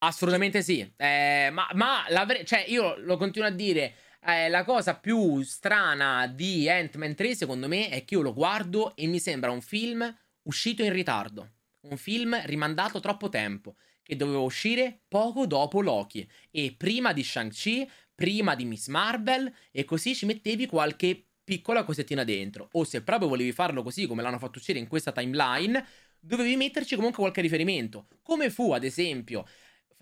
[0.06, 0.80] Assolutamente sì.
[0.96, 2.04] Eh, ma, ma
[2.44, 3.94] cioè, io lo continuo a dire.
[4.26, 8.94] Eh, la cosa più strana di Ant-Man 3, secondo me, è che io lo guardo
[8.96, 11.52] e mi sembra un film uscito in ritardo.
[11.82, 13.76] Un film rimandato troppo tempo.
[14.02, 16.28] Che doveva uscire poco dopo Loki.
[16.50, 19.50] E prima di Shang-Chi, prima di Miss Marvel.
[19.70, 22.68] E così ci mettevi qualche piccola cosettina dentro.
[22.72, 25.82] O se proprio volevi farlo così, come l'hanno fatto uscire in questa timeline,
[26.24, 28.06] dovevi metterci comunque qualche riferimento.
[28.22, 29.46] Come fu, ad esempio,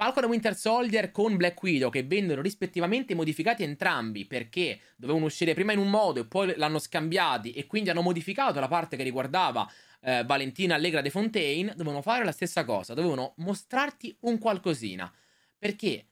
[0.03, 5.71] Falcon Winter Soldier con Black Widow che vennero rispettivamente modificati entrambi perché dovevano uscire prima
[5.71, 9.71] in un modo e poi l'hanno scambiati e quindi hanno modificato la parte che riguardava
[10.01, 15.09] eh, Valentina Allegra de Fontaine, dovevano fare la stessa cosa, dovevano mostrarti un qualcosina
[15.57, 16.09] perché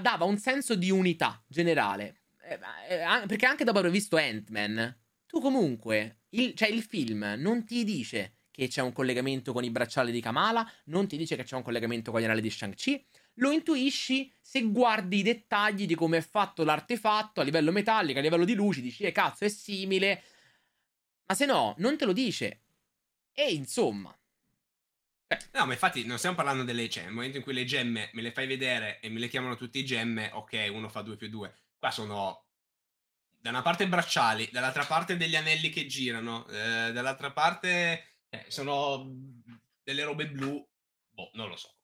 [0.00, 2.20] dava un senso di unità generale.
[2.44, 2.60] Eh,
[2.90, 7.82] eh, perché anche dopo aver visto Ant-Man, tu comunque, il, cioè il film non ti
[7.82, 11.56] dice che c'è un collegamento con i bracciali di Kamala, non ti dice che c'è
[11.56, 13.04] un collegamento con gli anelli di Shang-Chi.
[13.36, 18.22] Lo intuisci se guardi i dettagli di come è fatto l'artefatto a livello metallico, a
[18.22, 20.22] livello di luci, dici, eh cazzo, è simile.
[21.24, 22.60] Ma se no, non te lo dice.
[23.32, 24.14] E insomma.
[25.28, 25.38] Eh.
[25.52, 27.06] No, ma infatti non stiamo parlando delle gemme.
[27.06, 29.82] Nel momento in cui le gemme me le fai vedere e me le chiamano tutte
[29.82, 31.54] gemme, ok, uno fa 2 più 2.
[31.78, 32.44] Qua sono
[33.40, 39.10] da una parte bracciali, dall'altra parte degli anelli che girano, eh, dall'altra parte eh, sono
[39.82, 40.66] delle robe blu,
[41.10, 41.74] boh, non lo so.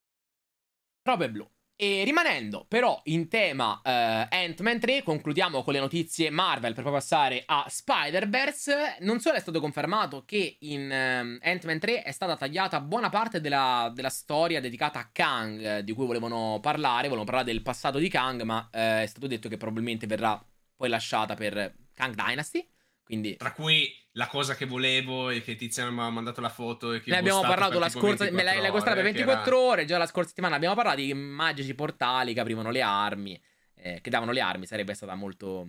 [1.03, 1.47] Robe blu.
[1.81, 6.93] E rimanendo però in tema uh, Ant-Man 3, concludiamo con le notizie Marvel per poi
[6.93, 8.97] passare a Spider-Verse.
[9.01, 13.41] Non solo è stato confermato che in uh, Ant-Man 3 è stata tagliata buona parte
[13.41, 17.99] della, della storia dedicata a Kang, eh, di cui volevano parlare, volevano parlare del passato
[17.99, 20.43] di Kang, ma uh, è stato detto che probabilmente verrà
[20.75, 22.67] poi lasciata per Kang Dynasty.
[23.05, 23.37] Quindi...
[23.37, 23.89] Tra cui
[24.19, 27.19] la cosa che volevo e che Tiziano mi ha mandato la foto e che ne
[27.19, 29.57] abbiamo parlato la scorsa me l'hai, l'hai per 24 era...
[29.57, 33.41] ore già la scorsa settimana abbiamo parlato di magici portali che aprivano le armi
[33.77, 35.67] eh, che davano le armi sarebbe stata molto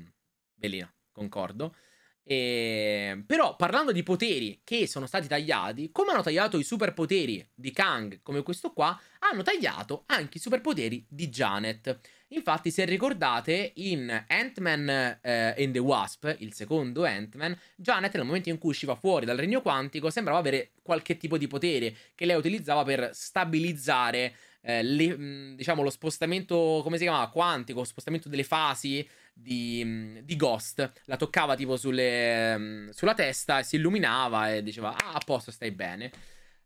[0.56, 1.76] bellina concordo.
[2.24, 3.24] E...
[3.26, 8.20] però parlando di poteri che sono stati tagliati come hanno tagliato i superpoteri di Kang
[8.24, 12.00] come questo qua hanno tagliato anche i superpoteri di Janet
[12.32, 18.50] Infatti, se ricordate, in Ant-Man eh, and the Wasp, il secondo Ant-Man, Janet nel momento
[18.50, 22.36] in cui usciva fuori dal regno quantico sembrava avere qualche tipo di potere che lei
[22.36, 29.08] utilizzava per stabilizzare eh, le, diciamo lo spostamento, come si chiamava, quantico, spostamento delle fasi
[29.34, 30.92] di, di Ghost.
[31.06, 36.12] La toccava tipo sulle, sulla testa, si illuminava e diceva, ah, a posto, stai bene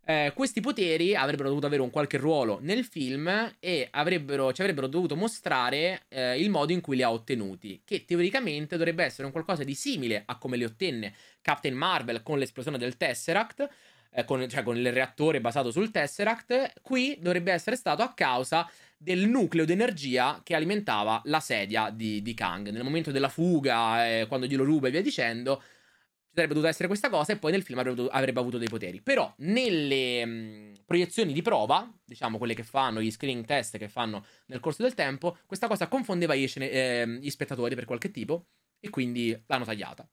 [0.05, 4.87] eh, questi poteri avrebbero dovuto avere un qualche ruolo nel film e avrebbero, ci avrebbero
[4.87, 9.31] dovuto mostrare eh, il modo in cui li ha ottenuti, che teoricamente dovrebbe essere un
[9.31, 13.69] qualcosa di simile a come li ottenne Captain Marvel con l'esplosione del Tesseract,
[14.11, 18.69] eh, con, cioè con il reattore basato sul Tesseract, qui dovrebbe essere stato a causa
[18.97, 22.69] del nucleo d'energia che alimentava la sedia di, di Kang.
[22.69, 25.61] Nel momento della fuga, eh, quando glielo ruba e via dicendo,
[26.33, 29.01] sarebbe dovuta essere questa cosa e poi nel film avrebbe, avrebbe avuto dei poteri.
[29.01, 34.25] Però nelle mh, proiezioni di prova, diciamo quelle che fanno, gli screening test che fanno
[34.47, 38.47] nel corso del tempo, questa cosa confondeva gli, scene, eh, gli spettatori per qualche tipo
[38.79, 40.09] e quindi l'hanno tagliata.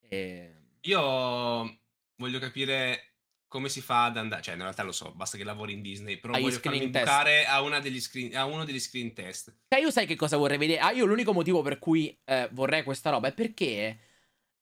[0.00, 0.54] E...
[0.82, 1.78] Io
[2.16, 3.12] voglio capire
[3.48, 6.16] come si fa ad andare, cioè in realtà lo so, basta che lavori in Disney,
[6.16, 7.60] però Agli voglio farmi bucare a,
[8.00, 9.54] screen, a, uno degli screen test.
[9.68, 10.80] Cioè io sai che cosa vorrei vedere?
[10.80, 13.98] Ah, io l'unico motivo per cui eh, vorrei questa roba è perché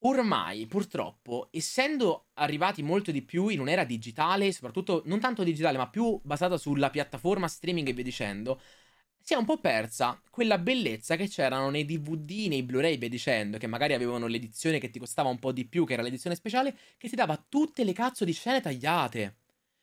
[0.03, 5.89] Ormai, purtroppo, essendo arrivati molto di più in un'era digitale, soprattutto non tanto digitale, ma
[5.91, 8.61] più basata sulla piattaforma streaming e via dicendo,
[9.21, 13.59] si è un po' persa quella bellezza che c'erano nei DVD, nei Blu-ray, via dicendo,
[13.59, 16.77] che magari avevano l'edizione che ti costava un po' di più, che era l'edizione speciale,
[16.97, 19.40] che ti dava tutte le cazzo di scene tagliate.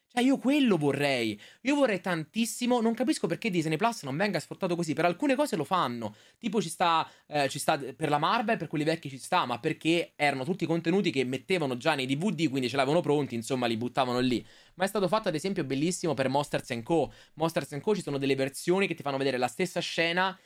[0.09, 1.39] Cioè, io quello vorrei.
[1.61, 2.81] Io vorrei tantissimo.
[2.81, 4.93] Non capisco perché Disney Plus non venga sfruttato così.
[4.93, 6.15] Per alcune cose lo fanno.
[6.39, 9.59] Tipo, ci sta, eh, ci sta per la Marvel, per quelli vecchi ci sta, ma
[9.59, 13.77] perché erano tutti contenuti che mettevano già nei DVD, quindi ce l'avevano pronti, insomma, li
[13.77, 14.43] buttavano lì.
[14.75, 17.11] Ma è stato fatto, ad esempio, bellissimo per Monsters Co.
[17.35, 17.95] Monsters Co.
[17.95, 20.37] ci sono delle versioni che ti fanno vedere la stessa scena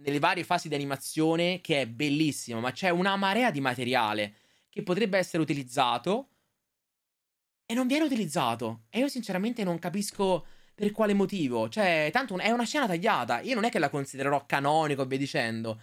[0.00, 4.34] nelle varie fasi di animazione, che è bellissimo, ma c'è una marea di materiale
[4.68, 6.28] che potrebbe essere utilizzato
[7.70, 8.84] e non viene utilizzato.
[8.88, 11.68] E io sinceramente non capisco per quale motivo.
[11.68, 13.40] Cioè, tanto è una scena tagliata.
[13.40, 15.78] Io non è che la considererò canonico e via dicendo.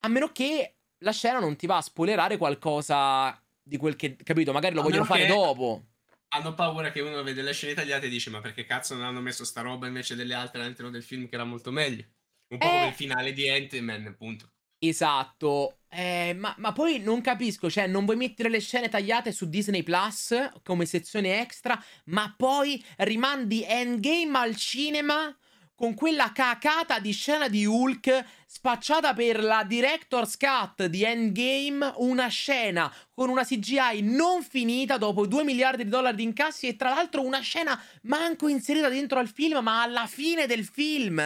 [0.00, 4.52] A meno che la scena non ti va a spoilerare qualcosa di quel che, capito?
[4.52, 5.88] Magari lo vogliono fare dopo.
[6.28, 9.20] Hanno paura che uno vede le scene tagliate e dice ma perché cazzo non hanno
[9.20, 12.04] messo sta roba invece delle altre all'interno del film che era molto meglio?
[12.48, 12.70] Un po' eh...
[12.70, 14.53] come il finale di Ant-Man, appunto.
[14.88, 19.48] Esatto, eh, ma, ma, poi non capisco, cioè non vuoi mettere le scene tagliate su
[19.48, 25.34] Disney Plus come sezione extra, ma poi rimandi Endgame al cinema
[25.76, 32.28] con quella cacata di scena di Hulk spacciata per la director's cut di Endgame, una
[32.28, 36.90] scena con una CGI non finita dopo 2 miliardi di dollari di incassi e tra
[36.90, 41.20] l'altro una scena manco inserita dentro al film, ma alla fine del film.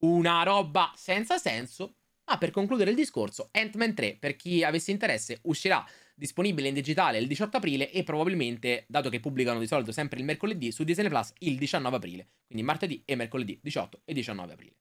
[0.00, 1.94] Una roba senza senso
[2.26, 7.18] ma per concludere il discorso, Ant-Man 3, per chi avesse interesse, uscirà disponibile in digitale
[7.18, 11.08] il 18 aprile e probabilmente, dato che pubblicano di solito sempre il mercoledì, su Disney
[11.08, 12.28] Plus il 19 aprile.
[12.46, 14.76] Quindi martedì e mercoledì 18 e 19 aprile.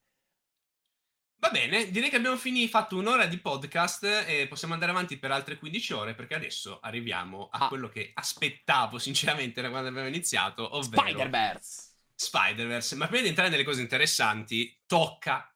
[1.43, 5.29] Va bene, direi che abbiamo finito, fatto un'ora di podcast e possiamo andare avanti per
[5.29, 7.67] altre 15 ore perché adesso arriviamo a ah.
[7.67, 11.01] quello che aspettavo sinceramente da quando abbiamo iniziato, ovvero...
[11.01, 11.91] Spider-Verse!
[12.15, 15.53] Spider-Verse, ma prima di entrare nelle cose interessanti, tocca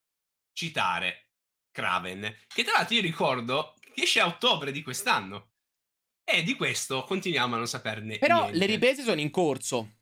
[0.52, 1.27] citare
[1.78, 5.52] Kraven, che tra l'altro io ricordo che esce a ottobre di quest'anno.
[6.24, 8.58] E di questo continuiamo a non saperne Però niente.
[8.58, 10.00] le riprese sono in corso.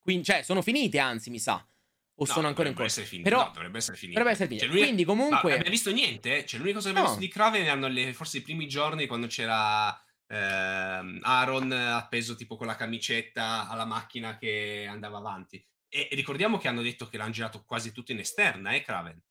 [0.00, 1.54] Quindi, cioè, sono finite, anzi, mi sa.
[1.54, 3.00] O no, sono ancora in corso?
[3.02, 3.30] Finite.
[3.30, 4.18] Però no, dovrebbe essere finite.
[4.18, 4.66] Dovrebbe essere finite.
[4.66, 5.42] Cioè, Quindi, comunque.
[5.42, 6.44] Non abbiamo visto niente.
[6.44, 7.18] Cioè, l'unica cosa che abbiamo no.
[7.18, 9.96] visto di Kraven erano le, forse i primi giorni quando c'era
[10.26, 15.64] eh, Aaron appeso tipo con la camicetta alla macchina che andava avanti.
[15.88, 19.22] E ricordiamo che hanno detto che l'hanno girato quasi tutto in esterna, eh, Kraven.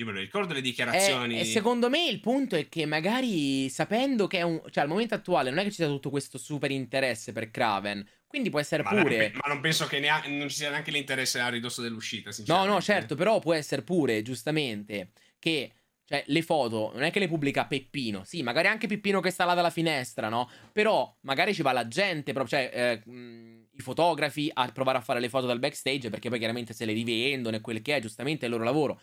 [0.00, 1.36] Io me lo ricordo le dichiarazioni.
[1.36, 4.62] E, e, secondo me il punto è che magari sapendo che è un.
[4.70, 8.06] cioè al momento attuale non è che ci sia tutto questo super interesse per Kraven.
[8.26, 9.28] Quindi può essere ma pure.
[9.28, 12.30] Non, ma non penso che neanche, non ci sia neanche l'interesse a ridosso dell'uscita.
[12.46, 15.72] No, no, certo, però può essere pure, giustamente, che.
[16.10, 18.24] Cioè, le foto non è che le pubblica Peppino.
[18.24, 20.50] Sì, magari anche Peppino che sta là dalla finestra, no?
[20.72, 22.70] Però magari ci va la gente, proprio, cioè,
[23.04, 26.72] eh, mh, i fotografi a provare a fare le foto dal backstage, perché poi chiaramente
[26.72, 29.00] se le rivendono e quel che è, giustamente è il loro lavoro.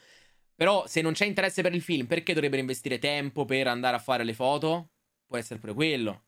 [0.58, 4.00] Però se non c'è interesse per il film, perché dovrebbero investire tempo per andare a
[4.00, 4.90] fare le foto?
[5.28, 6.24] Può essere pure quello.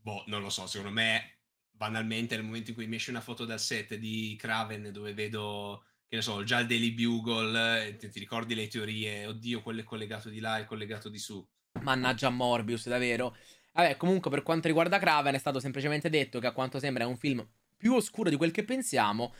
[0.00, 1.40] Boh, non lo so, secondo me,
[1.70, 5.84] banalmente, nel momento in cui mi esce una foto dal set di Craven dove vedo,
[6.08, 9.80] che ne so, già il Daily Bugle, eh, ti, ti ricordi le teorie, oddio, quello
[9.80, 11.46] è collegato di là e collegato di su.
[11.82, 13.36] Mannaggia Morbius, davvero.
[13.72, 17.06] Vabbè, comunque per quanto riguarda Craven è stato semplicemente detto che a quanto sembra è
[17.06, 19.34] un film più oscuro di quel che pensiamo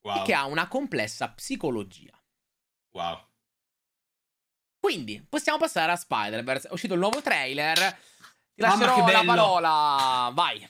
[0.00, 0.16] wow.
[0.16, 2.18] e che ha una complessa psicologia.
[2.94, 3.26] Wow.
[4.78, 6.68] Quindi, possiamo passare a Spider-Verse.
[6.68, 7.78] È uscito il nuovo trailer.
[8.54, 10.30] Ti lascerò la parola.
[10.32, 10.68] Vai.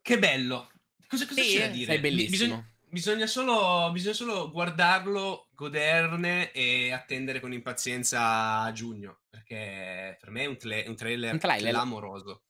[0.00, 0.70] Che bello.
[1.08, 1.92] Cosa, cosa sì, c'è da dire?
[1.92, 2.30] Sei bellissimo.
[2.30, 9.22] Bisogna, bisogna, solo, bisogna solo guardarlo, goderne e attendere con impazienza a giugno.
[9.28, 12.44] Perché per me è un, tle- un trailer, un trailer clamoroso.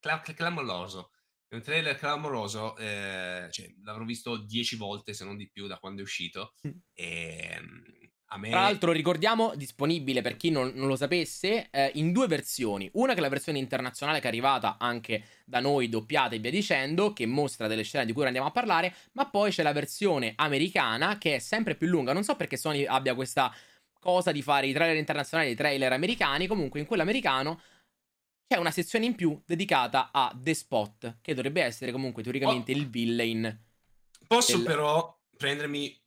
[0.00, 1.12] Cla- clamoroso.
[1.46, 2.76] È un trailer clamoroso.
[2.78, 6.54] Eh, cioè, l'avrò visto dieci volte, se non di più, da quando è uscito.
[6.66, 6.70] Mm.
[6.92, 7.84] E ehm,
[8.36, 8.50] me...
[8.50, 12.90] Tra l'altro, ricordiamo, disponibile per chi non, non lo sapesse, eh, in due versioni.
[12.94, 16.50] Una che è la versione internazionale che è arrivata anche da noi, doppiata e via
[16.50, 20.32] dicendo, che mostra delle scene di cui andiamo a parlare, ma poi c'è la versione
[20.36, 22.12] americana che è sempre più lunga.
[22.12, 23.54] Non so perché Sony abbia questa
[24.00, 27.60] cosa di fare i trailer internazionali e i trailer americani, comunque in quello americano
[28.48, 32.76] c'è una sezione in più dedicata a The Spot, che dovrebbe essere comunque teoricamente oh.
[32.76, 33.64] il villain.
[34.26, 34.66] Posso del...
[34.66, 36.00] però prendermi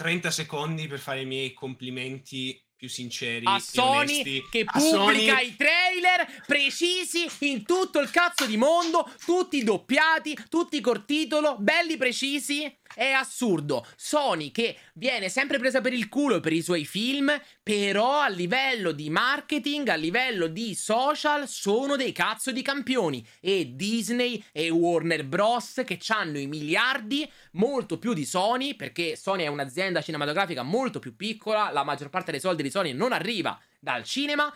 [0.00, 4.42] 30 secondi per fare i miei complimenti più sinceri a Sony onesti.
[4.50, 5.46] che a pubblica Sony...
[5.48, 11.98] i trailer precisi in tutto il cazzo di mondo, tutti doppiati, tutti col titolo, belli
[11.98, 12.79] precisi.
[12.92, 13.86] È assurdo.
[13.96, 17.30] Sony che viene sempre presa per il culo per i suoi film,
[17.62, 23.24] però a livello di marketing, a livello di social, sono dei cazzo di campioni.
[23.40, 25.82] E Disney e Warner Bros.
[25.84, 31.14] che hanno i miliardi, molto più di Sony, perché Sony è un'azienda cinematografica molto più
[31.14, 34.52] piccola, la maggior parte dei soldi di Sony non arriva dal cinema.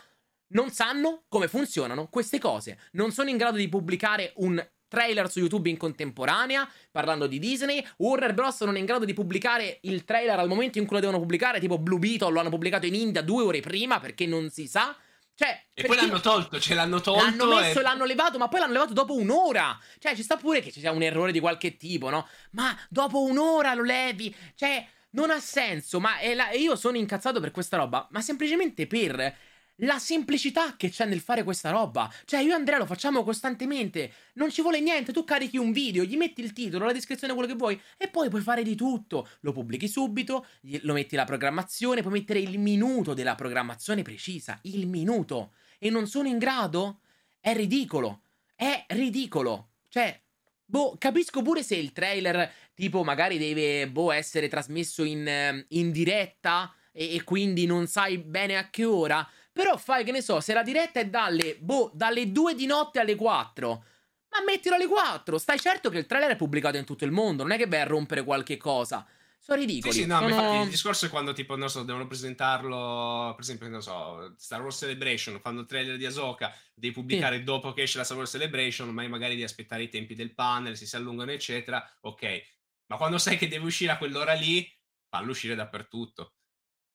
[0.48, 2.78] Non sanno come funzionano queste cose.
[2.92, 7.84] Non sono in grado di pubblicare un trailer su YouTube in contemporanea, parlando di Disney.
[7.98, 8.60] Warner Bros.
[8.60, 11.60] non è in grado di pubblicare il trailer al momento in cui lo devono pubblicare,
[11.60, 14.96] tipo Blue Beetle lo hanno pubblicato in India due ore prima perché non si sa.
[15.36, 17.24] Cioè, e poi l'hanno tolto, ce l'hanno tolto.
[17.24, 19.76] L'hanno messo e l'hanno levato, ma poi l'hanno levato dopo un'ora.
[19.98, 22.28] Cioè, ci sta pure che ci sia un errore di qualche tipo, no?
[22.52, 24.34] Ma dopo un'ora lo levi.
[24.54, 25.98] Cioè, non ha senso.
[25.98, 26.52] Ma la...
[26.52, 28.06] io sono incazzato per questa roba.
[28.12, 29.36] Ma semplicemente per
[29.78, 32.12] la semplicità che c'è nel fare questa roba.
[32.24, 34.12] Cioè, io e Andrea lo facciamo costantemente.
[34.34, 35.12] Non ci vuole niente.
[35.12, 38.28] Tu carichi un video, gli metti il titolo, la descrizione, quello che vuoi, e poi
[38.28, 39.28] puoi fare di tutto.
[39.40, 40.46] Lo pubblichi subito,
[40.82, 44.58] lo metti la programmazione, puoi mettere il minuto della programmazione precisa.
[44.62, 45.52] Il minuto.
[45.78, 47.00] E non sono in grado?
[47.40, 48.22] È ridicolo.
[48.54, 49.70] è ridicolo.
[49.88, 50.20] Cioè,
[50.64, 56.72] boh, capisco pure se il trailer, tipo, magari deve, boh, essere trasmesso in, in diretta
[56.92, 59.28] e, e quindi non sai bene a che ora.
[59.54, 62.98] Però fai, che ne so, se la diretta è dalle, boh, dalle 2 di notte
[62.98, 63.84] alle 4.
[64.30, 65.38] Ma mettilo alle 4.
[65.38, 67.44] Stai certo che il trailer è pubblicato in tutto il mondo.
[67.44, 69.06] Non è che vai a rompere qualche cosa.
[69.38, 69.92] Sono ridicoli.
[69.92, 70.28] Sì, sì, no, sono...
[70.28, 74.60] infatti il discorso è quando tipo, non so, devono presentarlo, per esempio, non so, Star
[74.60, 77.44] Wars Celebration, fanno il trailer di Ahsoka, devi pubblicare sì.
[77.44, 80.76] dopo che esce la Star Wars Celebration, ma magari devi aspettare i tempi del panel,
[80.76, 82.42] si si allungano, eccetera, ok.
[82.86, 84.68] Ma quando sai che deve uscire a quell'ora lì,
[85.08, 86.33] fallo uscire dappertutto.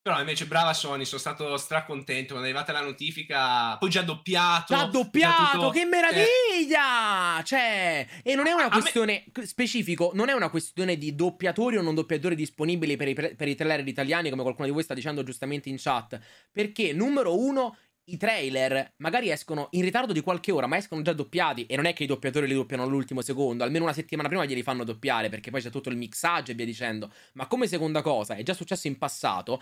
[0.02, 4.74] Però invece brava Sony, sono stato stracontento quando è arrivata la notifica, poi già doppiato.
[4.74, 7.40] Già doppiato, tutto, che meraviglia!
[7.40, 7.44] Eh.
[7.44, 9.46] Cioè, e non è una questione me...
[9.46, 13.56] specifico, non è una questione di doppiatori o non doppiatori disponibili per i, per i
[13.56, 16.18] trailer italiani, come qualcuno di voi sta dicendo giustamente in chat.
[16.50, 17.76] Perché, numero uno,
[18.12, 21.66] i trailer magari escono in ritardo di qualche ora, ma escono già doppiati.
[21.66, 24.64] E non è che i doppiatori li doppiano all'ultimo secondo, almeno una settimana prima glieli
[24.64, 27.12] fanno doppiare, perché poi c'è tutto il mixaggio e via dicendo.
[27.34, 29.62] Ma come seconda cosa, è già successo in passato,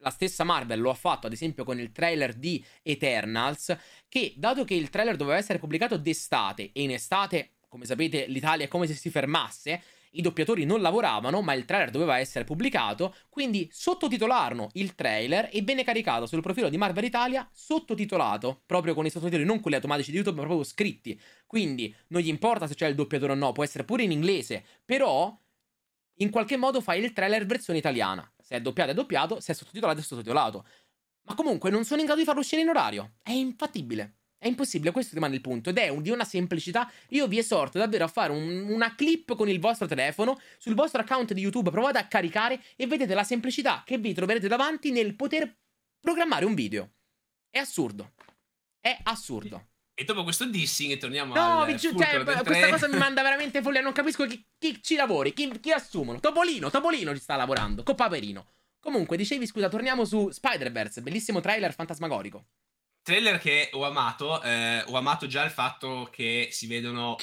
[0.00, 3.76] la stessa Marvel lo ha fatto ad esempio con il trailer di Eternals,
[4.08, 8.64] che dato che il trailer doveva essere pubblicato d'estate e in estate, come sapete, l'Italia
[8.66, 13.14] è come se si fermasse i doppiatori non lavoravano, ma il trailer doveva essere pubblicato,
[13.28, 19.06] quindi sottotitolarono il trailer e venne caricato sul profilo di Marvel Italia sottotitolato, proprio con
[19.06, 21.20] i sottotitoli non quelli automatici di YouTube, ma proprio scritti.
[21.46, 24.64] Quindi non gli importa se c'è il doppiatore o no, può essere pure in inglese,
[24.84, 25.36] però
[26.20, 28.30] in qualche modo fai il trailer versione italiana.
[28.40, 30.66] Se è doppiato è doppiato, se è sottotitolato è sottotitolato.
[31.22, 33.16] Ma comunque non sono in grado di farlo uscire in orario.
[33.22, 34.17] È infattibile.
[34.40, 35.70] È impossibile, questo rimane il punto.
[35.70, 36.90] Ed è un, di una semplicità.
[37.08, 41.00] Io vi esorto davvero a fare un, una clip con il vostro telefono sul vostro
[41.00, 41.70] account di YouTube.
[41.70, 45.58] Provate a caricare e vedete la semplicità che vi troverete davanti nel poter
[45.98, 46.92] programmare un video.
[47.50, 48.12] È assurdo.
[48.80, 49.70] È assurdo.
[49.92, 53.80] E dopo questo dissing torniamo no, al giu- cioè, questa cosa mi manda veramente follia.
[53.80, 56.20] Non capisco chi, chi ci lavori, chi, chi, assumono.
[56.20, 57.82] Topolino, Topolino ci sta lavorando.
[57.82, 58.46] Con Paperino.
[58.78, 61.02] Comunque, dicevi, scusa, torniamo su Spider-Verse.
[61.02, 62.46] Bellissimo trailer fantasmagorico
[63.02, 67.16] trailer che ho amato, eh, ho amato già il fatto che si vedono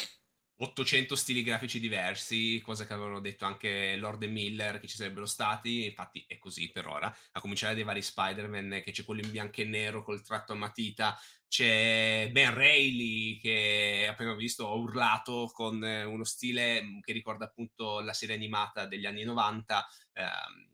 [0.58, 5.26] 800 stili grafici diversi, cosa che avevano detto anche Lord e Miller che ci sarebbero
[5.26, 9.32] stati, infatti è così per ora, a cominciare dai vari Spider-Man, che c'è quello in
[9.32, 15.50] bianco e nero col tratto a matita, c'è Ben Reilly che appena visto ho urlato
[15.54, 20.24] con uno stile che ricorda appunto la serie animata degli anni 90, eh,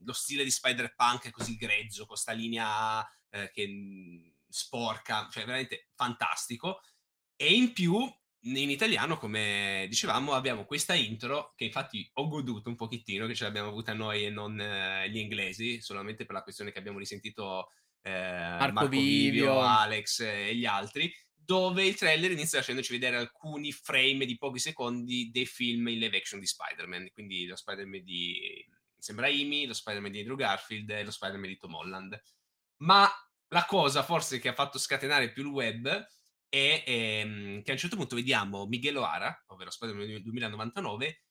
[0.05, 5.89] lo stile di Spider-Punk è così grezzo, con questa linea eh, che sporca, cioè veramente
[5.95, 6.81] fantastico.
[7.35, 7.97] E in più,
[8.43, 13.45] in italiano, come dicevamo, abbiamo questa intro che infatti ho goduto un pochettino, che ce
[13.45, 17.69] l'abbiamo avuta noi e non eh, gli inglesi, solamente per la questione che abbiamo risentito
[18.01, 23.71] eh, Marco, Marco Vivio, Alex e gli altri, dove il trailer inizia facendoci vedere alcuni
[23.71, 28.65] frame di pochi secondi dei film in live action di Spider-Man, quindi lo Spider-Man di
[28.97, 32.21] Sam Raimi, lo Spider-Man di Andrew Garfield e lo Spider-Man di Tom Holland.
[32.77, 33.09] Ma
[33.51, 36.07] la cosa forse che ha fatto scatenare più il web
[36.47, 41.23] è ehm, che a un certo punto vediamo Miguel O'Hara, ovvero Spider-Man 2099,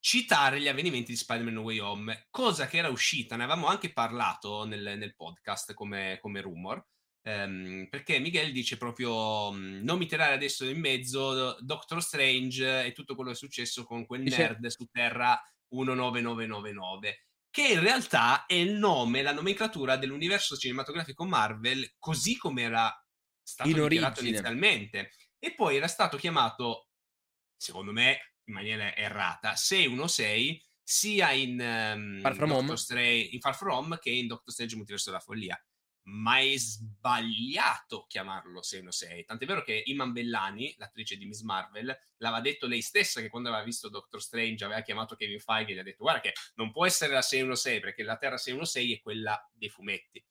[0.00, 3.92] citare gli avvenimenti di Spider-Man No Way Home, cosa che era uscita, ne avevamo anche
[3.92, 6.82] parlato nel, nel podcast come, come rumor,
[7.22, 13.14] ehm, perché Miguel dice proprio non mi tirare adesso in mezzo Doctor Strange e tutto
[13.14, 17.25] quello che è successo con quel nerd su Terra 19999
[17.56, 22.94] che in realtà è il nome, la nomenclatura dell'universo cinematografico Marvel, così come era
[23.42, 24.28] stato in dichiarato origine.
[24.28, 25.10] inizialmente.
[25.38, 26.90] E poi era stato chiamato,
[27.56, 33.98] secondo me, in maniera errata, 616 sia in, um, Far From Strange, in Far From
[34.00, 35.58] che in Doctor Strange Multiverso della Follia
[36.06, 39.24] ma è sbagliato chiamarlo 616.
[39.24, 43.48] Tant'è vero che Iman Bellani, l'attrice di Miss Marvel, l'aveva detto lei stessa che quando
[43.48, 46.70] aveva visto Doctor Strange aveva chiamato Kevin Feige e gli ha detto guarda che non
[46.70, 50.24] può essere la 616 perché la Terra 616 è quella dei fumetti.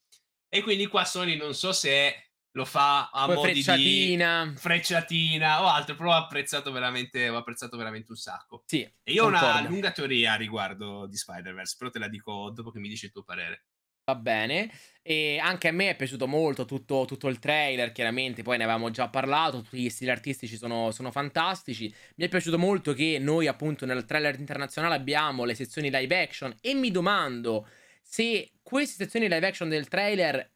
[0.48, 4.46] E quindi qua Sony non so se lo fa a Poi modi frecciatina.
[4.46, 8.64] di frecciatina o altro, però ho apprezzato veramente, ho apprezzato veramente un sacco.
[8.66, 12.72] Sì, e io ho una lunga teoria riguardo di Spider-Verse, però te la dico dopo
[12.72, 13.66] che mi dici il tuo parere.
[14.08, 14.72] Va bene.
[15.02, 18.92] E anche a me è piaciuto molto tutto, tutto, il trailer, chiaramente, poi ne avevamo
[18.92, 21.92] già parlato, tutti gli stili artistici sono, sono, fantastici.
[22.18, 26.56] Mi è piaciuto molto che noi appunto nel trailer internazionale abbiamo le sezioni live action
[26.62, 27.68] e mi domando
[28.02, 30.52] se queste sezioni live action del trailer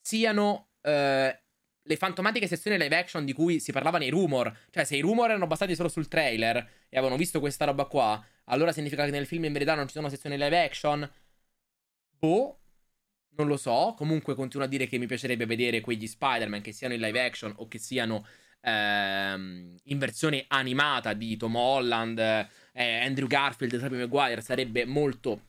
[0.00, 1.40] siano eh,
[1.82, 4.54] le fantomatiche sezioni live action di cui si parlava nei rumor.
[4.70, 6.56] Cioè se i rumor erano basati solo sul trailer
[6.90, 9.94] e avevano visto questa roba qua, allora significa che nel film in verità non ci
[9.94, 11.10] sono sezioni live action?
[12.18, 12.58] Boh
[13.36, 16.94] non lo so, comunque continuo a dire che mi piacerebbe vedere quegli Spider-Man che siano
[16.94, 18.26] in live action o che siano
[18.60, 25.40] ehm, in versione animata di Tom Holland, eh, Andrew Garfield Tobey Maguire sarebbe molto,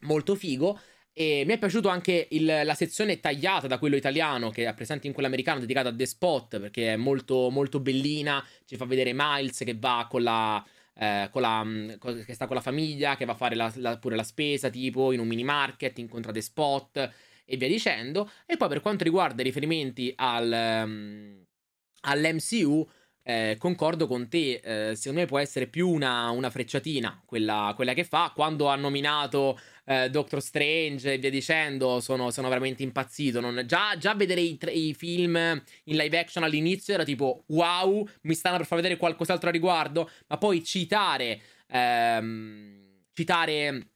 [0.00, 0.78] molto figo.
[1.18, 5.06] E mi è piaciuto anche il, la sezione tagliata da quello italiano che è presente
[5.06, 8.44] in quello americano dedicata a The Spot perché è molto, molto bellina.
[8.66, 10.62] Ci fa vedere Miles che va con la,
[10.98, 11.90] eh, la, mm,
[12.24, 15.12] che sta con la famiglia, che va a fare la, la, pure la spesa, tipo
[15.12, 17.12] in un mini market, incontra The Spot
[17.44, 18.30] e via dicendo.
[18.46, 21.44] E poi per quanto riguarda i riferimenti al, um,
[22.02, 22.88] all'MCU,
[23.22, 27.92] eh, concordo con te, eh, secondo me può essere più una, una frecciatina quella, quella,
[27.92, 28.32] che fa.
[28.34, 33.40] Quando ha nominato eh, Doctor Strange e via dicendo, sono, sono veramente impazzito.
[33.40, 38.34] Non, già, già, vedere i, i, film in live action all'inizio era tipo wow, mi
[38.34, 43.88] stanno per far vedere qualcos'altro a riguardo, ma poi citare, ehm, citare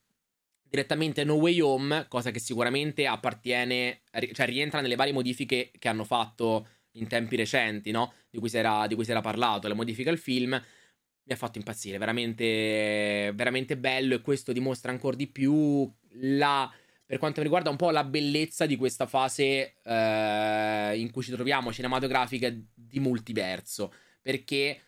[0.62, 4.03] direttamente No Way Home, cosa che sicuramente appartiene,
[4.33, 8.12] cioè rientra nelle varie modifiche che hanno fatto in tempi recenti, no?
[8.31, 10.61] Di cui si era, di cui si era parlato, la modifica al film,
[11.24, 16.70] mi ha fatto impazzire, veramente, veramente bello e questo dimostra ancora di più la,
[17.05, 21.30] per quanto mi riguarda un po' la bellezza di questa fase eh, in cui ci
[21.30, 24.80] troviamo cinematografica di multiverso, perché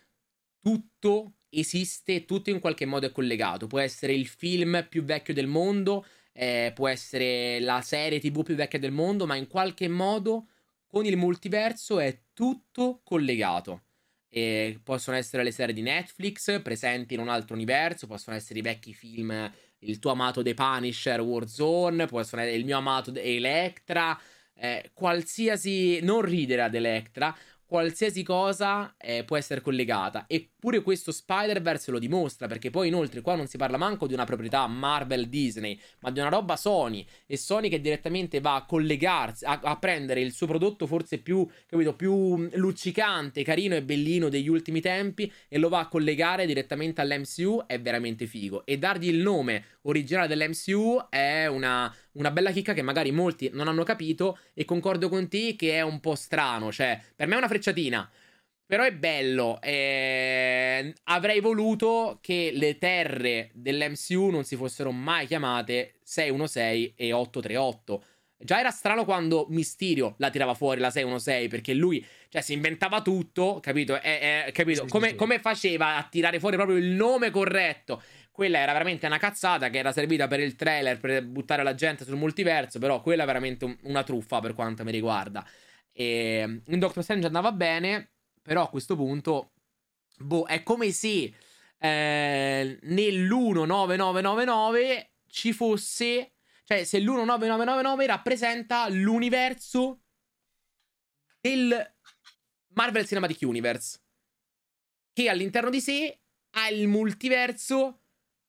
[0.59, 5.47] tutto esiste, tutto in qualche modo è collegato, può essere il film più vecchio del
[5.47, 10.47] mondo, eh, può essere la serie tv più vecchia del mondo, ma in qualche modo
[10.87, 13.83] con il multiverso è tutto collegato.
[14.35, 18.63] E possono essere le serie di Netflix presenti in un altro universo, possono essere i
[18.63, 24.19] vecchi film, il tuo amato The Punisher, Warzone, possono essere il mio amato Electra,
[24.55, 25.99] eh, qualsiasi...
[26.01, 30.25] non ridere ad Electra, qualsiasi cosa eh, può essere collegata.
[30.63, 34.23] Eppure questo Spider-Verse lo dimostra, perché poi inoltre qua non si parla manco di una
[34.23, 37.05] proprietà Marvel Disney, ma di una roba Sony.
[37.25, 41.45] E Sony che direttamente va a collegarsi, a, a prendere il suo prodotto forse più,
[41.67, 47.01] capito, più luccicante, carino e bellino degli ultimi tempi e lo va a collegare direttamente
[47.01, 48.65] all'MCU è veramente figo.
[48.65, 53.67] E dargli il nome originale dell'MCU è una una bella chicca che magari molti non
[53.67, 57.37] hanno capito e concordo con te che è un po' strano, cioè per me è
[57.37, 58.09] una frecciatina.
[58.73, 59.61] Però è bello.
[59.61, 68.03] Eh, avrei voluto che le terre dell'MCU non si fossero mai chiamate 616 e 838.
[68.39, 73.03] Già era strano quando Mysterio la tirava fuori la 616 perché lui, cioè, si inventava
[73.03, 74.01] tutto, capito?
[74.01, 74.87] Eh, eh, capito?
[74.89, 78.01] Come, come faceva a tirare fuori proprio il nome corretto?
[78.31, 82.05] Quella era veramente una cazzata che era servita per il trailer, per buttare la gente
[82.05, 85.45] sul multiverso, però quella è veramente un, una truffa per quanto mi riguarda.
[85.91, 88.12] E in Doctor Strange andava bene,
[88.43, 89.53] però a questo punto,
[90.19, 91.33] boh, è come se
[91.79, 96.33] eh, nell'19999 ci fosse,
[96.63, 100.01] cioè se l'19999 rappresenta l'universo
[101.41, 101.95] del
[102.73, 103.99] Marvel Cinematic Universe,
[105.11, 106.19] che all'interno di sé
[106.51, 107.99] ha il multiverso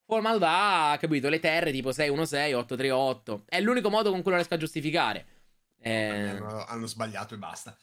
[0.05, 3.45] formato da, capito, le terre tipo 616, 838.
[3.47, 5.27] È l'unico modo con cui lo riesco a giustificare.
[5.81, 6.29] Eh...
[6.29, 7.77] Hanno, hanno, sbagliato e basta.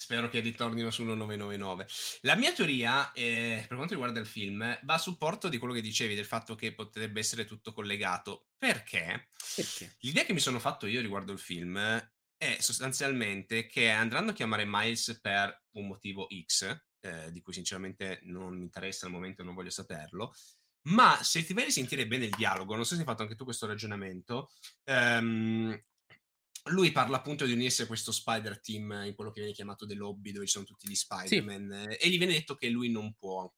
[0.00, 1.86] Spero che ritornino su 1999.
[2.22, 5.82] La mia teoria, eh, per quanto riguarda il film, va a supporto di quello che
[5.82, 8.46] dicevi, del fatto che potrebbe essere tutto collegato.
[8.56, 9.28] Perché?
[9.54, 9.96] Perché?
[10.00, 14.64] L'idea che mi sono fatto io riguardo il film è sostanzialmente che andranno a chiamare
[14.66, 19.44] Miles per un motivo X, eh, di cui sinceramente non mi interessa al momento e
[19.44, 20.32] non voglio saperlo,
[20.84, 23.34] ma se ti vai a sentire bene il dialogo, non so se hai fatto anche
[23.34, 24.48] tu questo ragionamento,
[24.84, 25.78] ehm,
[26.64, 29.94] lui parla appunto di unirsi a questo Spider Team in quello che viene chiamato The
[29.94, 31.96] Lobby, dove ci sono tutti gli Spider-Man, sì.
[31.96, 33.50] e gli viene detto che lui non può,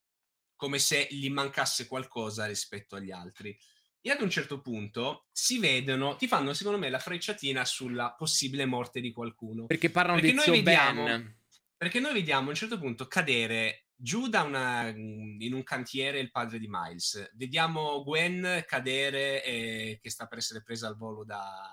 [0.55, 3.57] come se gli mancasse qualcosa rispetto agli altri.
[4.05, 8.65] E ad un certo punto si vedono, ti fanno secondo me la frecciatina sulla possibile
[8.65, 9.65] morte di qualcuno.
[9.65, 11.41] Perché parlano perché di zio vediamo, Ben.
[11.77, 16.31] Perché noi vediamo a un certo punto cadere giù da una, in un cantiere il
[16.31, 17.31] padre di Miles.
[17.35, 21.69] Vediamo Gwen cadere e, che sta per essere presa al volo da,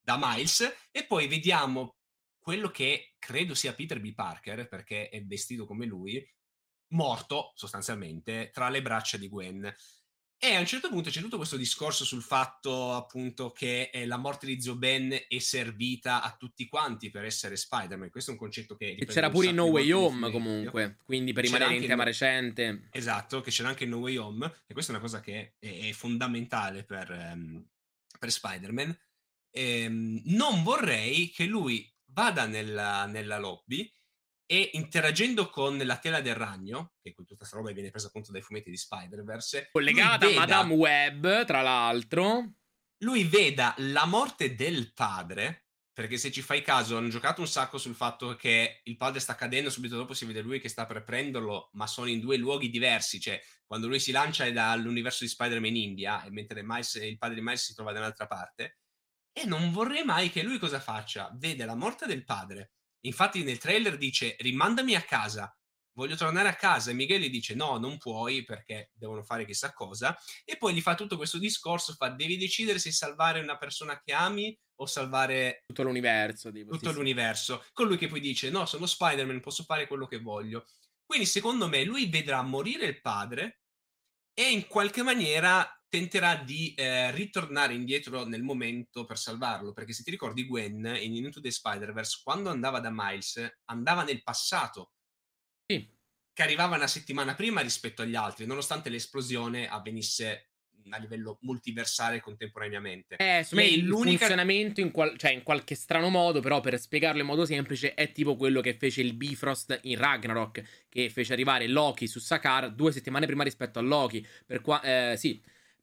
[0.00, 1.96] da Miles e poi vediamo
[2.38, 4.14] quello che credo sia Peter B.
[4.14, 6.26] Parker, perché è vestito come lui,
[6.92, 9.74] morto sostanzialmente tra le braccia di Gwen.
[10.42, 14.16] E a un certo punto c'è tutto questo discorso sul fatto appunto che eh, la
[14.16, 18.08] morte di Zio Ben è servita a tutti quanti per essere Spider-Man.
[18.08, 18.96] Questo è un concetto che...
[19.06, 22.88] C'era pure in No Way Home comunque, quindi per rimanere in tema recente.
[22.90, 25.88] Esatto, che c'era anche in No Way Home e questa è una cosa che è,
[25.88, 27.62] è fondamentale per, um,
[28.18, 28.98] per Spider-Man.
[29.50, 33.90] E, um, non vorrei che lui vada nella, nella lobby
[34.46, 38.42] e interagendo con la tela del ragno, che tutta questa roba viene presa appunto dai
[38.42, 42.54] fumetti di Spider-Verse, collegata veda, a Madame Web, tra l'altro,
[43.04, 45.66] lui veda la morte del padre
[46.00, 49.34] perché se ci fai caso hanno giocato un sacco sul fatto che il padre sta
[49.34, 52.70] cadendo, subito dopo si vede lui che sta per prenderlo, ma sono in due luoghi
[52.70, 57.18] diversi, cioè quando lui si lancia è dall'universo di Spider-Man in India, mentre Miles, il
[57.18, 58.78] padre di Miles si trova da un'altra parte,
[59.32, 61.30] e non vorrei mai che lui cosa faccia?
[61.34, 62.72] Vede la morte del padre,
[63.06, 65.54] infatti nel trailer dice rimandami a casa,
[65.92, 69.72] voglio tornare a casa e Miguel gli dice no, non puoi perché devono fare chissà
[69.72, 74.00] cosa e poi gli fa tutto questo discorso, fa devi decidere se salvare una persona
[74.00, 76.50] che ami o salvare tutto l'universo.
[76.50, 77.60] Tipo, tutto sì, l'universo.
[77.62, 77.70] Sì.
[77.72, 80.66] Colui che poi dice no, sono Spider-Man, posso fare quello che voglio.
[81.04, 83.60] Quindi secondo me lui vedrà morire il padre
[84.32, 90.02] e in qualche maniera tenterà di eh, ritornare indietro nel momento per salvarlo, perché se
[90.02, 94.92] ti ricordi Gwen in Into the Spider-Verse, quando andava da Miles, andava nel passato
[95.70, 95.88] sì.
[96.32, 100.50] Che arrivava una settimana prima rispetto agli altri, nonostante l'esplosione avvenisse
[100.88, 103.16] a livello multiversale contemporaneamente.
[103.16, 104.18] Eh, me il l'unica...
[104.18, 108.10] funzionamento in, qual- cioè, in qualche strano modo, però per spiegarlo in modo semplice, è
[108.10, 112.90] tipo quello che fece il Bifrost in Ragnarok, che fece arrivare Loki su Sakar due
[112.90, 114.26] settimane prima rispetto a Loki.
[114.46, 115.40] Per qua- eh, sì,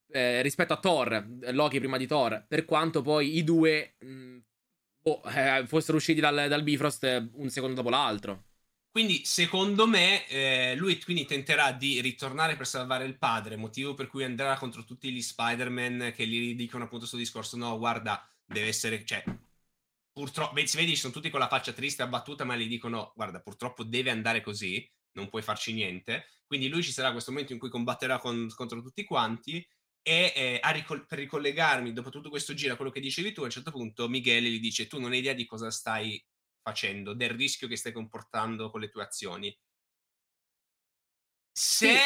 [0.09, 4.37] eh, rispetto a Thor, Loki prima di Thor, per quanto poi i due mh,
[5.03, 8.43] oh, eh, fossero usciti dal, dal Bifrost un secondo dopo l'altro.
[8.89, 14.07] Quindi, secondo me, eh, lui quindi tenterà di ritornare per salvare il padre, motivo per
[14.07, 18.67] cui andrà contro tutti gli Spider-Man che gli dicono appunto questo discorso, no, guarda, deve
[18.67, 19.23] essere, cioè,
[20.11, 23.83] purtroppo, si vede, sono tutti con la faccia triste, abbattuta, ma gli dicono, guarda, purtroppo
[23.83, 26.25] deve andare così, non puoi farci niente.
[26.47, 29.63] Quindi lui ci sarà questo momento in cui combatterà con, contro tutti quanti
[30.07, 33.45] e eh, ricol- per ricollegarmi dopo tutto questo giro a quello che dicevi tu, a
[33.45, 36.23] un certo punto Michele gli dice, tu non hai idea di cosa stai
[36.61, 39.59] facendo, del rischio che stai comportando con le tue azioni.
[41.51, 41.89] Se...
[41.89, 41.97] Sì.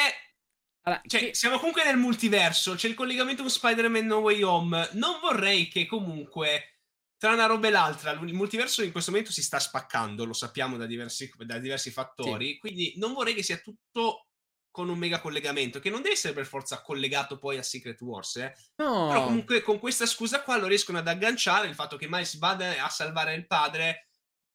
[0.84, 1.36] Allora, cioè, che...
[1.36, 4.90] siamo comunque nel multiverso, c'è il collegamento con Spider-Man No Way Home.
[4.94, 6.80] Non vorrei che comunque,
[7.18, 10.76] tra una roba e l'altra, il multiverso in questo momento si sta spaccando, lo sappiamo
[10.76, 12.58] da diversi, da diversi fattori, sì.
[12.58, 14.31] quindi non vorrei che sia tutto
[14.72, 18.38] con un mega collegamento, che non deve essere per forza collegato poi a Secret Wars,
[18.38, 18.56] eh?
[18.78, 19.08] no.
[19.10, 22.84] però comunque con questa scusa qua lo riescono ad agganciare il fatto che Miles vada
[22.84, 24.08] a salvare il padre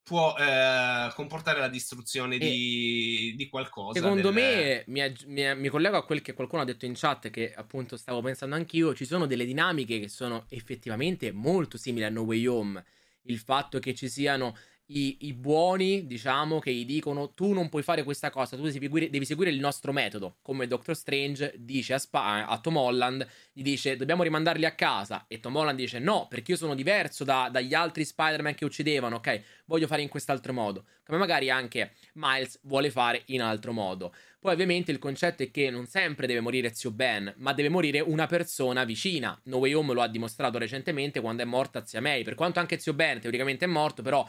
[0.07, 3.99] può eh, comportare la distruzione di, di qualcosa.
[3.99, 4.35] Secondo del...
[4.35, 7.97] me, mi, mi, mi, collego a quel che qualcuno ha detto in chat, che appunto
[7.97, 12.47] stavo pensando anch'io, ci sono delle dinamiche che sono effettivamente molto simili a No Way
[12.47, 12.85] Home.
[13.23, 14.57] Il fatto che ci siano
[14.89, 18.79] i, i, buoni, diciamo, che gli dicono tu non puoi fare questa cosa, tu devi
[18.79, 20.37] seguire, devi seguire il nostro metodo.
[20.43, 25.25] Come Doctor Strange dice a, Spa, a, Tom Holland, gli dice dobbiamo rimandarli a casa.
[25.27, 29.17] E Tom Holland dice no, perché io sono diverso da, dagli altri Spider-Man che uccidevano,
[29.17, 29.43] ok?
[29.65, 30.85] Voglio fare in quest'altro modo.
[31.05, 34.15] Come magari anche Miles vuole fare in altro modo.
[34.39, 37.99] Poi ovviamente il concetto è che non sempre deve morire zio Ben, ma deve morire
[37.99, 39.37] una persona vicina.
[39.45, 42.23] No Way Home lo ha dimostrato recentemente quando è morta zia May.
[42.23, 44.29] Per quanto anche zio Ben teoricamente è morto, però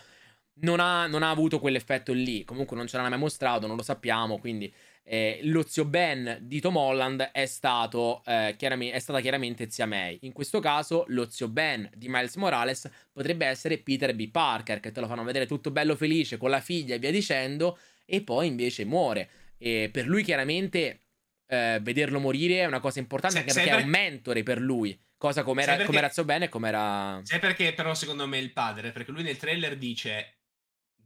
[0.60, 2.44] non ha, non ha, avuto quell'effetto lì.
[2.44, 4.40] Comunque non ce l'ha mai mostrato, non lo sappiamo.
[4.40, 4.72] Quindi
[5.04, 10.18] eh, lo zio Ben di Tom Holland è, stato, eh, è stata chiaramente zia May.
[10.22, 14.30] In questo caso, lo zio Ben di Miles Morales potrebbe essere Peter B.
[14.30, 17.78] Parker, che te lo fanno vedere tutto bello felice con la figlia e via dicendo,
[18.06, 19.30] e poi invece muore.
[19.58, 21.02] E per lui, chiaramente,
[21.48, 23.80] eh, vederlo morire è una cosa importante, anche perché per...
[23.80, 25.00] è un mentore per lui.
[25.18, 25.94] Cosa come era, perché...
[25.94, 27.22] come Zio Ben e come era.
[27.24, 28.92] Sai perché, però, secondo me, il padre?
[28.92, 30.37] Perché lui nel trailer dice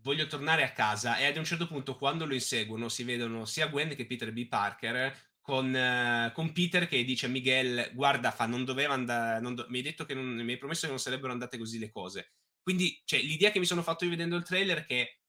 [0.02, 3.68] voglio tornare a casa e ad un certo punto quando lo inseguono si vedono sia
[3.68, 4.48] Gwen che Peter B.
[4.48, 9.66] Parker con, uh, con Peter che dice a Miguel guarda fa non doveva andare do-
[9.70, 12.34] mi hai detto che non, mi hai promesso che non sarebbero andate così le cose
[12.62, 15.20] quindi cioè, l'idea che mi sono fatto io vedendo il trailer è che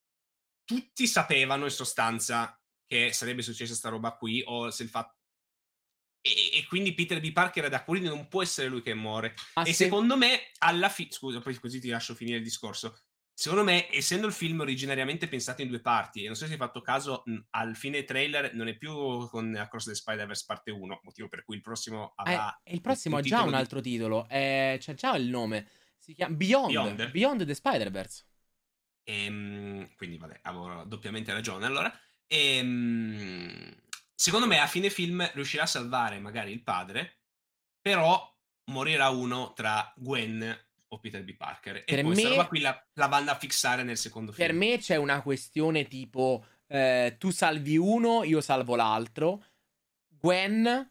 [0.65, 5.17] tutti sapevano in sostanza che sarebbe successa sta roba qui o se il fatto
[6.25, 7.33] e, e, quindi Peter B.
[7.33, 9.35] Parker da quindi non può essere lui che muore.
[9.55, 9.85] Ah, e se...
[9.85, 12.97] secondo me, alla fine, scusa, poi così ti lascio finire il discorso.
[13.43, 16.59] Secondo me, essendo il film originariamente pensato in due parti, e non so se hai
[16.59, 21.01] fatto caso, mh, al fine trailer non è più con Across the Spider-Verse parte 1,
[21.03, 22.57] motivo per cui il prossimo avrà...
[22.63, 26.37] Eh, il prossimo ha già un altro titolo, eh, c'è già il nome, si chiama
[26.37, 28.27] Beyond, Beyond, Beyond the Spider-Verse.
[29.03, 31.67] Ehm, quindi, vabbè, avevo doppiamente ragione.
[31.67, 31.93] Allora,
[32.29, 33.75] ehm,
[34.15, 37.23] secondo me a fine film riuscirà a salvare magari il padre,
[37.81, 38.25] però
[38.67, 41.35] morirà uno tra Gwen o Peter B.
[41.35, 41.77] Parker.
[41.77, 44.47] E per questa me, roba qui la, la vanno a fissare nel secondo film.
[44.47, 49.45] Per me c'è una questione tipo eh, tu salvi uno, io salvo l'altro.
[50.09, 50.91] Gwen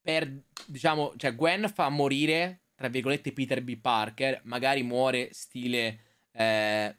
[0.00, 3.76] per diciamo, cioè Gwen fa morire tra virgolette Peter B.
[3.78, 6.00] Parker, magari muore stile
[6.32, 6.96] eh,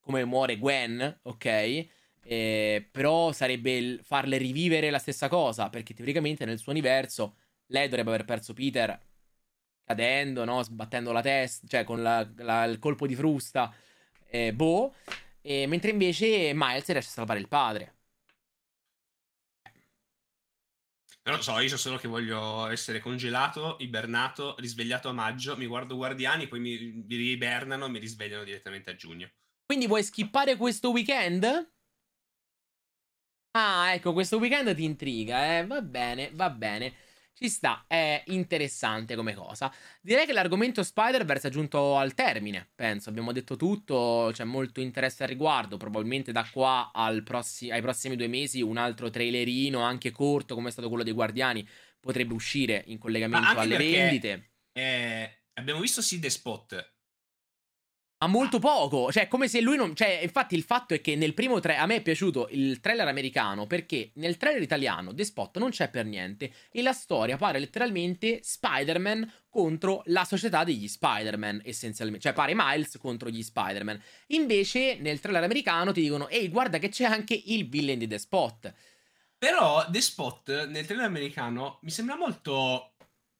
[0.00, 1.86] come muore Gwen, ok?
[2.22, 8.10] Eh, però sarebbe farle rivivere la stessa cosa, perché teoricamente nel suo universo lei dovrebbe
[8.10, 8.96] aver perso Peter
[9.86, 10.62] cadendo, no?
[10.62, 13.72] Sbattendo la testa, cioè con la, la, il colpo di frusta,
[14.28, 14.94] eh, boh.
[15.40, 17.94] E, mentre invece Miles riesce a salvare il padre.
[21.22, 25.66] Non lo so, io so solo che voglio essere congelato, ibernato, risvegliato a maggio, mi
[25.66, 29.28] guardo Guardiani, poi mi, mi ribernano e mi risvegliano direttamente a giugno.
[29.66, 31.72] Quindi vuoi skippare questo weekend?
[33.52, 35.66] Ah, ecco, questo weekend ti intriga, eh?
[35.66, 36.94] Va bene, va bene.
[37.38, 39.70] Ci sta, è interessante come cosa.
[40.00, 43.10] Direi che l'argomento Spider-Verse è giunto al termine, penso.
[43.10, 45.76] Abbiamo detto tutto, c'è molto interesse al riguardo.
[45.76, 46.90] Probabilmente da qua
[47.24, 51.12] prossi- ai prossimi due mesi un altro trailerino, anche corto, come è stato quello dei
[51.12, 51.68] Guardiani,
[52.00, 54.52] potrebbe uscire in collegamento alle vendite.
[54.72, 56.94] Eh, abbiamo visto sì The Spot,
[58.18, 59.94] ma molto poco, cioè come se lui non...
[59.94, 61.82] Cioè, infatti il fatto è che nel primo trailer...
[61.82, 65.90] A me è piaciuto il trailer americano perché nel trailer italiano The Spot non c'è
[65.90, 72.24] per niente e la storia pare letteralmente Spider-Man contro la società degli Spider-Man, essenzialmente.
[72.24, 74.00] Cioè pare Miles contro gli Spider-Man.
[74.28, 78.18] Invece nel trailer americano ti dicono, ehi guarda che c'è anche il villain di The
[78.18, 78.72] Spot.
[79.36, 82.95] Però The Spot nel trailer americano mi sembra molto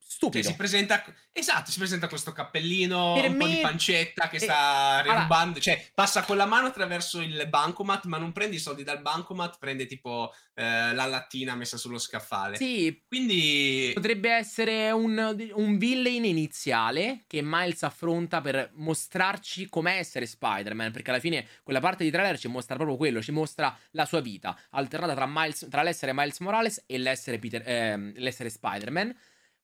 [0.06, 0.44] stupido.
[0.44, 3.44] Cioè, si presenta, esatto, si presenta questo cappellino, per un me...
[3.44, 5.60] po' di pancetta che eh, sta rubando, allora...
[5.60, 9.58] cioè passa con la mano attraverso il bancomat, ma non prende i soldi dal bancomat,
[9.58, 12.56] prende tipo eh, la lattina messa sullo scaffale.
[12.56, 20.26] Sì, quindi potrebbe essere un, un villain iniziale che Miles affronta per mostrarci com'è essere
[20.26, 24.06] Spider-Man, perché alla fine quella parte di trailer ci mostra proprio quello, ci mostra la
[24.06, 29.14] sua vita, alternata tra, Miles, tra l'essere Miles Morales e l'essere, Peter, eh, l'essere Spider-Man.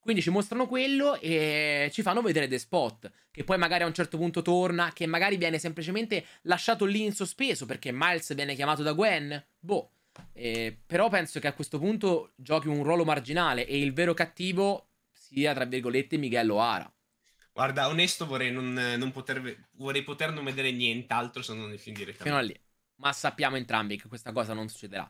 [0.02, 3.94] Quindi ci mostrano quello e ci fanno vedere The Spot, che poi magari a un
[3.94, 8.82] certo punto torna, che magari viene semplicemente lasciato lì in sospeso perché Miles viene chiamato
[8.82, 9.42] da Gwen.
[9.60, 9.90] Boh.
[10.32, 14.88] Eh, però penso che a questo punto giochi un ruolo marginale e il vero cattivo
[15.12, 16.92] sia, tra virgolette, Miguel O'Hara.
[17.52, 21.94] Guarda, onesto vorrei, non, non poter, vorrei poter non vedere nient'altro se non il film
[21.94, 22.24] direttamente.
[22.24, 22.60] Fino a lì.
[22.96, 25.08] Ma sappiamo entrambi che questa cosa non succederà.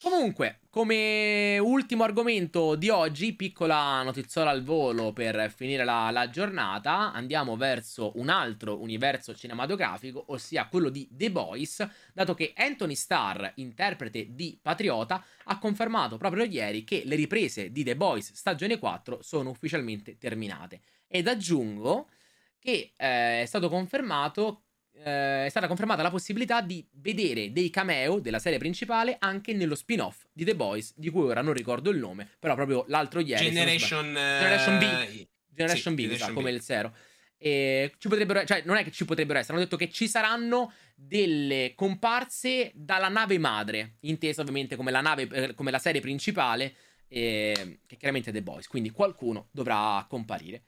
[0.00, 7.12] Comunque, come ultimo argomento di oggi, piccola notiziola al volo per finire la, la, giornata,
[7.12, 13.52] andiamo verso un altro universo cinematografico, ossia quello di The Boys, dato che Anthony Starr,
[13.54, 19.22] interprete di Patriota, ha confermato proprio ieri che le riprese di The Boys stagione 4
[19.22, 20.82] sono ufficialmente terminate.
[21.06, 22.08] Ed aggiungo
[22.58, 24.63] che eh, è stato confermato
[25.02, 29.74] eh, è stata confermata la possibilità di vedere dei cameo della serie principale anche nello
[29.74, 33.44] spin-off di The Boys, di cui ora non ricordo il nome, però proprio l'altro ieri.
[33.44, 35.26] Generation, uh, Generation B.
[35.48, 36.94] Generation sì, B, sa, come il Zero.
[37.36, 40.72] E ci potrebbero, cioè, non è che ci potrebbero essere, hanno detto che ci saranno
[40.94, 46.74] delle comparse dalla nave madre, intesa ovviamente come la, nave, eh, come la serie principale,
[47.08, 50.62] eh, che chiaramente è The Boys, quindi qualcuno dovrà comparire.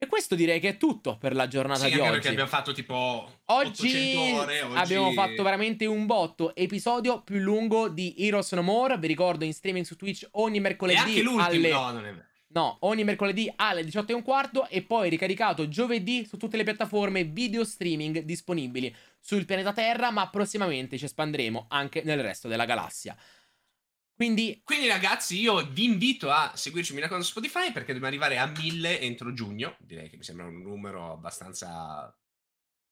[0.00, 2.10] E questo direi che è tutto per la giornata sì, di oggi.
[2.10, 6.54] perché abbiamo fatto tipo oggi, ore, oggi, abbiamo fatto veramente un botto.
[6.54, 8.96] Episodio più lungo di Heroes No More.
[8.96, 11.18] Vi ricordo in streaming su Twitch ogni mercoledì.
[11.18, 11.68] E alle...
[11.70, 12.26] no, non è vero.
[12.50, 16.64] No, ogni mercoledì alle 18 e un quarto e poi ricaricato giovedì su tutte le
[16.64, 22.64] piattaforme video streaming disponibili sul pianeta Terra, ma prossimamente ci espanderemo anche nel resto della
[22.64, 23.16] galassia.
[24.18, 24.60] Quindi...
[24.64, 28.46] Quindi ragazzi io vi invito a seguirci mi raccomando su Spotify perché dobbiamo arrivare a
[28.46, 32.12] 1000 entro giugno, direi che mi sembra un numero abbastanza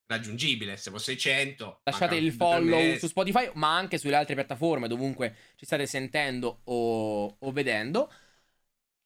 [0.06, 1.80] raggiungibile, siamo 600.
[1.82, 7.36] Lasciate il follow su Spotify ma anche sulle altre piattaforme dovunque ci state sentendo o,
[7.40, 8.08] o vedendo.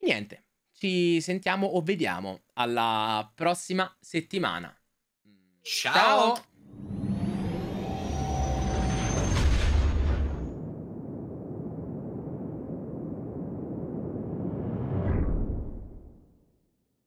[0.01, 0.45] Niente,
[0.77, 4.79] ci sentiamo o vediamo alla prossima settimana.
[5.63, 6.35] Ciao.
[6.35, 7.10] Ciao.